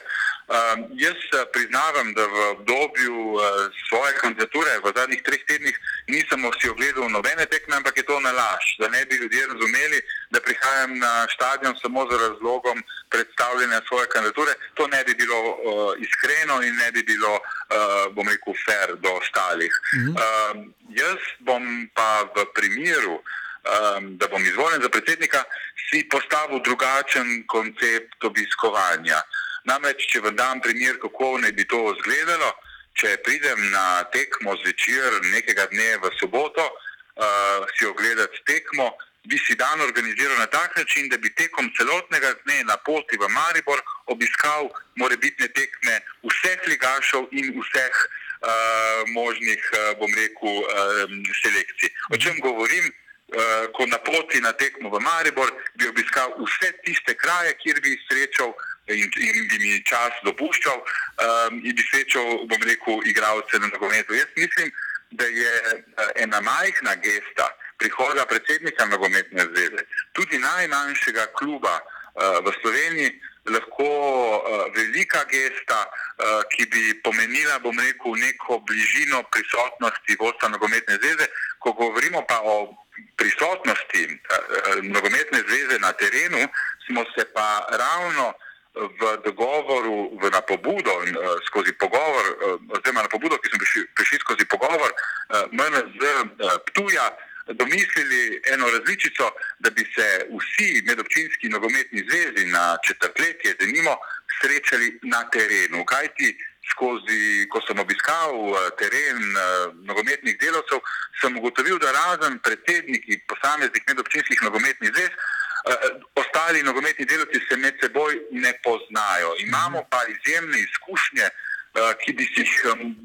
[0.53, 3.41] Um, jaz eh, priznavam, da v obdobju uh,
[3.89, 5.77] svoje kandidature v zadnjih treh tednih
[6.09, 9.99] nisem si ogledal nobene tekme, ampak je to nalaž, da ne bi ljudje razumeli,
[10.31, 14.53] da prihajam na stadion samo z razlogom predstavljanja svoje kandidature.
[14.75, 15.57] To ne bi bilo uh,
[16.05, 19.73] iskreno in ne bi bilo, uh, bom rekel, fair do ostalih.
[19.95, 20.11] Mhm.
[20.11, 23.23] Um, jaz bom pa v primeru,
[23.63, 25.45] um, da bom izvoljen za predsednika,
[25.91, 29.23] si postavil drugačen koncept obiskovanja.
[29.65, 32.51] Namreč, če vam dam primer, kako naj bi to izgledalo,
[32.99, 38.91] če pridem na tekmo zvečer nekega dne v soboto, uh, si ogledati tekmo,
[39.31, 43.29] bi si dan organiziral na tak način, da bi tekom celotnega dne na poti v
[43.31, 43.79] Maribor
[44.11, 44.67] obiskal
[44.99, 51.07] morebitne tekme vseh ligašov in vseh uh, možnih, uh, bom rekel, uh,
[51.43, 51.95] selekcij.
[52.11, 52.91] O čem govorim?
[53.33, 55.49] Uh, ko na poti na tekmo v Maribor
[55.81, 58.53] bi obiskal vse tiste kraje, kjer bi srečal
[58.93, 64.13] in, in bi mi čas dopuščal, um, in bi srečal, bom rekel, igralce na nogometu.
[64.13, 64.69] Jaz mislim,
[65.17, 67.49] da je uh, ena majhna gesta
[67.81, 69.81] prihoda predsednika nogometne zveze,
[70.13, 73.17] tudi najmanjšega kluba uh, v Sloveniji,
[73.49, 73.89] lahko
[74.37, 81.33] uh, velika gesta, uh, ki bi pomenila, bom rekel, neko bližino prisotnosti vodstva nogometne zveze.
[81.59, 82.75] Ko govorimo pa o
[83.17, 86.49] prisotnosti uh, nogometne zveze na terenu,
[86.87, 88.35] smo se pa ravno
[88.73, 93.59] v dogovoru, v, na pobudo in uh, skozi pogovor, uh, oziroma na pobudo, ki smo
[93.59, 97.07] prišli, prišli skozi pogovor, uh, MNZ uh, Ptuja,
[97.47, 103.97] domislili eno različico, da bi se vsi medobčinski nogometni zvezi na četrtletje, da nimo,
[104.41, 105.85] srečali na terenu.
[105.85, 106.39] Kajti
[106.73, 110.81] skozi, ko sem obiskal uh, teren uh, nogometnih delavcev,
[111.21, 115.87] sem ugotovil, da razen predsedniki posameznih medobčinskih nogometnih zvez, uh,
[116.23, 119.37] ostali nogometni delavci se med seboj ne poznajo.
[119.47, 121.29] Imamo pa izjemne izkušnje,
[121.73, 122.57] ki bi si jih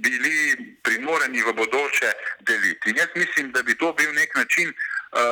[0.04, 0.40] bili
[0.84, 2.10] primorani v bodoče
[2.44, 2.90] deliti.
[2.92, 4.74] In jaz mislim, da bi to bil nek način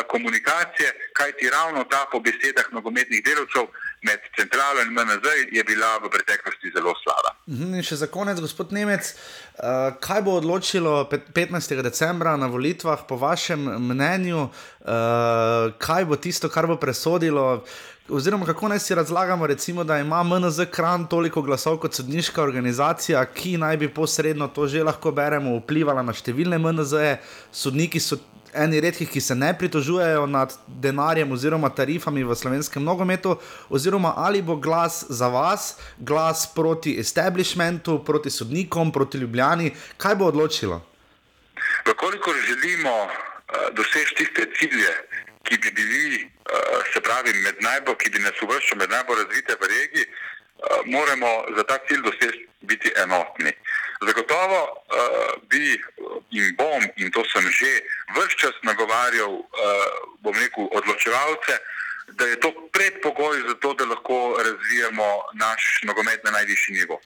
[0.07, 3.67] komunikacije, kajti ravno ta po besedah nogometnih delavcev
[4.05, 7.33] med centralo in MNZ je bila v preteklosti zelo slaba.
[7.47, 11.81] Mhm, in še za konec, gospod Nemec, uh, kaj bo odločilo 15.
[11.85, 17.65] decembra na volitvah, po vašem mnenju, uh, kaj bo tisto, kar bo presodilo?
[18.05, 23.23] Oziroma, kako naj si razlagamo, recimo, da ima MNZ kran toliko glasov kot sodniška organizacija,
[23.25, 27.17] ki naj bi posredno to že lahko beremo, vplivala na številne MNZ-je,
[27.49, 28.21] sodniki so
[28.55, 33.37] eni redkih, ki se ne pritožujejo nad denarjem oziroma tarifami v slovenskem nogometu,
[33.69, 40.25] oziroma ali bo glas za vas, glas proti establishmentu, proti sodnikom, proti ljubljani, kaj bo
[40.25, 40.81] odločilo?
[41.95, 43.11] Koliko želimo uh,
[43.73, 44.93] doseči tiste cilje,
[45.43, 49.57] ki bi bili, uh, se pravi, med najbolj, ki bi nas uvrščali med najbolj razvite
[49.61, 53.53] v regiji, uh, moramo za ta cilj doseči biti enotni.
[53.53, 55.79] Uh, Zagotovo uh, bi
[56.31, 57.71] in bom, in to sem že
[58.15, 59.45] vse čas nagovarjal, uh,
[60.19, 61.59] bom rekel, odločevalce,
[62.19, 66.99] da je to predpogoj za to, da lahko razvijamo naš nogomet na najvišji nivo.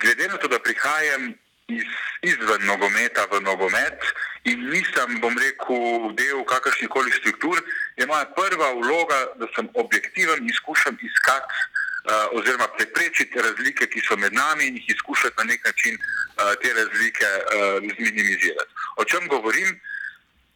[0.00, 1.34] Glede na to, da prihajam
[1.68, 1.84] iz,
[2.22, 4.00] izven nogometa v nogomet
[4.44, 7.62] in nisem, bom rekel, del kakršnih koli struktur,
[7.96, 11.54] je moja prva vloga, da sem objektiven in skušam iskati
[12.32, 16.72] oziroma preprečiti razlike, ki so med nami in jih izkušati na nek način uh, te
[16.72, 18.72] razlike uh, zminimizirati.
[18.96, 19.80] O čem govorim?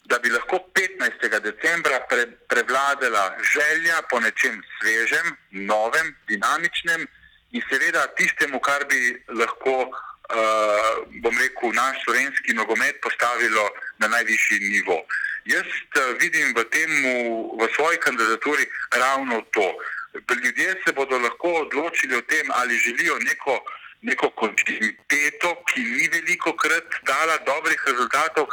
[0.05, 1.41] Da bi lahko 15.
[1.41, 7.07] decembra pre, prevladala želja po nečem svežem, novem, dinamičnem
[7.53, 14.59] in seveda tistemu, kar bi lahko, uh, bom rekel, naš slovenski nogomet postavilo na najvišji
[14.61, 14.99] nivo.
[15.45, 17.13] Jaz uh, vidim v, temu,
[17.61, 19.69] v svoji kandidaturi ravno to.
[20.15, 23.65] Ljudje se bodo lahko odločili o tem, ali želijo neko,
[24.03, 28.47] neko kontinuiteto, ki ni veliko krat dala dobrih rezultatov.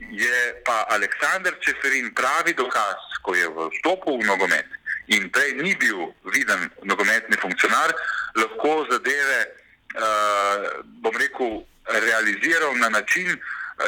[0.00, 4.66] Je pa Aleksandr Čeferin pravi dokaz, ko je vstopil v nogomet
[5.10, 7.94] in prej ni bil viden nogometni funkcionar,
[8.34, 9.40] lahko zadeve,
[9.98, 10.66] uh,
[11.02, 13.34] bom rekel, realiziral na način,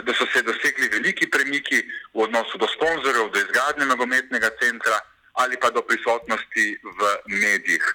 [0.02, 1.82] da so se dosegli veliki premiki
[2.14, 4.98] v odnosu do sponzorjev, do izgradnje nogometnega centra
[5.32, 7.94] ali pa do prisotnosti v medijih.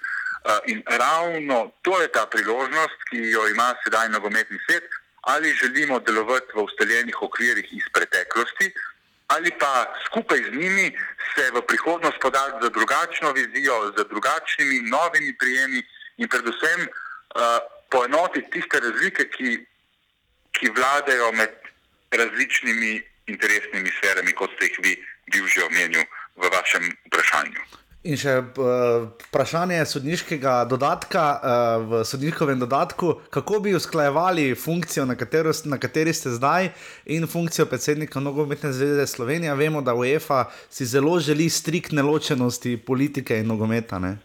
[0.66, 4.84] In ravno to je ta priložnost, ki jo ima sedaj nogometni svet,
[5.22, 8.72] ali želimo delovati v ustaljenih okvirih iz preteklosti,
[9.28, 10.98] ali pa skupaj z njimi
[11.34, 15.82] se v prihodnost podati za drugačno vizijo, za drugačnimi novimi prijemi
[16.16, 16.88] in predvsem uh,
[17.90, 19.66] poenotiti tiste razlike, ki,
[20.52, 21.50] ki vladajo med
[22.10, 24.92] različnimi interesnimi sferami, kot ste jih vi
[25.32, 26.04] bil že omenil
[26.38, 27.60] v vašem vprašanju.
[28.08, 31.40] In še uh, vprašanje sodniškega dodatka uh,
[31.82, 36.70] v sodnikovem dodatku, kako bi usklajevali funkcijo, na, katero, na kateri ste zdaj,
[37.10, 39.54] in funkcijo predsednika Nogometne zveze Slovenije.
[39.58, 43.98] Vemo, da UEFA si zelo želi striktne ločenosti politike in nogometa.
[43.98, 44.16] Ne?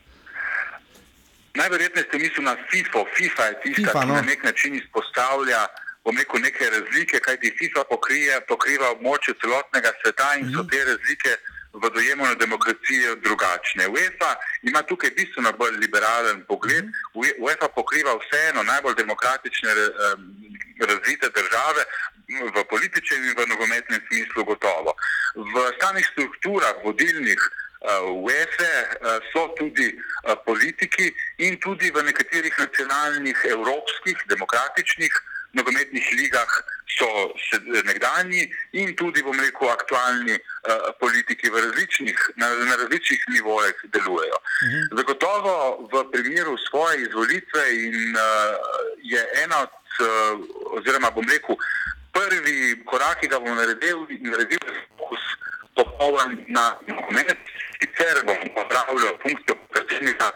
[1.58, 3.04] Najverjetneje ste mislili na FIFA.
[3.18, 4.14] FIFA je tista, FIFA, no.
[4.14, 5.66] ki na nek način izpostavlja
[6.12, 10.58] rekel, neke razlike, kajti FIFA pokrije, pokriva območje celotnega sveta in mm -hmm.
[10.58, 11.32] so te razlike
[11.74, 13.88] v dojemanju demokracije drugačne.
[13.88, 14.32] UEFA
[14.62, 16.86] ima tukaj bistveno bolj liberalen pogled.
[17.40, 19.70] UEFA pokriva vseeno najbolj demokratične
[20.90, 21.82] razvite države
[22.56, 24.94] v političnem in v nogometnem smislu gotovo.
[25.36, 27.42] V samih strukturah vodilnih
[28.24, 28.74] UEFA
[29.34, 29.92] so tudi
[30.46, 35.14] politiki in tudi v nekaterih nacionalnih, evropskih, demokratičnih
[35.54, 36.52] nogometnih ligah
[36.98, 37.34] so
[37.86, 44.38] nekdanji in tudi, bom rekel, aktualni uh, politiki različnih, na, na različnih nivojih delujejo.
[44.66, 44.98] Mhm.
[44.98, 45.54] Zagotovo
[45.92, 48.22] v primeru svoje izvolitve in uh,
[49.02, 51.56] je ena od, uh, oziroma bom rekel,
[52.14, 55.24] prvi korak, ki ga bom naredil, naredil je fokus
[55.76, 57.38] popoln na nogomet,
[57.80, 60.32] sicer bom pozdravljal funkcijo predsednika,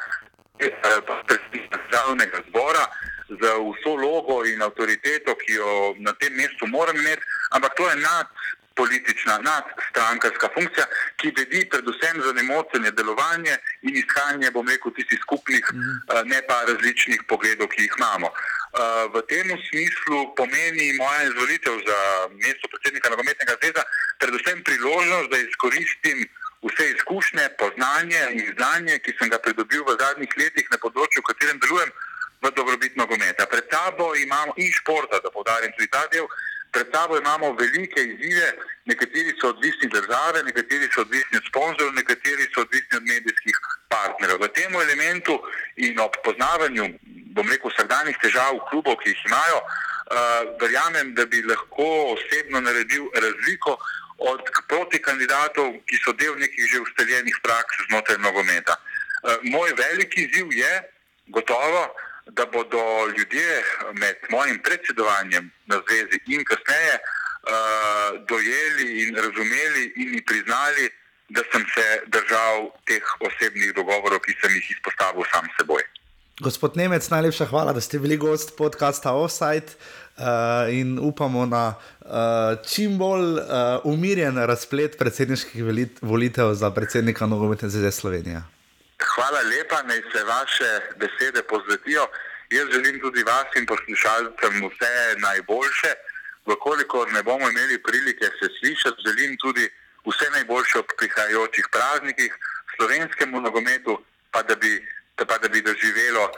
[1.27, 2.85] predsednika državnega zbora
[3.29, 7.21] za vso logo in avtoriteto, ki jo na tem mestu moram imeti,
[7.51, 10.85] ampak to je nadpolitična, nadstrankarska funkcija,
[11.19, 16.27] ki bedi predvsem za nemotene delovanje in iskanje, bom rekel, tistih skupnih, mm.
[16.31, 18.31] ne pa različnih pogledov, ki jih imamo.
[19.13, 21.99] V tem smislu pomeni moja izvolitev za
[22.31, 23.83] mesto predsednika nogometnega zveza
[24.19, 26.27] predvsem priložnost, da izkoristim
[26.67, 31.29] vse izkušnje, poznanje in znanje, ki sem ga pridobil v zadnjih letih na področju, v
[31.31, 31.91] katerem delujem
[32.41, 33.45] v dobrobit nogometa.
[33.45, 36.27] Pred sabo imamo in športa, da povdarim tudi ta del,
[36.71, 38.53] pred sabo imamo velike izzive,
[38.85, 43.57] nekateri so odvisni od države, nekateri so odvisni od sponzorjev, nekateri so odvisni od medijskih
[43.89, 44.37] partnerjev.
[44.41, 45.41] V tem elementu
[45.75, 46.85] in ob poznavanju,
[47.35, 53.09] bom rekel, vsakdanjih težav klubov, ki jih imajo, uh, verjamem, da bi lahko osebno naredil
[53.15, 53.77] razliko
[54.17, 58.77] od proti kandidatov, ki so del nekih že ustaljenih praks znotraj nogometa.
[58.77, 60.73] Uh, moj veliki izziv je
[61.27, 61.87] gotovo,
[62.31, 62.83] da bodo
[63.17, 63.63] ljudje
[63.93, 70.89] med mojim predsedovanjem na zvezi in kasneje uh, dojeli in razumeli in mi priznali,
[71.29, 75.83] da sem se držal teh osebnih dogovorov, ki sem jih izpostavil sam seboj.
[76.39, 79.65] Gospod Nemec, najlepša hvala, da ste bili gost podcasta Offside
[80.17, 80.23] uh,
[80.71, 82.09] in upamo na uh,
[82.69, 83.41] čim bolj uh,
[83.83, 85.63] umirjen razplet predsedniških
[86.01, 88.56] volitev za predsednika Nogometne zveze Slovenije.
[88.99, 92.07] Hvala lepa, naj se vaše besede pozvetijo.
[92.49, 95.91] Jaz želim tudi vas in poslušalcem vse najboljše.
[96.45, 99.69] Vkolikor ne bomo imeli prilike se slišati, želim tudi
[100.07, 102.31] vse najboljše ob prihajajočih praznikih,
[102.75, 106.31] slovenskemu nogometu, pa da bi, pa da bi doživelo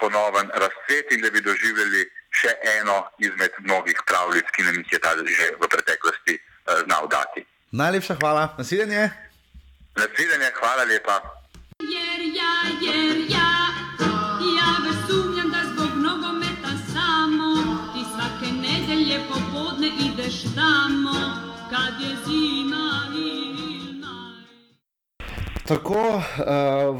[0.00, 2.50] ponoven razcvet in da bi doživeli še
[2.80, 6.38] eno izmed mnogih pravljic, ki nam jih je ta že v preteklosti
[6.84, 7.46] znal dati.
[7.72, 9.10] Najlepša hvala, nasvidenje.
[9.96, 11.43] Nasvidenje, hvala lepa.
[25.64, 26.22] Tako uh,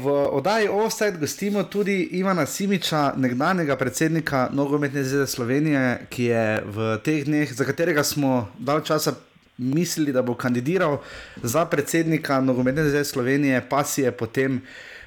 [0.03, 6.97] v oddaji Offside gostimo tudi Ivana Simiča, nekdanjega predsednika Nogometne zveze Slovenije, ki je v
[7.05, 9.13] teh dneh, za katerega smo dal časa
[9.57, 10.97] mislili, da bo kandidiral
[11.43, 14.61] za predsednika Nogometne zveze Slovenije, pa si je potem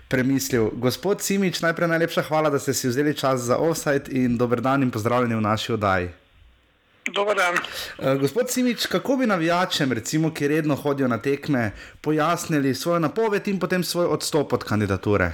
[0.09, 0.71] premislil.
[0.73, 4.83] Gospod Simič, najprej najlepša hvala, da ste si vzeli čas za Offside in dober dan
[4.83, 6.09] in pozdravljeni v naši oddaji.
[7.15, 7.55] Dobar dan.
[7.55, 13.49] Uh, gospod Simič, kako bi navijačem, recimo, ki redno hodijo na tekme, pojasnili svojo napoved
[13.49, 15.33] in potem svoj odstop od kandidature?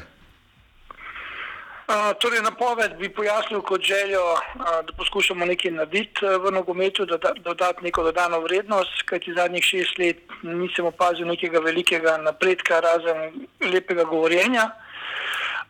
[1.84, 4.40] Uh, torej, napoved bi pojasnil kot željo, uh,
[4.86, 9.98] da poskušamo nekaj narediti uh, v nogometu, da dodati neko dodano vrednost, kajti zadnjih šest
[9.98, 14.70] let nisem opazil nekega velikega napredka, razen lepega govorjenja.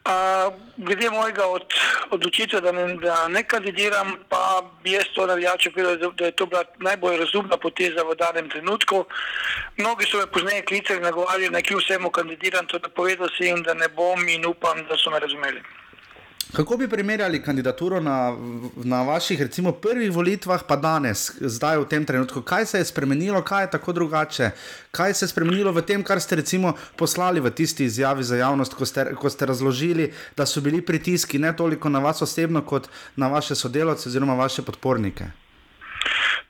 [0.06, 1.74] Uh, glede mojega od,
[2.10, 2.72] odločitve, da,
[3.02, 7.56] da ne kandidiram, pa bi jaz to navijače povedal, da je to bila najbolj razumna
[7.56, 9.04] poteza v danem trenutku.
[9.76, 13.62] Mnogi so me pozneje klicali, nagovarjali, da kljub vsemu kandidiram, to da povedal sem jim,
[13.62, 15.62] da ne bom in upam, da so me razumeli.
[16.54, 18.36] Kako bi primerjali kandidaturo na,
[18.76, 22.42] na vaših, recimo, prvih volitvah, pa danes, zdaj v tem trenutku?
[22.42, 24.50] Kaj se je spremenilo, kaj je tako drugače?
[24.90, 28.74] Kaj se je spremenilo v tem, kar ste recimo poslali v tisti izjavi za javnost,
[28.74, 32.86] ko ste, ko ste razložili, da so bili pritiski ne toliko na vas osebno, kot
[33.16, 35.43] na vaše sodelavce oziroma vaše podpornike?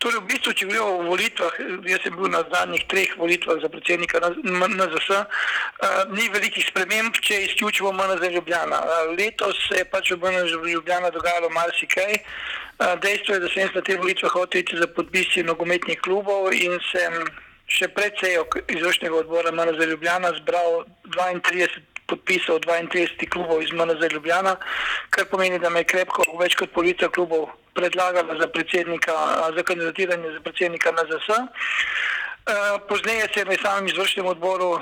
[0.03, 1.55] Torej, v bistvu, če govorimo o volitvah,
[1.89, 5.21] jaz sem bil na zadnjih treh volitvah za predsednika NZS,
[6.13, 8.83] ni velikih sprememb, če izključimo MNZ Ljubljana.
[9.15, 12.21] Letos se je pač v MNZ Ljubljana dogajalo marsikaj.
[13.01, 17.21] Dejstvo je, da sem na te volitve hotel iti za podpisi nogometnih klubov in sem
[17.71, 20.83] še pred sejo izvršnega odbora MNZ Ljubljana zbral
[21.17, 24.57] 32 podpisov 32 klubov iz MNZ Ljubljana,
[25.11, 29.13] kar pomeni, da me je krepko več kot polovica klubov predlagala za predsednika,
[29.57, 31.29] za kandidatiranje za predsednika NZS.
[32.89, 34.81] Pozneje se je na samem izvršnem odboru um,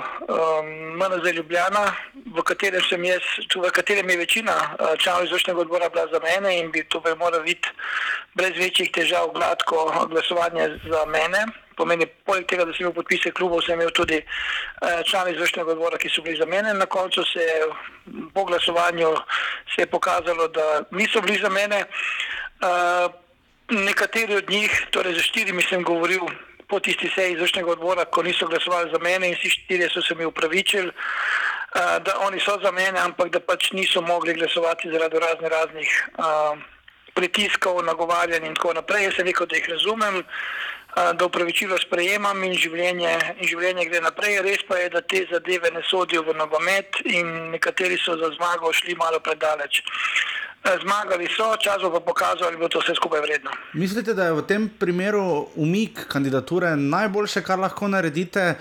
[0.99, 1.95] MNZ Ljubljana,
[2.35, 3.23] v katerem, jaz,
[3.55, 7.43] v katerem je večina članov izvršnega odbora bila za mene in bi to bi moral
[7.43, 7.69] biti
[8.33, 11.45] brez večjih težav gladko glasovanje za mene
[11.77, 15.97] pomeni, poleg tega, da sem imel podpise klubov, sem imel tudi uh, člane izvršnega odbora,
[15.97, 16.73] ki so bili za mene.
[16.73, 17.63] Na koncu se je
[18.33, 19.09] po glasovanju
[19.75, 21.79] se je pokazalo, da niso bili za mene.
[21.81, 22.42] Uh,
[23.69, 26.27] nekateri od njih, torej za štirimi sem govoril
[26.67, 30.15] po tisti seji izvršnega odbora, ko niso glasovali za mene in vsi štirje so se
[30.15, 30.87] mi upravičili.
[30.87, 35.89] Uh, da oni so za mene, ampak da pač niso mogli glasovati zaradi razne raznih
[36.17, 36.57] uh,
[37.13, 39.03] pritiskov, nagovarjanj in tako naprej.
[39.03, 40.23] Jaz sem rekel, da jih razumem,
[40.93, 44.41] da upravičilo sprejemam in življenje, in življenje gre naprej.
[44.45, 48.73] Res pa je, da te zadeve ne sodijo v nogomet in nekateri so za zmago
[48.73, 49.81] šli malo predaleč.
[50.63, 53.51] Zmagali so, čas bo pokazal, ali bo to vse skupaj vredno.
[53.73, 58.55] Mislite, da je v tem primeru umik kandidature najboljše, kar lahko naredite?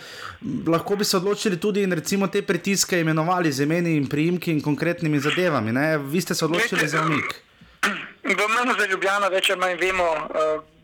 [0.67, 4.61] Lahko bi se odločili tudi in recimo te pritiske imenovali z imeni in priimki in
[4.61, 5.73] konkretnimi zadevami.
[5.73, 5.99] Ne?
[5.99, 7.35] Vi ste se odločili Vete, za umik.
[8.25, 10.11] V meni za Ljubljano več ali manj vemo,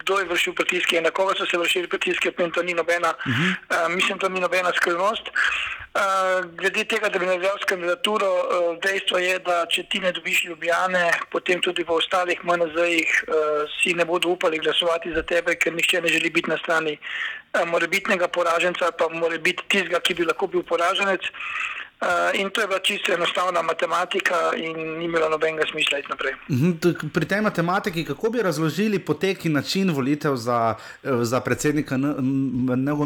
[0.09, 3.13] kdo je vršil pritiske in na koga so se vršili pritiske, in to ni nobena,
[3.13, 3.53] uh -huh.
[3.53, 5.29] uh, mislim, to ni nobena skrivnost.
[5.29, 10.13] Uh, glede tega, da bi nadaljeval s kandidaturo, uh, dejstvo je, da če ti ne
[10.13, 13.35] dobiš ljubljane, potem tudi v ostalih MNZ-jih uh,
[13.83, 17.69] si ne bodo upali glasovati za tebe, ker nihče ne želi biti na strani uh,
[17.69, 21.21] morebitnega poraženca, pa mora biti tistega, ki bi lahko bil poraženec.
[21.21, 21.79] Uh,
[22.35, 26.33] in to je bila čisto enostavna matematika, in ni imelo nobenega smisla iti naprej.
[26.49, 26.73] Uh mhm,
[27.15, 31.97] pri tej matematiki, kako bi razložili potek in način volitev za, za predsednika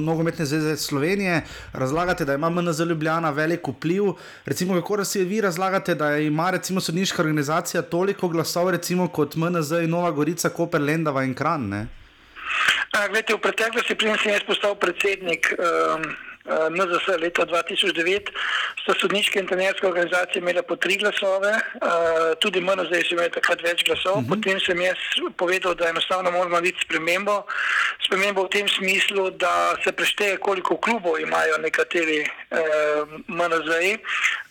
[0.01, 1.43] Nogometne zveze Slovenije?
[1.73, 4.05] Razlagate, da ima MNZ Ljubljana velik vpliv.
[4.44, 9.73] Recimo, kako si vi razlagate, da ima recimo sodniška organizacija toliko glasov, recimo kot MNZ
[9.73, 11.73] in Nova Gorica, Koper, Lendava in Kran?
[11.73, 15.55] Uh, gledajte, v preteklosti, preden sem jaz postal predsednik.
[15.56, 16.05] Um,
[16.43, 18.31] Eh, NZS leta 2009
[18.82, 23.62] sta sodniške in trenerske organizacije imele po tri glasove, eh, tudi MNZ je imel takrat
[23.62, 24.16] več glasov.
[24.16, 24.27] Uh mhm.
[24.27, 24.35] -huh.
[24.35, 24.98] Potem sem jaz
[25.36, 27.47] povedal, da enostavno moramo narediti spremembo.
[28.06, 32.20] Spremembo v tem smislu, da se prešteje, koliko klubov imajo nekateri
[32.51, 33.98] eh, MNZ-ji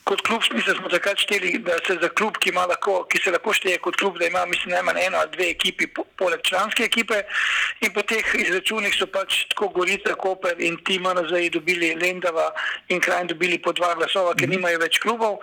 [0.03, 3.53] kot klub, mislim, smo takrat šteli, da se za klub, ki, lahko, ki se lahko
[3.53, 7.21] šteje kot klub, da ima mislim, najmanj eno ali dve ekipi, po, poleg članske ekipe.
[7.81, 12.49] In po teh izračunih so pač tako Gorica, Koper in Tima nazaj dobili Lendava
[12.89, 14.57] in kraj dobili po dva glasova, ker mhm.
[14.57, 15.39] nimajo več klubov.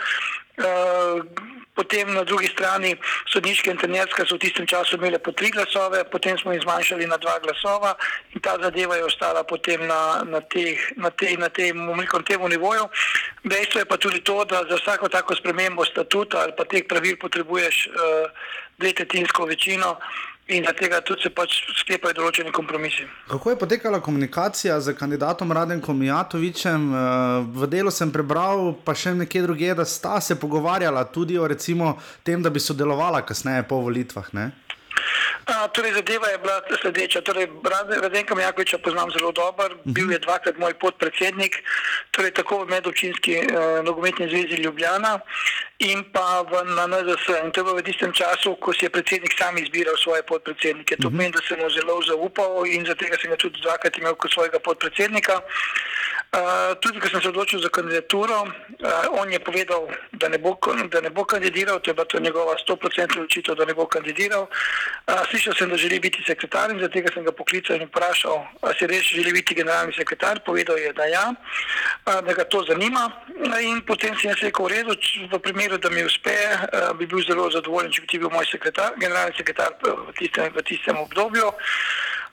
[0.59, 2.97] Uh, potem na drugi strani
[3.31, 7.07] sodniška in trenerska so v tistem času imele po tri glasove, potem smo jih zmanjšali
[7.07, 7.95] na dva glasova
[8.35, 11.79] in ta zadeva je ostala potem na, na, teh, na, te, na tem,
[12.27, 12.91] tem nivoju.
[13.47, 17.15] Dejstvo je pa tudi to, da za vsako tako spremembo statuta ali pa teh pravil
[17.17, 17.95] potrebuješ uh,
[18.79, 19.97] dvetetinsko večino
[20.49, 23.05] in da tega tudi se pač sklepajo določeni kompromisi.
[23.29, 26.89] Kako je potekala komunikacija z kandidatom Radenkom Jatovičem?
[26.89, 27.03] Eh,
[27.61, 31.97] v delu sem prebral, pa še nekje druge, da sta se pogovarjala tudi o recimo,
[32.25, 34.33] tem, da bi sodelovala kasneje po volitvah.
[34.33, 34.51] Ne?
[35.49, 37.21] A, torej, zadeva je bila sledeča.
[37.21, 37.47] Torej,
[38.03, 39.93] Radenka Mjakoviča poznam zelo dobro, mhm.
[39.93, 41.57] bil je dvakrat moj podpredsednik,
[42.11, 45.21] torej tako v medobčinski eh, nogometni zvezi Ljubljana
[45.79, 47.29] in pa v, na NZS.
[47.45, 50.97] In to je bilo v tistem času, ko si je predsednik sam izbiral svoje podpredsednike.
[50.97, 51.17] To mhm.
[51.17, 54.59] pomeni, da sem mu zelo zaupal in zato sem ga tudi dvakrat imel kot svojega
[54.59, 55.41] podpredsednika.
[56.29, 58.51] Uh, tudi, ko sem se odločil za kandidaturo, uh,
[59.17, 60.53] on je povedal, da ne, bo,
[60.93, 64.45] da ne bo kandidiral, to je bila njegova 100% odločitev, da ne bo kandidiral.
[64.45, 68.75] Uh, slišal sem, da želi biti sekretar in zato sem ga poklical in vprašal, ali
[68.77, 70.41] se res želi biti generalni sekretar.
[70.45, 73.09] Povedal je, da ja, uh, da ga to zanima.
[73.65, 75.01] In potem si jaz rekel, v redu,
[75.33, 78.45] v primeru, da mi uspe, uh, bi bil zelo zadovoljen, če bi ti bil moj
[78.53, 81.49] sekretar, generalni sekretar v tistem, v tistem obdobju.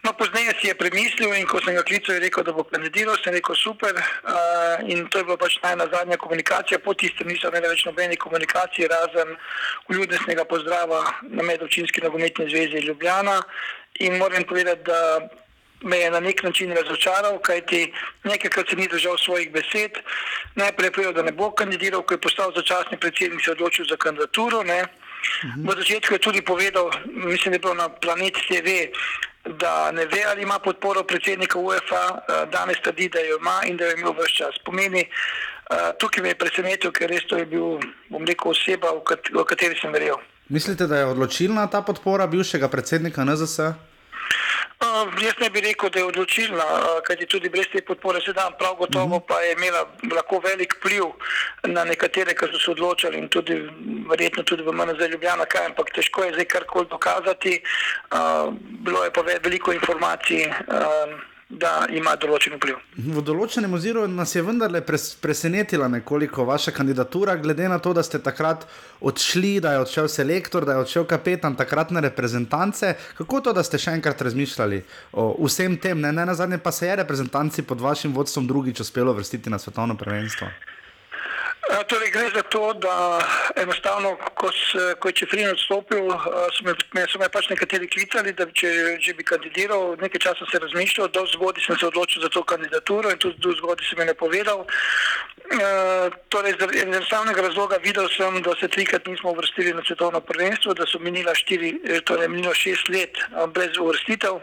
[0.06, 3.18] No, pozneje si je premislil in ko sem ga klical, je rekel, da bo kandidiral,
[3.18, 3.90] sem rekel super.
[3.98, 8.18] Uh, in to je bila pač najna zadnja komunikacija, po tistem niso imeli več nobene
[8.22, 9.34] komunikacije, razen
[9.90, 13.40] uljudnostnega pozdrava na medovčinski nogometni zvezi Ljubljana.
[14.06, 15.26] In moram povedati, da
[15.82, 17.90] me je na nek način razočaral, kajti
[18.30, 19.98] nekajkrat se ni držal svojih besed.
[20.56, 23.90] Najprej je povedal, da ne bo kandidiral, ko je postal začasni predsednik, se je odločil
[23.90, 24.62] za kandidaturo.
[24.64, 24.84] Ne.
[25.66, 28.94] V začetku je tudi povedal, mislim, da je bilo na planet TV,
[29.46, 33.78] da ne ve, ali ima podporo predsednika UEFA, eh, danes trdi, da jo ima in
[33.78, 34.56] da jo je imel vse čas.
[34.66, 38.88] Pomeni, eh, tukaj me je presenetil, ker res to je bil, bom rekel, oseba,
[39.34, 40.18] v kateri sem verjel.
[40.50, 43.60] Mislite, da je odločilna ta podpora bivšega predsednika NZS?
[44.76, 48.34] Uh, jaz ne bi rekel, da je odločilna, uh, kajti tudi brez te podpore se
[48.34, 49.26] da, prav gotovo mhm.
[49.28, 51.06] pa je imela lahko velik vpliv
[51.64, 53.56] na nekatere, ki so se odločili in tudi
[54.10, 57.62] verjetno tudi v MNZ Ljubljana, kaj, ampak težko je zdaj karkoli dokazati.
[58.12, 58.54] Uh,
[58.86, 60.52] bilo je pa veliko informacij.
[60.68, 62.80] Uh, da ima določen vpliv.
[62.98, 68.02] V določenem oziru nas je vendarle pres, presenetila nekoliko vaša kandidatura, glede na to, da
[68.04, 68.66] ste takrat
[69.06, 72.96] odšli, da je odšel selektor, da je odšel kapetan takratne reprezentance.
[73.20, 74.82] Kako to, da ste še enkrat razmišljali
[75.14, 78.82] o vsem tem, ne, ne na zadnje pa se je reprezentanci pod vašim vodstvom drugič
[78.82, 80.50] uspelo vrstiti na svetovno prvenstvo?
[81.66, 83.20] Torej, gre za to, da
[83.56, 86.12] enostavno, ko, se, ko je Čefrin odstopil,
[86.54, 88.70] so me, so me pač nekateri klicali, da če,
[89.02, 89.96] če bi kandidiral.
[89.98, 93.56] Nekaj časa sem razmišljal, do zgodaj sem se odločil za to kandidaturo in tudi do
[93.58, 94.62] zgodaj sem je napovedal.
[94.62, 95.70] E,
[96.30, 100.86] torej, iz enostavnega razloga videl sem, da se trikrat nismo uvrstili na svetovno prvenstvo, da
[100.86, 103.18] so minila štiri, torej minilo šest let
[103.58, 104.38] brez uvrstitev.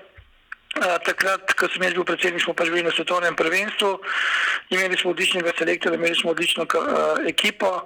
[0.81, 3.91] Takrat, ko sem jaz bil predsednik, smo pač bili na svetovnem prvenstvu,
[4.73, 7.83] imeli smo odličnega selektorja, imeli smo odlično uh, ekipo.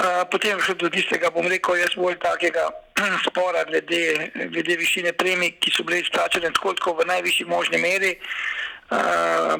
[0.00, 2.70] Uh, potem še do tistega, bom rekel, jaz bolj takega
[3.26, 8.16] spora glede, glede višine premij, ki so bile izplačene tako, tako v najvišji možni meri.
[8.16, 8.71] Uh,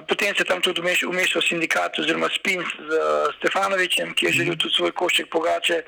[0.08, 4.74] potem se tam tudi umešal sindikat oziroma spin z uh, Stefanovičem, ki je želel tudi
[4.74, 5.82] svoj košček pogače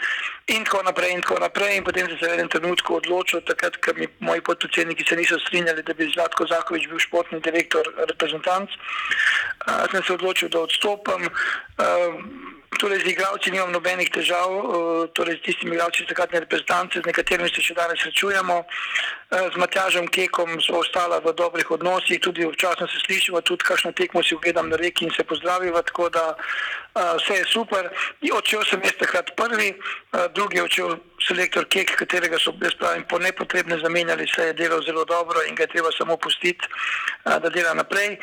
[0.47, 1.77] in tako naprej in tako naprej.
[1.77, 5.39] In potem sem se v enem trenutku odločil, takrat, ker mi moji podpredsedniki se niso
[5.39, 8.71] strinjali, da bi Zlatko Zahovič bil športni direktor reprezentant.
[8.71, 11.29] Uh, sem se odločil, da odstopam.
[11.79, 14.63] Uh, Torej, z igravci nimam nobenih težav, eh,
[15.15, 18.65] torej, z tistimi igravci takratne reprezentance, z nekaterimi se še danes srečujemo.
[18.65, 23.93] Eh, z Matjažem Kekom smo ostali v dobrih odnosih, tudi včasih se slišimo, tudi kakšno
[23.93, 27.91] tekmo si ogledam na reki in se pozdraviva, tako da uh, vse je super.
[28.33, 29.75] Odšel sem jaz takrat prvi,
[30.35, 30.97] drugi odšel
[31.29, 35.55] selektor Kek, katerega so brez pravim po nepotrebne zamenjali, se je delal zelo dobro in
[35.55, 36.67] ga je treba samo pustiti,
[37.25, 38.19] da dela naprej.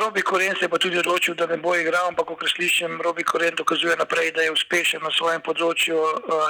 [0.00, 3.24] Robi Koren se je pa tudi odločil, da ne bo igral, ampak ko slišim, Robi
[3.24, 5.98] Koren dokazuje naprej, da je uspešen na svojem področju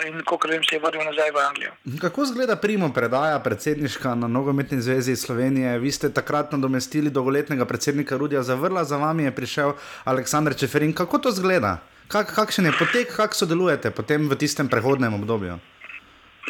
[0.06, 1.72] in ko vem, se je vrnil nazaj v Anglijo.
[2.00, 5.78] Kako zgleda primo predaja predsedniška na nogometni zvezi Slovenije?
[5.78, 10.92] Vi ste takrat nadomestili dolgoletnega predsednika Rudija Zavrla, za vami je prišel Aleksandr Čeferin.
[10.92, 11.78] Kako to zgleda?
[12.08, 15.71] Kak, kakšen je potek, kako sodelujete potem v tistem prehodnem obdobju?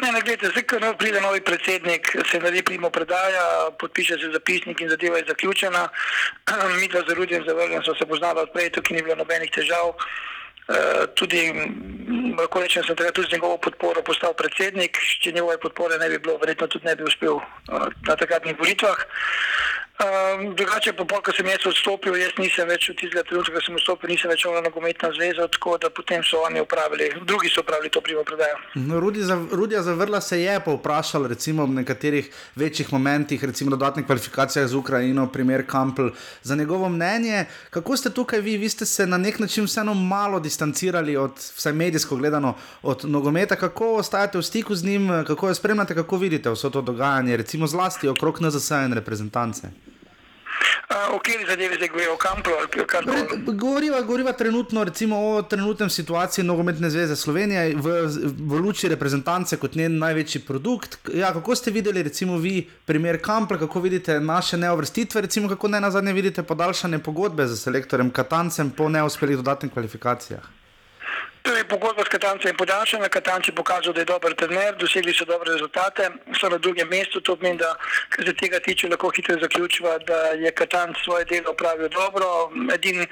[0.01, 4.81] Ne, ne, gledajte, zdaj, ko pride novi predsednik, se naredi primo predaja, podpiše se zapisnik
[4.81, 5.89] in zadeva je zaključena.
[6.79, 9.93] Mi dva z Rudijem Zavrljem smo se poznali odprej, tukaj ni bilo nobenih težav.
[10.63, 11.51] Uh, tudi,
[12.39, 14.97] lahko rečem, sem tudi z njegovo podporo postal predsednik.
[15.21, 18.97] Če njegove podpore ne bi bilo, verjetno tudi ne bi uspel uh, na takratnih volitvah.
[19.93, 23.75] Um, drugače pa, ko sem jaz odstopil, jaz nisem več v tistega trenutka, ko sem
[23.77, 27.91] odstopil, nisem več na nogometno zvezo, tako da potem so oni upravili, drugi so upravili
[27.93, 28.57] to primo predajo.
[28.73, 34.81] No, Rudija Zavrla se je povprašal, recimo v nekaterih večjih momentih, recimo dodatnih kvalifikacijah z
[34.81, 36.09] Ukrajino, primer Kampl,
[36.41, 37.45] za njegovo mnenje.
[37.69, 38.57] Kako ste tukaj vi?
[38.57, 43.55] Vi ste se na nek način vseeno malo distancirali od, vsaj medijsko gledano, od nogometa.
[43.55, 47.67] Kako ostajate v stiku z njim, kako jo spremljate, kako vidite vse to dogajanje, recimo
[47.67, 49.92] zlasti okrog NZS in reprezentance?
[51.13, 53.51] O kateri zadevi zdaj govorijo, o Kamplu ali kaj podobnega?
[53.51, 54.85] Govoriva, govoriva trenutno
[55.17, 57.93] o trenutnem situaciji Nogometne zveze Slovenije v,
[58.37, 60.97] v luči reprezentance kot njen največji produkt.
[61.13, 65.81] Ja, kako ste videli, recimo, vi primer Kampla, kako vidite naše neovrstitve, recimo, kako ne
[65.81, 70.62] na zadnje vidite podaljšane pogodbe z selektorjem Katancem po neuspelih dodatnih kvalifikacijah?
[71.43, 75.25] Torej, pogodba s Katancem je podaljšana, Katanc je pokazal, da je dober trener, dosegli so
[75.27, 76.07] dobre rezultate,
[76.39, 77.19] so na drugem mestu.
[77.19, 77.75] To pomeni, da
[78.09, 82.27] kar se tega tiče, lahko hitro zaključiva, da je Katanc svoje delo opravil dobro.
[82.73, 83.07] Edini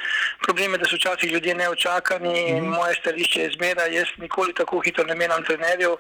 [0.46, 2.70] problem je, da so včasih ljudje neočakani in mm.
[2.78, 5.98] moje stališče je zmeraj, jaz nikoli tako hitro ne menjam trenerjev.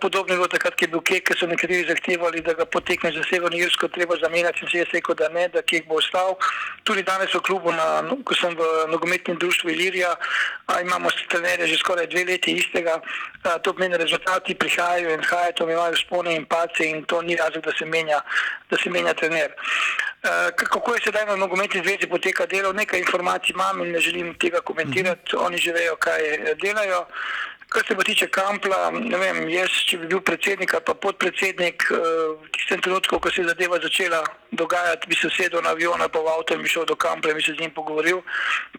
[0.00, 3.12] Podobno je bilo takrat, ko je bil Kek, ker so nekateri zahtevali, da ga potekne
[3.14, 6.34] za Severno Irsko, treba zamenjati in se je rekel, da ne, da Kek bo ostal.
[6.82, 10.16] Tudi danes v klubu, na, ko sem v nogometnem društvu Ilirija,
[10.82, 13.00] imamo trenerje je že skoraj dve leti istega,
[13.62, 17.64] to pomeni, rezultati prihajajo in odhajajo, to imajo spone in pace in to ni razlog,
[17.64, 18.20] da se menja,
[18.70, 19.52] da se menja trener.
[20.56, 24.60] Kako je sedaj na nogometni zvezi poteka delo, nekaj informacij imam in ne želim tega
[24.60, 26.20] komentirati, oni že vejo, kaj
[26.62, 27.06] delajo.
[27.70, 31.84] Kar se pa tiče Kampla, ne vem, jaz, če bi bil predsednik ali pa podpredsednik,
[31.94, 31.98] eh,
[32.42, 36.10] v tistem trenutku, ko se je zadeva začela dogajati, bi se sedel na avion ali
[36.10, 38.24] pa v avto in bi šel do Kampla in bi se z njim pogovoril,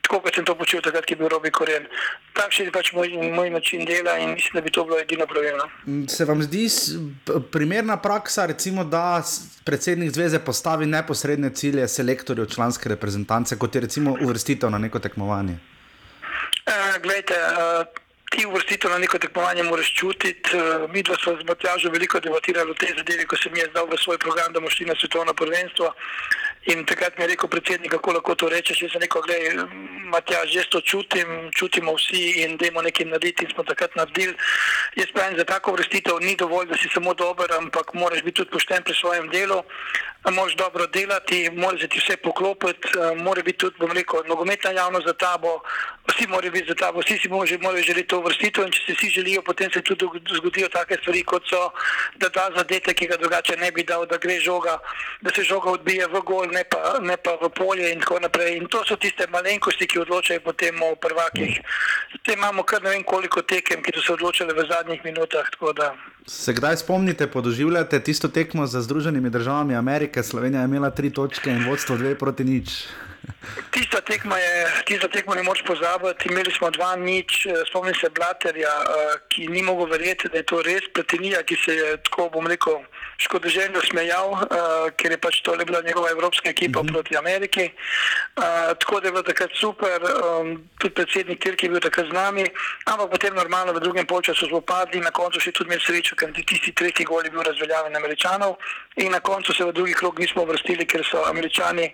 [0.02, 1.88] tako kot sem to počel takrat, ko je bil Robi Koren.
[2.36, 5.70] Takšen je pač moj, moj način dela in mislim, da bi to bilo edino pravilno.
[6.12, 6.68] Se vam zdi
[7.52, 9.24] primerna praksa, recimo, da
[9.64, 15.60] predsednik zveze postavi neposredne cilje selektorjev članske reprezentance, kot je recimo uvrstitev na neko tekmovanje?
[16.68, 18.01] Uh, glejte, uh,
[18.32, 20.50] ti uvrstitev na neko tekmovanje moraš čutiti.
[20.54, 23.86] Eh, mi dva smo z Matjažo veliko debatirali o tej zadevi, ko sem jaz dal
[23.92, 25.92] v svoj program, da bomo šli na svetovno prvenstvo.
[26.66, 28.82] In takrat mi je rekel predsednik, kako lahko to rečeš.
[28.82, 29.66] Jaz sem rekel, gledaj,
[30.14, 33.46] Matjaž, jaz to čutim, čutimo vsi in dajmo nekaj narediti.
[33.46, 34.36] In smo takrat naredili.
[34.96, 38.52] Jaz pravim, za tako vrstitev ni dovolj, da si samo dober, ampak moraš biti tudi
[38.52, 39.64] pošten pri svojem delu.
[40.30, 45.14] Moraš dobro delati, moraš ti vse poklopiti, mora biti tudi, bom rekel, nogometna javnost za
[45.14, 45.64] tabo,
[46.12, 48.68] vsi morajo biti za tabo, vsi si morajo želeti to vrstitev.
[48.68, 50.06] In če se vsi želijo, potem se tudi
[50.36, 51.72] zgodijo take stvari, kot so,
[52.22, 54.78] da da zadetek, ki ga drugače ne bi dal, da gre žoga,
[55.22, 58.58] da se žoga odbije v gol ne pa, ne pa v polje in tako naprej.
[58.58, 61.60] In to so tiste malenkosti, ki odločajo potem o prvakih.
[62.22, 65.48] Zdaj imamo kar ne vem koliko tekem, ki so se odločile v zadnjih minutah.
[66.28, 70.24] Se kdaj spomnite, podoživljate tisto tekmo za Združenimi državami Amerike?
[70.24, 72.86] Slovenija je imela tri točke in vodstvo dve proti nič.
[73.74, 76.30] Tista tekma, je, tista tekma ne moreš pozabiti.
[76.30, 80.62] Imeli smo dva nič, spomnim se Blaterja, eh, ki ni mogel verjeti, da je to
[80.62, 82.82] res Platinija, ki se je tako, bom rekel,
[83.26, 84.42] škodoželjno smejal, uh,
[84.98, 86.90] ker je pač to le bila njegova evropska ekipa mhm.
[86.90, 86.94] -huh.
[86.94, 87.66] proti Ameriki.
[88.38, 88.44] Uh,
[88.80, 92.46] tako da je bilo takrat super, um, tudi predsednik Tirki je bil takrat z nami,
[92.86, 96.34] ampak potem normalno v drugem polčasu smo padli na koncu še tudi imeli srečo, ker
[96.34, 98.58] tisti tretji gol je bil razveljavljen Američanov
[98.96, 101.94] in na koncu se v drugi krog nismo vrstili, ker so Američani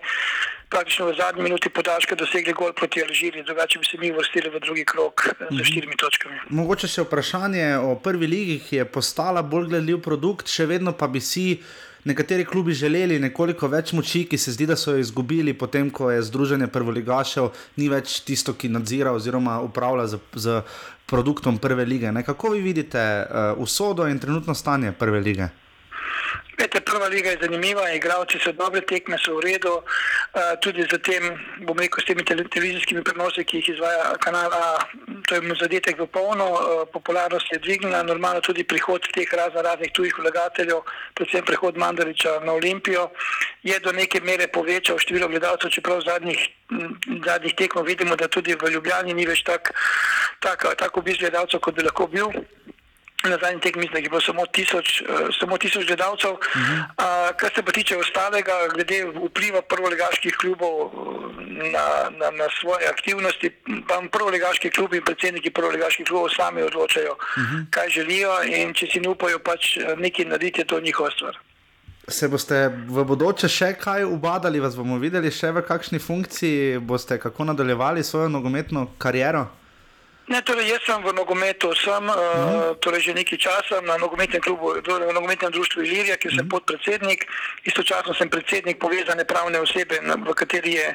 [0.68, 4.60] praktično v zadnji minuti podaljška dosegli gol proti Alžiriji, drugače bi se mi vrstili v
[4.60, 5.64] drugi krok z mhm.
[5.64, 6.40] štirimi točkami.
[6.50, 11.08] Mogoče še vprašanje o prvi ligi, ki je postala bolj gledljiv produkt, še vedno pa
[11.08, 11.60] bi si.
[12.08, 16.12] Nekateri klubi želeli nekoliko več moči, ki se zdi, da so jo izgubili, potem ko
[16.12, 20.60] je Združenje prvoligašev ni več tisto, ki nadzira oziroma upravlja z, z
[21.10, 22.12] produktom prve lige.
[22.12, 22.22] Ne?
[22.22, 25.50] Kako vi vidite uh, usodo in trenutno stanje prve lige?
[26.58, 30.98] Vete, prva liga je zanimiva, igravci so dobre, tekme so v redu, uh, tudi za
[30.98, 31.22] tem,
[31.62, 34.82] bom rekel, s temi televizijskimi prenosi, ki jih izvaja kanal A,
[35.28, 39.62] to je mu zadetek v polno, uh, popularnost je dvignila, normalno tudi prihod teh razno
[39.62, 40.82] raznih tujih vlagateljev,
[41.14, 43.10] predvsem prihod Mandariča na Olimpijo,
[43.62, 46.42] je do neke mere povečal število gledalcev, čeprav zadnjih,
[47.24, 49.78] zadnjih tekmah vidimo, da tudi v Ljubljani ni več tako
[50.40, 52.30] tak, tak obisk gledalcev, kot bi lahko bil
[53.28, 55.06] na zadnji tekmi, mislim, da je bilo samo tisoč, uh,
[55.40, 56.30] samo tisoč gledalcev.
[56.30, 56.78] Uh -huh.
[56.80, 60.90] uh, kar se pa tiče ostalega, glede vpliva prvolegaških klubov eh,
[61.74, 61.86] na,
[62.20, 63.50] na, na svoje aktivnosti,
[63.88, 67.64] pa prvolegaški klubi in predsedniki prvolegaških klubov sami odločajo, uh -huh.
[67.70, 71.38] kaj želijo in če si ne upajo pač eh, nekaj narediti, je to njihova stvar.
[72.08, 77.18] Se boste v bodoče še kaj ubadali, vas bomo videli še v kakšni funkciji, boste
[77.18, 79.46] kako nadaljevali svojo nogometno kariero?
[80.28, 84.76] Ne, torej jaz sem v nogometu, sem uh, torej že nekaj časa na nogometnem klubu,
[84.84, 86.52] torej v nogometnem društvu Ilirija, kjer sem mm.
[86.52, 87.24] podpredsednik,
[87.64, 90.88] istočasno sem predsednik povezane pravne osebe, v kateri je,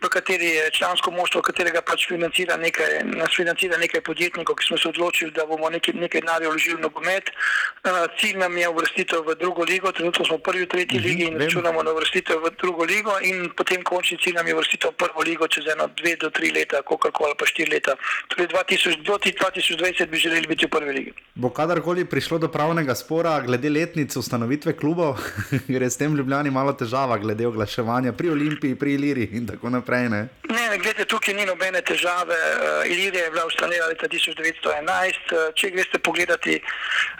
[0.00, 4.80] v kateri je člansko moštvo, katerega pač financira nekaj, nas financira nekaj podjetnikov, ki smo
[4.80, 7.28] se odločili, da bomo nekaj, nekaj denarja vložili v nogomet.
[7.84, 11.08] Uh, cilj nam je uvrstitev v drugo ligo, trenutno smo prvi v tretji mm -hmm,
[11.12, 14.90] ligi in računamo na uvrstitev v drugo ligo in potem končni cilj nam je uvrstitev
[14.90, 17.92] v prvo ligo čez eno, dve do tri leta, koliko pa štiri leta.
[18.28, 21.12] Torej 2000, do 2020 bi želeli biti v prvi legi.
[21.34, 25.18] Bo kadarkoli prišlo do pravnega spora glede letnice ustanovitve klubov,
[25.74, 30.08] gre s tem ljubljani malo težava glede oglaševanja pri Olimpiji, pri Iliri in tako naprej.
[30.08, 32.34] Ne, ne, ne gledajte, tukaj ni nobene težave.
[32.34, 35.32] Uh, Ilirija je bila ustanovljena leta 1911.
[35.32, 36.60] Uh, če greste pogledati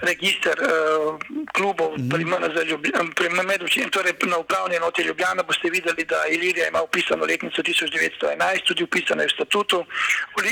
[0.01, 1.19] register uh,
[1.57, 3.15] klubov mm -hmm.
[3.15, 8.65] pri Medvčini, torej na upravni enoti Ljubljana, boste videli, da Ilirija ima upisano letnico 1911,
[8.67, 9.85] tudi upisano je v statutu.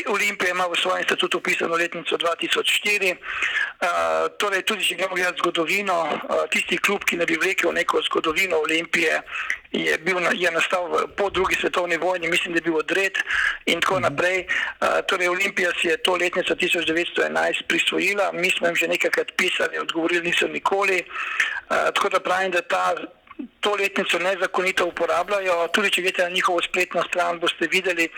[0.07, 3.13] Olimpija ima v svojem statutu upisano letnico 2004.
[3.13, 8.03] Uh, torej, tudi če gremo gledati zgodovino, uh, tisti klub, ki ne bi vlekel neko
[8.09, 9.21] zgodovino Olimpije,
[9.73, 13.19] je, bil, je nastal po drugi svetovni vojni, mislim, da je bil odred
[13.67, 14.03] in tako mhm.
[14.03, 14.45] naprej.
[14.45, 19.79] Uh, torej, Olimpija si je to letnico 1911 prisvojila, mi smo jim že nekajkrat pisali,
[19.79, 21.03] odgovorili niso nikoli.
[21.03, 22.95] Uh, tako da pravim, da ta
[23.61, 25.69] to letnico nezakonito uporabljajo.
[25.73, 28.09] Tudi če greste na njihovo spletno stran, boste videli,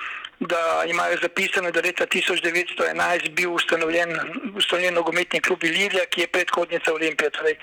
[0.40, 4.18] da imajo zapisano, da je leta 1911 bil ustanovljen,
[4.56, 7.30] ustanovljen nogometni klub Ilirija, ki je predhodnica Olimpije.
[7.30, 7.56] Torej,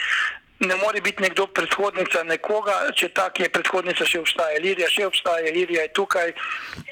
[0.59, 4.57] ne more biti nekdo predhodnica nekoga, če ta, ki je predhodnica, še obstaja.
[4.59, 6.33] Ilirija še obstaja, Ilirija je tukaj,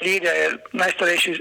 [0.01, 1.35] Ilirija je najstarejši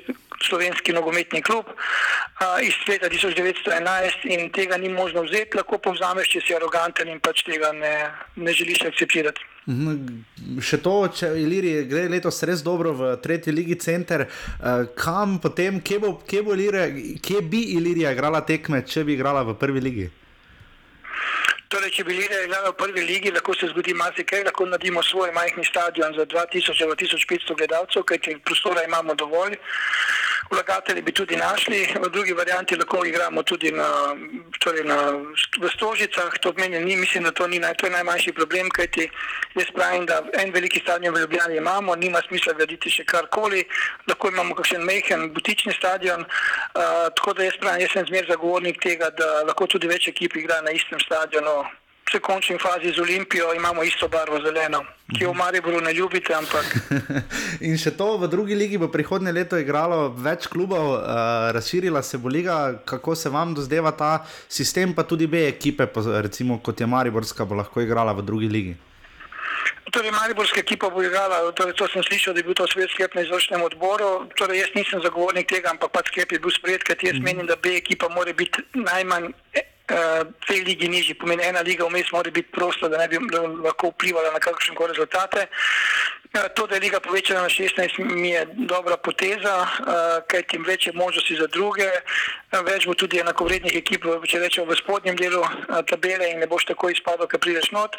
[0.46, 6.44] slovenski nogometni klub uh, iz leta 1911 in tega ni možno vzeti, lahko povzameš, če
[6.46, 7.94] si aroganten in pač tega ne,
[8.36, 9.46] ne želiš akceptirati.
[9.68, 10.60] Mhm.
[10.64, 14.24] Še to, če Iliri gre letos res dobro v tretji ligi center,
[14.96, 16.86] kam potem, kje, bo, kje, bo Ilirija,
[17.20, 20.08] kje bi Ilirija igrala tekme, če bi igrala v prvi ligi?
[21.68, 25.34] Torej, če bi Ilirija igrala v prvi ligi, lahko se zgodi marsikaj, lahko naredimo svoj
[25.36, 29.58] majhni stadion za 2000-1500 gledalcev, kajti prostora imamo dovolj
[30.50, 33.88] vlagatelji bi tudi našli, v drugi varianti lahko igramo tudi na,
[34.60, 35.12] torej na,
[35.60, 39.10] v Stožicah, to meni ni, mislim, da to ni naj, to je najmanjši problem, kajti
[39.54, 43.64] jaz pravim, da en veliki stadion v Ljubljani imamo, nima smisla graditi še karkoli,
[44.08, 48.80] lahko imamo kakšen mehen butični stadion, uh, tako da jaz pravim, jaz sem zmer zagovornik
[48.82, 51.57] tega, da lahko tudi več ekip igra na istem stadionu,
[52.14, 56.34] v končni fazi z Olimpijo imamo isto barvo zeleno, ki jo v Mariboru ne ljubite.
[56.34, 56.64] Ampak...
[57.68, 62.18] In še to v drugi ligi bo prihodnje leto igralo več klubov, uh, razširila se
[62.18, 62.80] bo liga.
[62.84, 65.88] Kako se vam dozdeva ta sistem, pa tudi B ekipe,
[66.22, 68.76] recimo kot je Mariborska, bo lahko igrala v drugi ligi?
[69.92, 73.14] Torej, Mariborska ekipa bo igrala, torej, to sem slišal, da je bil to svet sklep
[73.16, 74.28] na izvršnem odboru.
[74.36, 77.24] Torej, jaz nisem zagovornik tega, ampak pač sklep je bil sprejet, ker jaz mm.
[77.24, 79.32] menim, da B ekipa mora biti najmanj
[79.88, 83.18] dve uh, ligi nižji, pomeni ena liga vmes mora biti prosta, da ne bi
[83.64, 85.46] lahko vplivala na kakršne koli rezultate.
[86.34, 90.64] Uh, to, da je liga povečana na 16, mi je dobra poteza, uh, kaj tim
[90.64, 91.88] več je možnosti za druge,
[92.64, 95.40] več bo tudi enakovrednih ekip, če rečemo v spodnjem delu
[95.88, 97.96] tabele in ne boš tako izpadel, ker prideš not.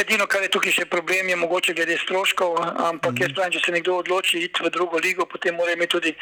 [0.00, 3.22] Edino, kar je tukaj še problem, je mogoče glede stroškov, ampak mm -hmm.
[3.22, 6.14] jaz pravim, če se nekdo odloči iti v drugo ligo, potem mora imeti tudi,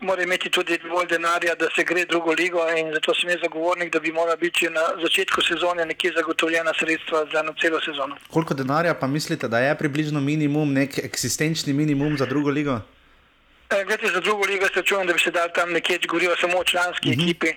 [0.00, 3.92] mora imeti tudi dovolj denarja, da se gre drugo ligo in zato sem jaz zagovornik,
[3.92, 8.16] da bi morala biti na začetku sezone nekje zagotovljena sredstva za eno celo sezono.
[8.30, 12.80] Koliko denarja pa mislite, da je približno minimum, nek eksistenčni minimum za drugo ligo?
[13.70, 16.58] E, Glede za drugo ligo, se čujem, da bi se dal tam nekje, govorijo samo
[16.58, 17.20] o članski uh mhm.
[17.20, 17.30] -huh.
[17.30, 17.54] ekipi, e,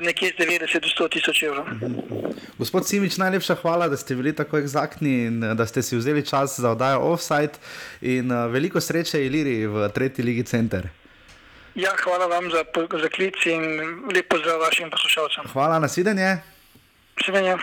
[0.00, 1.64] nekje z 90 do 100 tisoč evrov.
[1.64, 1.84] Uh mhm.
[1.84, 2.32] -huh.
[2.58, 6.58] Gospod Simič, najlepša hvala, da ste bili tako eksaktni in da ste si vzeli čas
[6.58, 7.52] za oddajo offside.
[8.00, 10.88] In veliko sreče, Iliri, v tretji ligi center.
[11.74, 12.64] Ja, hvala vam za,
[13.02, 13.62] za klic in
[14.14, 15.44] lepo pozdrav vašim poslušalcem.
[15.52, 16.38] Hvala, nasvidenje.
[17.16, 17.56] Nasvidenje.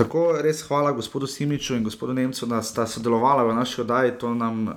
[0.00, 4.12] Tako res hvala gospodu Simiču in gospodu Nemcu, da sta sodelovala v naši oddaji.
[4.18, 4.76] To nam uh,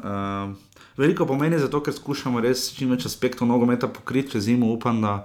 [0.98, 4.72] veliko pomeni, zato ker skušamo res čim več aspektov nogometa pokriti čez zimo.
[4.74, 5.16] Upam, da,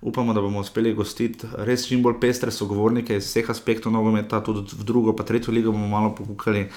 [0.00, 4.66] upamo, da bomo uspeli gostiti res čim bolj pestre sogovornike iz vseh aspektov nogometa, tudi
[4.72, 6.68] v drugo, pa tretjo ligo bomo malo pokukali.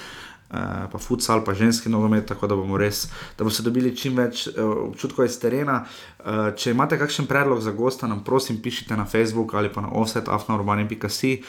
[0.52, 3.06] Uh, pa futsal, pa ženski nogomet, tako da bomo res,
[3.38, 5.78] da boste dobili čim več uh, občutkov iz terena.
[6.20, 9.88] Uh, če imate kakšen predlog za gosta, nam prosim pišite na Facebook ali pa na
[9.96, 11.40] offset, afnaurbani.com.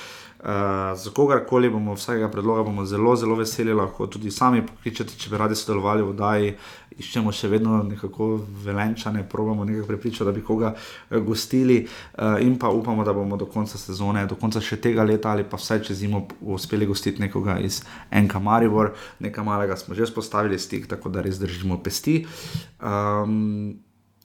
[0.44, 0.50] Uh,
[1.00, 5.38] za kogarkoli bomo vsakega predloga bomo zelo, zelo veseli, lahko tudi sami pokličete, če bi
[5.40, 6.50] radi sodelovali v oddaji.
[7.00, 8.28] Iščemo še vedno nekako
[8.66, 13.40] velenčane, probamo nekaj prepričati, da bi koga uh, gostili, uh, in pa upamo, da bomo
[13.40, 17.24] do konca sezone, do konca še tega leta ali pa vsaj čez zimo uspeli gostiti
[17.24, 17.80] nekoga iz
[18.12, 18.92] Enka Maribor,
[19.24, 22.26] nekaj malega smo že spostavili stik, tako da res držimo pesti.
[22.84, 23.80] Um,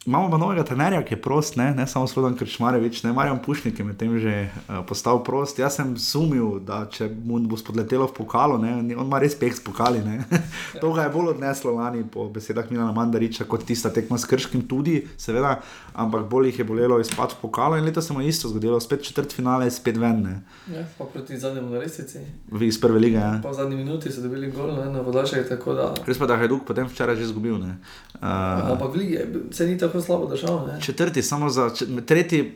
[0.06, 3.74] Imamo pa novega trenerja, ki je prost, ne, ne samo Slovan Krčmarevič, ne Marjan Pušnik,
[3.74, 5.58] ki je medtem že uh, postal prost.
[5.58, 9.50] Jaz sem sumil, da če mu bo spodletelo v pokalu, ne, on ima res peh
[9.50, 9.98] s pokali.
[10.82, 14.68] to ga je bolj odneslo lani po besedah Milana Mandariča kot tista tekma s Krškim
[14.70, 15.58] tudi, seveda,
[15.98, 19.02] ampak bolj jih je bolelo izpad v pokalu in leta se mu isto zgodilo, spet
[19.02, 20.22] četrt finale, spet ven.
[20.22, 20.36] Ne.
[20.72, 22.22] Ja, pa proti zadnjemu na resnici.
[22.60, 23.18] Iz prve lige.
[23.18, 23.34] Ja.
[23.42, 25.90] Pa v zadnji minuti so dobili gol ne, na podaljšek, tako da.
[26.06, 27.58] Res pa da je Hajduk potem včeraj že izgubil.
[27.58, 27.74] Uh,
[28.22, 30.66] ampak v lige se ni tako tako slabo držal.
[30.66, 30.80] Ne?
[30.80, 31.70] Četrti, samo za
[32.06, 32.52] tretji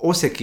[0.00, 0.42] osek.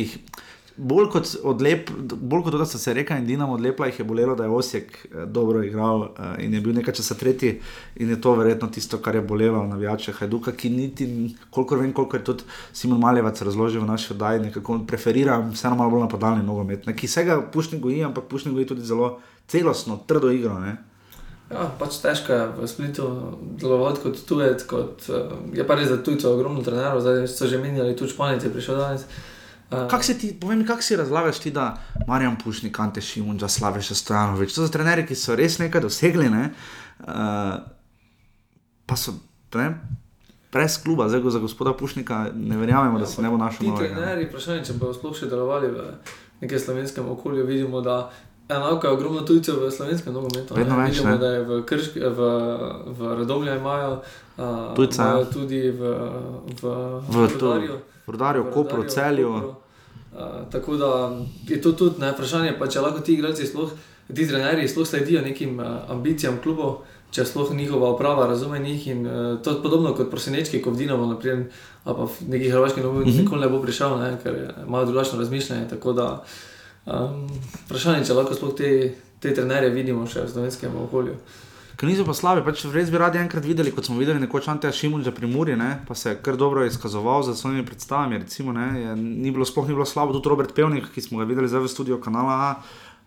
[0.77, 4.05] Bolj kot, odlep, bolj kot to, da so se reka in Dinamo odlepila, jih je
[4.07, 7.59] bolelo, da je Osek eh, dobro igral eh, in je bil nekaj časa tretji.
[7.95, 11.93] In je to verjetno tisto, kar je bolelo na vijače Hajduka, ki niti, kolikor vem,
[11.93, 12.43] koliko je tudi
[12.73, 17.25] Simon Maljevac razložil v naši oddaji, nekako preferira vseeno malo bolj napadalni nogomet, ki se
[17.27, 20.59] ga pušni goji, ampak pušni goji tudi zelo celostno, trdo igro.
[20.59, 20.77] Ne?
[21.51, 23.07] Ja, pač težko je v splitu
[23.59, 24.63] delovati kot tujec.
[24.69, 28.53] Kot, uh, je pa res, da tujcev ogromno trenerov, zdaj so že menjali, tudi španjci
[28.53, 29.05] prišel danes.
[29.71, 31.73] Uh, kako si ti, povem, kako si razlagaš ti, da
[32.07, 36.31] Marjan Pušnik, Ante Šimun, da Slaveš Stojanovič, to so trenerji, ki so res nekaj dosegli,
[36.31, 36.49] ne?
[37.07, 37.59] uh,
[38.87, 39.15] pa so
[39.55, 39.71] ne?
[40.51, 43.71] brez kluba, zdaj za gospoda Pušnika ne verjamemo, ja, da se ne bo našel.
[43.71, 45.87] Ti trenerji, vprašanje, če bodo sploh še delovali v
[46.41, 48.11] nekem slovenskem okolju, vidimo, da
[48.51, 50.55] Enako je ogromno tujcev v slovenskem nogometu.
[50.55, 50.97] Vedno več.
[50.97, 52.29] Vidimo, da je v, Krški, v,
[52.97, 55.01] v Radomlju imajo uh, tujce.
[55.01, 55.93] Imajo tudi v,
[56.61, 56.73] v,
[57.07, 59.31] v, v Rudarju, Rudarju, Kopru, Celju.
[60.11, 60.91] Uh, tako da
[61.47, 63.71] je to tudi ne, vprašanje, pa, če lahko ti igralci, sploh,
[64.11, 66.81] ti trenerji, sploh sledijo nekim uh, ambicijam klubov,
[67.15, 68.87] če sploh njihova uprava razume njih.
[68.91, 71.47] In, uh, to je podobno kot prosenečki, ko v Dinamo, naprimer,
[71.85, 73.23] ali pa v neki hrvaški nogomet, mm -hmm.
[73.23, 74.35] nikoli ne bo prišel, ne, ker
[74.67, 75.69] imajo drugačno razmišljanje.
[76.85, 77.29] Um,
[77.67, 78.69] vprašanje je, če lahko sploh te,
[79.21, 81.17] te trenerje vidimo še v slovenskem okolju.
[81.81, 85.09] Niso pa slabi, pač res bi radi enkrat videli, kot smo videli nekoč Anteja Šimunča
[85.17, 88.19] pri Muri, ne, pa se je kar dobro izkazoval za svojimi predstavami.
[88.21, 91.49] Recimo, je, ni bilo, sploh ni bilo slabo, tudi Robert Pevnik, ki smo ga videli
[91.49, 92.61] zdaj v studiu kanala.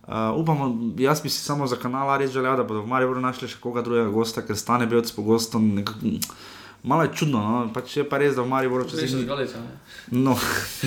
[0.04, 3.46] Uh, upamo, jaz bi si samo za kanal res želel, da bodo v Mariju našli
[3.48, 6.18] še koga drugega gosta, ker stane bil pogosto nekako.
[6.84, 7.60] Malo je čudno, no?
[7.72, 9.52] pač je pa res, da v bodo čez nekaj let.
[10.12, 10.36] No,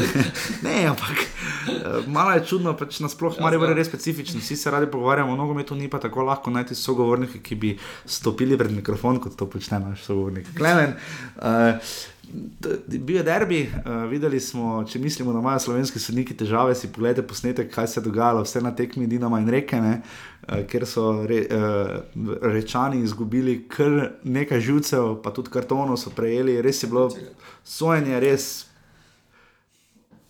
[0.65, 4.37] ne, ampak eh, malo je čudno, pač nasplošno ja, Mariju je res specifičen.
[4.37, 7.73] Vsi se radi pogovarjamo o nogometu, ni pa tako lahko najti sogovornike, ki bi
[8.05, 10.53] stopili pred mikrofon, kot to počne naš sogovornik.
[10.53, 10.93] Klemen.
[11.41, 11.81] Uh,
[12.87, 17.27] Bil je derbi, uh, videli smo, če mislimo, da imajo slovenski sodniki težave, si pogledajte
[17.27, 21.43] posnetek, kaj se je dogajalo, vse na tekmi Dinama in reke, uh, ker so re,
[21.47, 27.07] uh, rečani izgubili kar nekaj živcev, pa tudi kartonov so prejeli, res je bilo
[27.63, 28.67] sojenje, res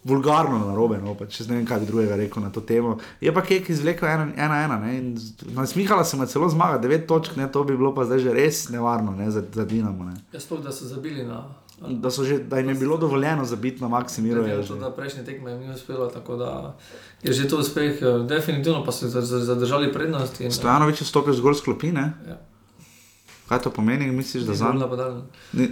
[0.08, 2.96] vulgarno na robe, no, če ne vem, kaj bi drugega rekel na to temo.
[3.24, 7.08] Je pa kek izvlekel ena, ena, ena ne, in nasmihala se mu celo zmaga, devet
[7.10, 10.12] točk, ne, to bi bilo pa zdaj že res nevarno ne, za, za Dinamo.
[10.34, 11.44] Jaz to, da so zabili na
[11.82, 14.04] da, že, da jim je bilo dovoljeno za biti na.
[14.48, 16.78] Ja, da prejšnji tekme jim ni uspelo, tako da
[17.24, 20.42] je že to uspeh, eh, definitivno pa so zadržali prednost.
[20.42, 22.14] In, Stojanovič je stopil zgolj s klopine.
[22.28, 22.38] Ja.
[23.48, 24.84] Kaj to pomeni, misliš, da za nami?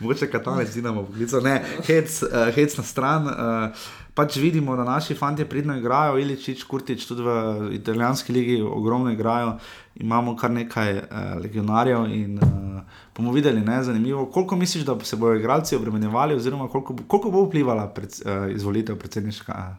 [0.00, 1.42] Mogoče katalec zidamo, poklical.
[1.42, 3.26] Ne, hec, uh, hec na stran.
[3.26, 3.34] Uh,
[4.14, 9.58] pač vidimo, da naši fanti pridno igrajo, Iličič, Kurtič, tudi v italijanski ligi ogromno igrajo.
[9.94, 11.04] Imamo kar nekaj uh,
[11.42, 12.80] legionarjev in uh,
[13.16, 17.44] bomo videli, ne, zanimivo, koliko misliš, da se bodo igralci obremenjevali, oziroma koliko, koliko bo
[17.44, 19.76] vplivala pred, uh, izvolitev predsednika,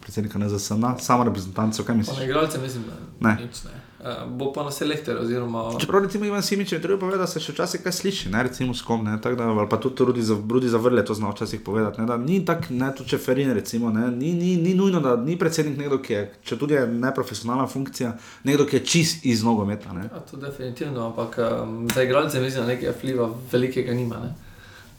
[0.00, 1.84] predsednika NZS na samo reprezentanco.
[1.84, 2.24] Kaj misliš?
[2.24, 3.36] Igralce mislim, da ne.
[3.44, 3.87] Nič, ne.
[3.98, 5.18] Uh, bo pa na selektor.
[5.18, 5.74] Oziroma...
[5.78, 8.74] Čeprav recimo Ivan Simič je treba povedati, da se še včasih kaj sliši, ne recimo
[8.74, 12.00] s kom, ne, da, ali pa tudi Rudi, za, Rudi zavrle to zna včasih povedati.
[12.00, 15.16] Ne, da, ni tako, ne tu če Ferin, recimo, ne, ni, ni, ni nujno, da
[15.18, 18.12] ni predsednik nekdo, ki je, če tudi je neprofesionalna funkcija,
[18.46, 19.90] nekdo, ki je čist iz nogometa.
[19.98, 24.22] Ja, to definitivno, ampak um, za igralce mislim, da nekaj vpliva velikega nima.
[24.22, 24.30] Ne.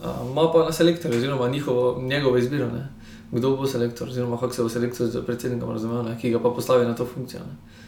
[0.04, 2.90] Uh, Ma pa na selektor, oziroma njihovo, njegovo izbiro, ne.
[3.32, 6.84] kdo bo selektor, oziroma kako se bo selektor z predsednikom razumel, ki ga pa postavi
[6.86, 7.48] na to funkcijo.
[7.48, 7.79] Ne.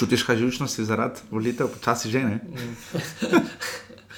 [0.00, 2.36] Čutiš kaj žužnosti zaradi volitev, počasi že ne?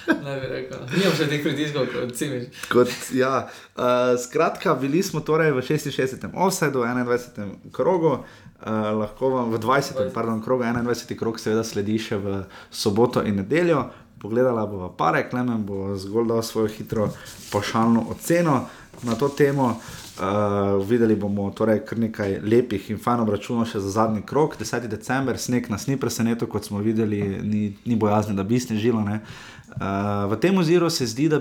[0.09, 0.81] Ne bi rekel.
[0.91, 3.21] Nimam še teh pritiskov, kot si.
[3.21, 3.47] Ja.
[3.77, 6.27] Uh, skratka, bili smo torej v 66.
[6.35, 7.71] offsetu, 21.
[7.75, 10.11] krogu, uh, lahko vam v 20.
[10.11, 10.15] 20.
[10.15, 11.15] Pardon, krogu, 21.
[11.19, 13.87] krog seveda sledi še v soboto in nedeljo.
[14.23, 17.09] Pogledala bo pare, Klemen bo zgolj dal svojo hitro
[17.53, 18.65] pošaljno oceno
[19.03, 19.81] na to temo.
[20.13, 24.59] Uh, videli bomo torej kar nekaj lepih in fajn obračunov še za zadnji krok.
[24.61, 24.87] 10.
[24.87, 29.01] december, sneg nas ni presenetil, kot smo videli, ni, ni bojazni, da bi snežilo.
[29.01, 31.41] Uh, v tem oziru se zdi, da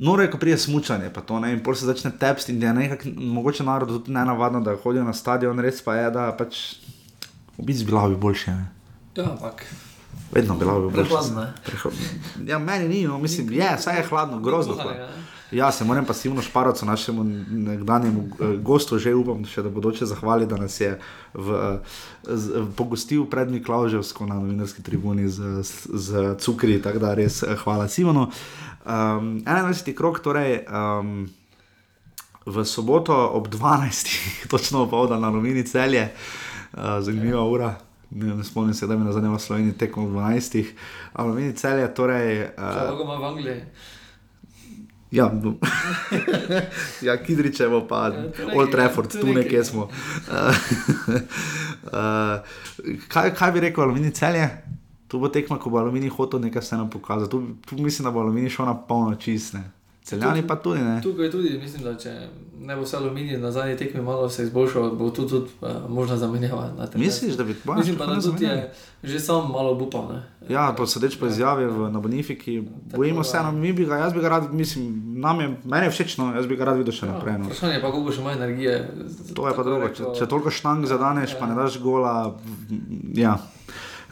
[0.00, 2.72] noro je, ko prije smučanje, pa to ne, in pol se začne tepst in je
[2.72, 6.64] nekako, mogoče narod tudi ne navadno, da hodijo na stadion, res pa je, da pač
[7.58, 8.56] v bistvu bila bi boljše.
[8.56, 8.66] Ne?
[9.20, 9.66] Ja, ampak.
[10.32, 10.94] Vedno bila bi boljše.
[10.94, 11.52] Prehladno je.
[11.66, 11.92] Preho-
[12.46, 14.74] Ja, meni ni, no, mislim, je, saj je hladno, grozno.
[14.74, 14.92] Hladno.
[14.92, 15.08] ne?
[15.50, 20.06] Ja, se moram pa Simonu Šparovcu, našemu nekdanjemu eh, gostu, že upam, še da bodoče
[20.06, 20.94] zahvali, da nas je
[21.34, 21.78] v, eh,
[22.26, 27.56] z, pogostil pred Miklauževsko na novinarski tribuni z, z, z cukri, tako da res eh,
[27.56, 28.30] hvala Simonu.
[28.82, 29.94] Um, 21.
[29.94, 30.64] krok, torej.
[30.66, 31.28] Um,
[32.42, 34.08] V soboto ob 12.
[34.50, 36.08] točno opoldan na Lumini celje,
[36.72, 37.76] uh, zanimiva ura.
[38.14, 40.64] Ne, ne spomnim se, da bi na zadnjem Sloveniji tekmo ob 12.
[41.12, 42.46] Alumini celje, torej.
[42.56, 43.60] Če Uh, lahko ima v Angliji.
[45.12, 45.54] Ja, no.
[47.06, 49.82] ja Kidričevo, pa Ja, to Old Trafford, to tu nekje smo.
[49.82, 49.92] uh,
[53.08, 54.48] kaj, kaj bi rekel, aluminij celje?
[55.08, 57.30] Tu bo tekma, ko bo aluminij hotel nekaj se nam pokazati.
[57.30, 59.60] Tu, tu mislim, da bo aluminij šel na polno čistne.
[60.04, 61.00] Celjani pa tudi ne.
[61.02, 62.14] Tukaj tudi mislim, da če
[62.62, 66.16] ne bo vse aluminij na zadnji tekmi malo se izboljšal, bo tu tudi uh, možna
[66.16, 66.88] zamenjava.
[66.94, 68.72] Misliš, da bi to Mislim pa, da tudi je
[69.02, 70.08] že sam malo upal.
[70.12, 70.22] Ne?
[70.54, 72.62] Ja, pa sedeč po izjavi v, na Bonifiki,
[72.94, 75.90] bojimo se, no, mi bi ga, jaz bi ga rad, mislim, nam je, meni je
[75.90, 77.38] všeč, no, jaz bi ga rad videl še naprej.
[77.38, 77.50] No.
[77.50, 78.76] Vprašanje je pa, koliko še ima energije.
[79.34, 79.88] To je pa drugo.
[79.88, 82.14] Če, če toliko štang zadaneš, pa ne daš gola.
[83.18, 83.40] Ja.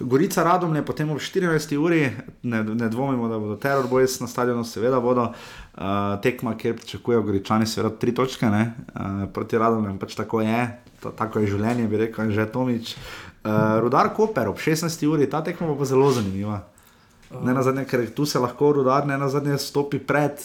[0.01, 1.77] Gorica Radom je potem ob 14.
[1.77, 2.10] uri,
[2.43, 5.32] ne, ne dvomimo, da bodo teror boys na stadionu, seveda bodo.
[5.81, 10.64] Uh, tekma, kjer pričakujejo Goričani, seveda tri točke, uh, proti Radom, pač tako je,
[11.01, 12.97] to, tako je življenje, bi rekel, že Tomič.
[13.44, 15.06] Uh, Rudar Koper ob 16.
[15.09, 16.62] uri, ta tekma bo zelo zanimiva.
[17.44, 20.40] Ne na zadnje, ker tu se lahko rudar, ne na zadnje stopi pred,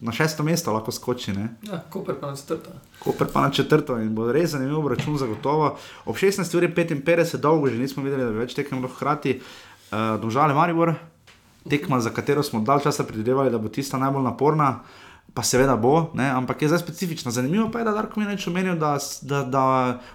[0.00, 1.32] na šesto mesto lahko skoči.
[1.32, 1.48] Ne?
[1.62, 2.70] Ja, Koper pa na četrta.
[2.98, 5.76] Koper pa na četrto in bo res zanimiv račun, zagotovo.
[6.04, 9.40] Ob 16.55, dolgo že nismo videli, da bi več tekem lahko hkrati.
[9.88, 10.94] Uh, Domžale Maribor,
[11.68, 14.78] tekma, za katero smo dalj časa predvidevali, da bo tista najbolj naporna.
[15.34, 16.24] Pa seveda bo, ne?
[16.32, 17.30] ampak je zdaj specifična.
[17.30, 19.64] Zanimivo pa je, da Darko Minič omenil, da, da, da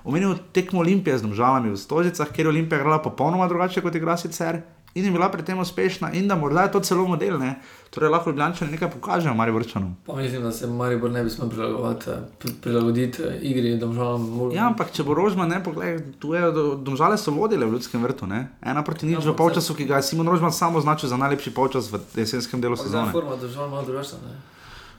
[0.04, 4.18] omenil tekmo Olimpije z Domžalami v Stožicah, kjer je Olimpija igrala popolnoma drugače kot igra
[4.18, 4.64] sicer
[4.96, 7.56] in je bila pri tem uspešna in da morda je to celo model, ne?
[7.90, 9.96] torej lahko Ljubljančani nekaj pokažejo Mariborčanom.
[10.06, 12.10] Pa mislim, da se Maribor ne bi smel prilagoditi,
[12.40, 14.52] pri- prilagoditi eh, igri domžalam.
[14.52, 18.02] Ja, ampak če bo Rožman, ne, poglej, tu je, do- domžale so vodile v ljudskem
[18.02, 18.48] vrtu, ne?
[18.62, 21.18] ena proti nič Ja, v ampak polčasu, ki ga je Simon Rožman samo označil za
[21.18, 23.12] najlepši polčas v jesenskem delu Zdaj je sezone.
[23.12, 24.18] forma država malo drugačna.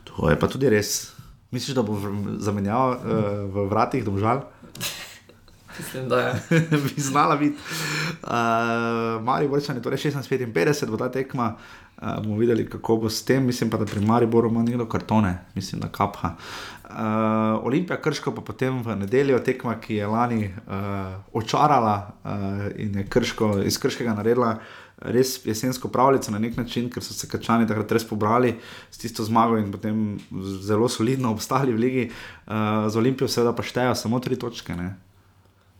[0.07, 1.11] To je pa tudi res.
[1.51, 1.95] Misliš, da bo
[2.39, 2.99] zamenjal uh,
[3.49, 4.43] v vratih domžal?
[5.79, 6.35] Mislim, da je.
[6.85, 7.57] bi znala biti.
[8.23, 8.31] Uh,
[9.25, 11.57] Mari Borčani, torej 16-55 bo ta tekma.
[12.03, 13.45] Uh, bomo videli, kako bo s tem.
[13.47, 16.35] Mislim pa, da pri Mariboru ima nekdo kartone, mislim, da kapha.
[16.85, 20.75] Uh, Olimpija Krško pa potem v nedeljo tekma, ki je lani uh,
[21.33, 22.31] očarala uh,
[22.77, 24.59] in je Krško, iz Krškega naredila
[24.99, 28.55] res jesensko pravljico na nek način, ker so se Krčani takrat res pobrali
[28.91, 30.19] s tisto zmago in potem
[30.63, 32.05] zelo solidno obstali v ligi.
[32.47, 34.77] Uh, z Olimpijo seveda pa štejejo samo tri točke.
[34.77, 34.95] Ne?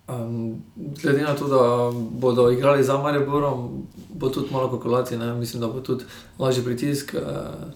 [0.09, 0.63] Um,
[1.03, 5.35] glede na to, da bodo igrali za Mariborom, bo tudi malo kalkulacij, ne?
[5.35, 6.05] mislim, da bo tudi
[6.39, 7.15] lažji pritisk.
[7.15, 7.73] Uh,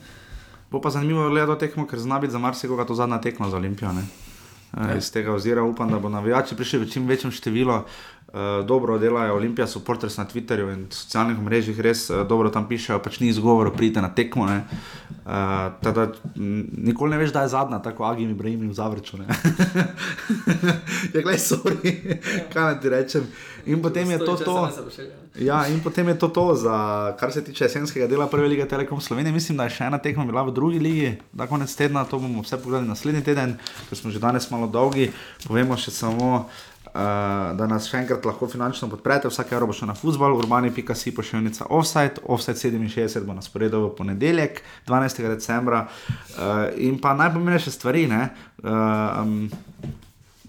[0.71, 3.57] Bo pa zanimivo gledati to tekmo, ker zna biti za marsikoga to zadnja tekma za
[3.57, 3.93] Olimpijo.
[3.93, 4.05] Ne?
[4.77, 7.81] E, iz tega ozira upam, da bo navijači prišli v čim večjem številu.
[8.35, 12.99] E, dobro delajo Olimpija, supporters na Twitterju in socialnih mrežah, res e, dobro tam pišejo,
[13.01, 14.45] pač ni izgovor, pridite na tekmo.
[14.53, 14.59] E,
[15.81, 19.17] tada, m, nikoli ne veš, da je zadnja, tako Agim Ibrahim v Zavrču.
[19.17, 19.25] ne.
[21.15, 21.95] ja, gledaj, sorry,
[22.53, 23.33] kaj naj ti rečem.
[23.69, 24.61] In potem je to to.
[24.67, 25.45] ne ne.
[25.45, 26.77] Ja, in potem je to to, za,
[27.21, 29.33] kar se tiče jesenskega dela Prve lige Telekom Slovenije.
[29.33, 32.45] Mislim, da je še ena tekma bila v drugi ligi, da konec tedna, to bomo
[32.45, 33.57] vse pogledali naslednji teden,
[33.89, 35.13] ker smo že danes malo dolgi.
[35.45, 39.95] Povemo še samo, uh, da nas še enkrat lahko finančno podprete, vsake bo šlo na
[39.95, 45.23] futbol, urbani.si pošiljnica offside, offside 67 bo na sporedu v ponedeljek, 12.
[45.29, 45.87] decembra.
[45.89, 48.29] Uh, in pa najpomembnejše stvari, ne.
[48.63, 49.51] Um,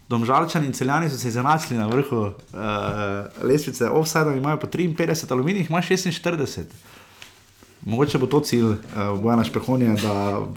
[0.09, 2.31] Domžalčani in celjani so se izenačili na vrhu uh,
[3.45, 6.63] lestvice, offside imajo po 53, aluminij ima 46.
[7.85, 8.77] Mogoče bo to cilj uh,
[9.21, 10.13] Bojana Špehonija, da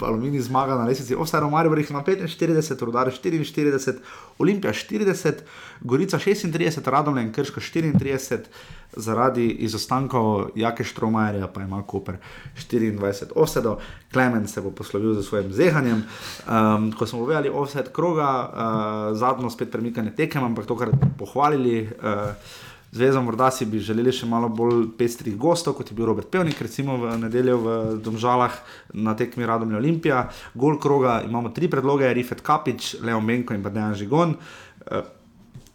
[0.06, 1.14] aluminij zmaga na lestvici.
[1.14, 3.92] Offside Maribor jih ima 45, Rudar 44,
[4.38, 5.32] Olimpija 40,
[5.80, 8.38] Gorica 36, Radomljen Krško 34,
[8.96, 12.16] zaradi izostankov Jake Štromajerja pa ima Koper
[12.56, 13.76] 24 offsetov.
[14.12, 16.02] Klemen se bo poslovil za svojim zehanjem.
[16.48, 21.12] Um, ko smo povedali offset kroga, uh, zadnjo spet premikanje tekem, ampak to, kar bomo
[21.18, 21.88] pohvalili.
[22.02, 22.34] Uh,
[22.92, 26.60] zvezo, morda si bi želeli še malo bolj pestrih gostov, kot je bil Robert Pevnik,
[26.60, 28.60] recimo v nedeljo v Domžalah
[28.92, 30.26] na tekmi Radom Olimpija.
[30.54, 34.36] Gol kroga imamo tri predloge, Rifet Kapič, Leo Menko in pa Dejan Žigon.
[34.86, 35.02] Uh,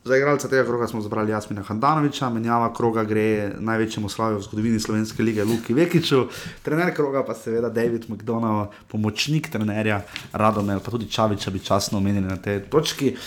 [0.07, 4.79] Za igralca tega kroga smo zbrali Jasmina Handanoviča, menjava kroga gre največjemu slavu v zgodovini
[4.79, 6.21] Slovenske lige Luki Vekiču,
[6.63, 9.99] trener kroga pa seveda David McDonald, pomočnik trenerja
[10.31, 13.17] Radomel, pa tudi Čaviča bi časno omenili na tej točki.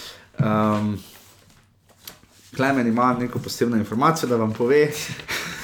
[0.40, 0.96] Um,
[2.56, 4.88] Klemen ima neko posebno informacijo, da vam pove.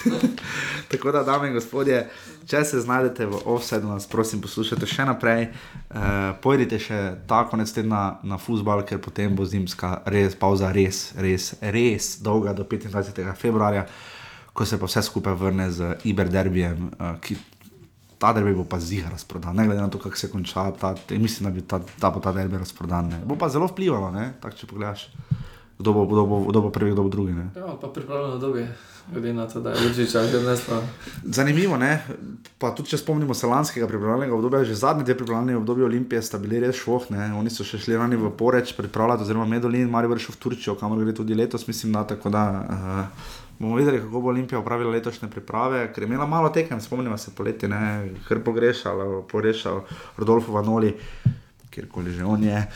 [0.90, 2.08] Tako da, dame in gospodje,
[2.46, 5.48] če se znajdete v offsetu, nas prosim poslušajte še naprej.
[5.48, 11.10] Uh, pojdite še ta konec tedna na fusbal, ker potem bo zimska res, pauza res,
[11.18, 13.18] res, res dolga do 25.
[13.34, 13.86] februarja,
[14.54, 17.34] ko se pa vse skupaj vrne z Iberderbijem, uh, ki
[18.16, 21.50] ta derbi bo pa zihar razprodan, ne glede na to, kako se konča, ta, mislim,
[21.50, 23.10] da ta, ta, ta derbi razprodan.
[23.10, 23.20] Ne.
[23.26, 25.10] Bo pa zelo vplivalo, tako če pogledaš
[25.78, 27.32] kdo bo, kdo bo, kdo bo prvi, kdo bo drugi.
[27.32, 27.50] Ne?
[27.56, 28.66] Ja, pa pripravljeno dobi.
[29.52, 30.30] To, da je čas,
[31.22, 32.00] Zanimivo je,
[32.58, 36.38] pa tudi če spomnimo se lanskega pripravljalnega obdobja, že zadnji dve pripravljalni obdobji Olimpije sta
[36.42, 37.06] bili res šloh,
[37.38, 41.04] oni so še šli rani v Poreč pripravljati, oziroma Medolin, Marijo vršil v Turčijo, kamor
[41.04, 42.44] gre tudi letos, mislim, da tako da.
[42.66, 47.16] Uh, Bomo videli, kako bo Olimpija upravila letošnje priprave, ker je imela malo tekem, spomnimo
[47.16, 49.80] se poleti, ne, hrpo grešal, porešal,
[50.18, 50.92] Rodolfo Vanoli
[51.76, 52.66] kjerkoli že on je.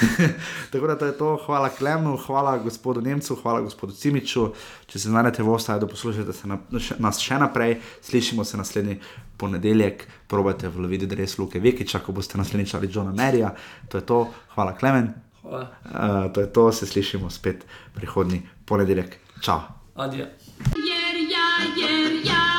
[0.72, 4.48] Tako da to je to, hvala Klemnu, hvala gospodu Nemcu, hvala gospodu Cimiču.
[4.86, 6.58] Če se znajdete v ostaju, da poslušate na,
[6.98, 9.00] nas še naprej, slišimo se naslednji
[9.40, 13.52] ponedeljek, probajte v Lovidi Dres Luke Vekiča, ko boste naslednjič ali Johna Merija.
[13.92, 14.22] To je to,
[14.56, 15.12] hvala Klemen.
[15.42, 15.66] Hvala.
[15.84, 19.18] Uh, to je to, se slišimo spet prihodni ponedeljek.
[19.40, 19.60] Čau.
[19.96, 20.28] Adijo.
[20.76, 22.49] Jer ja, jer ja.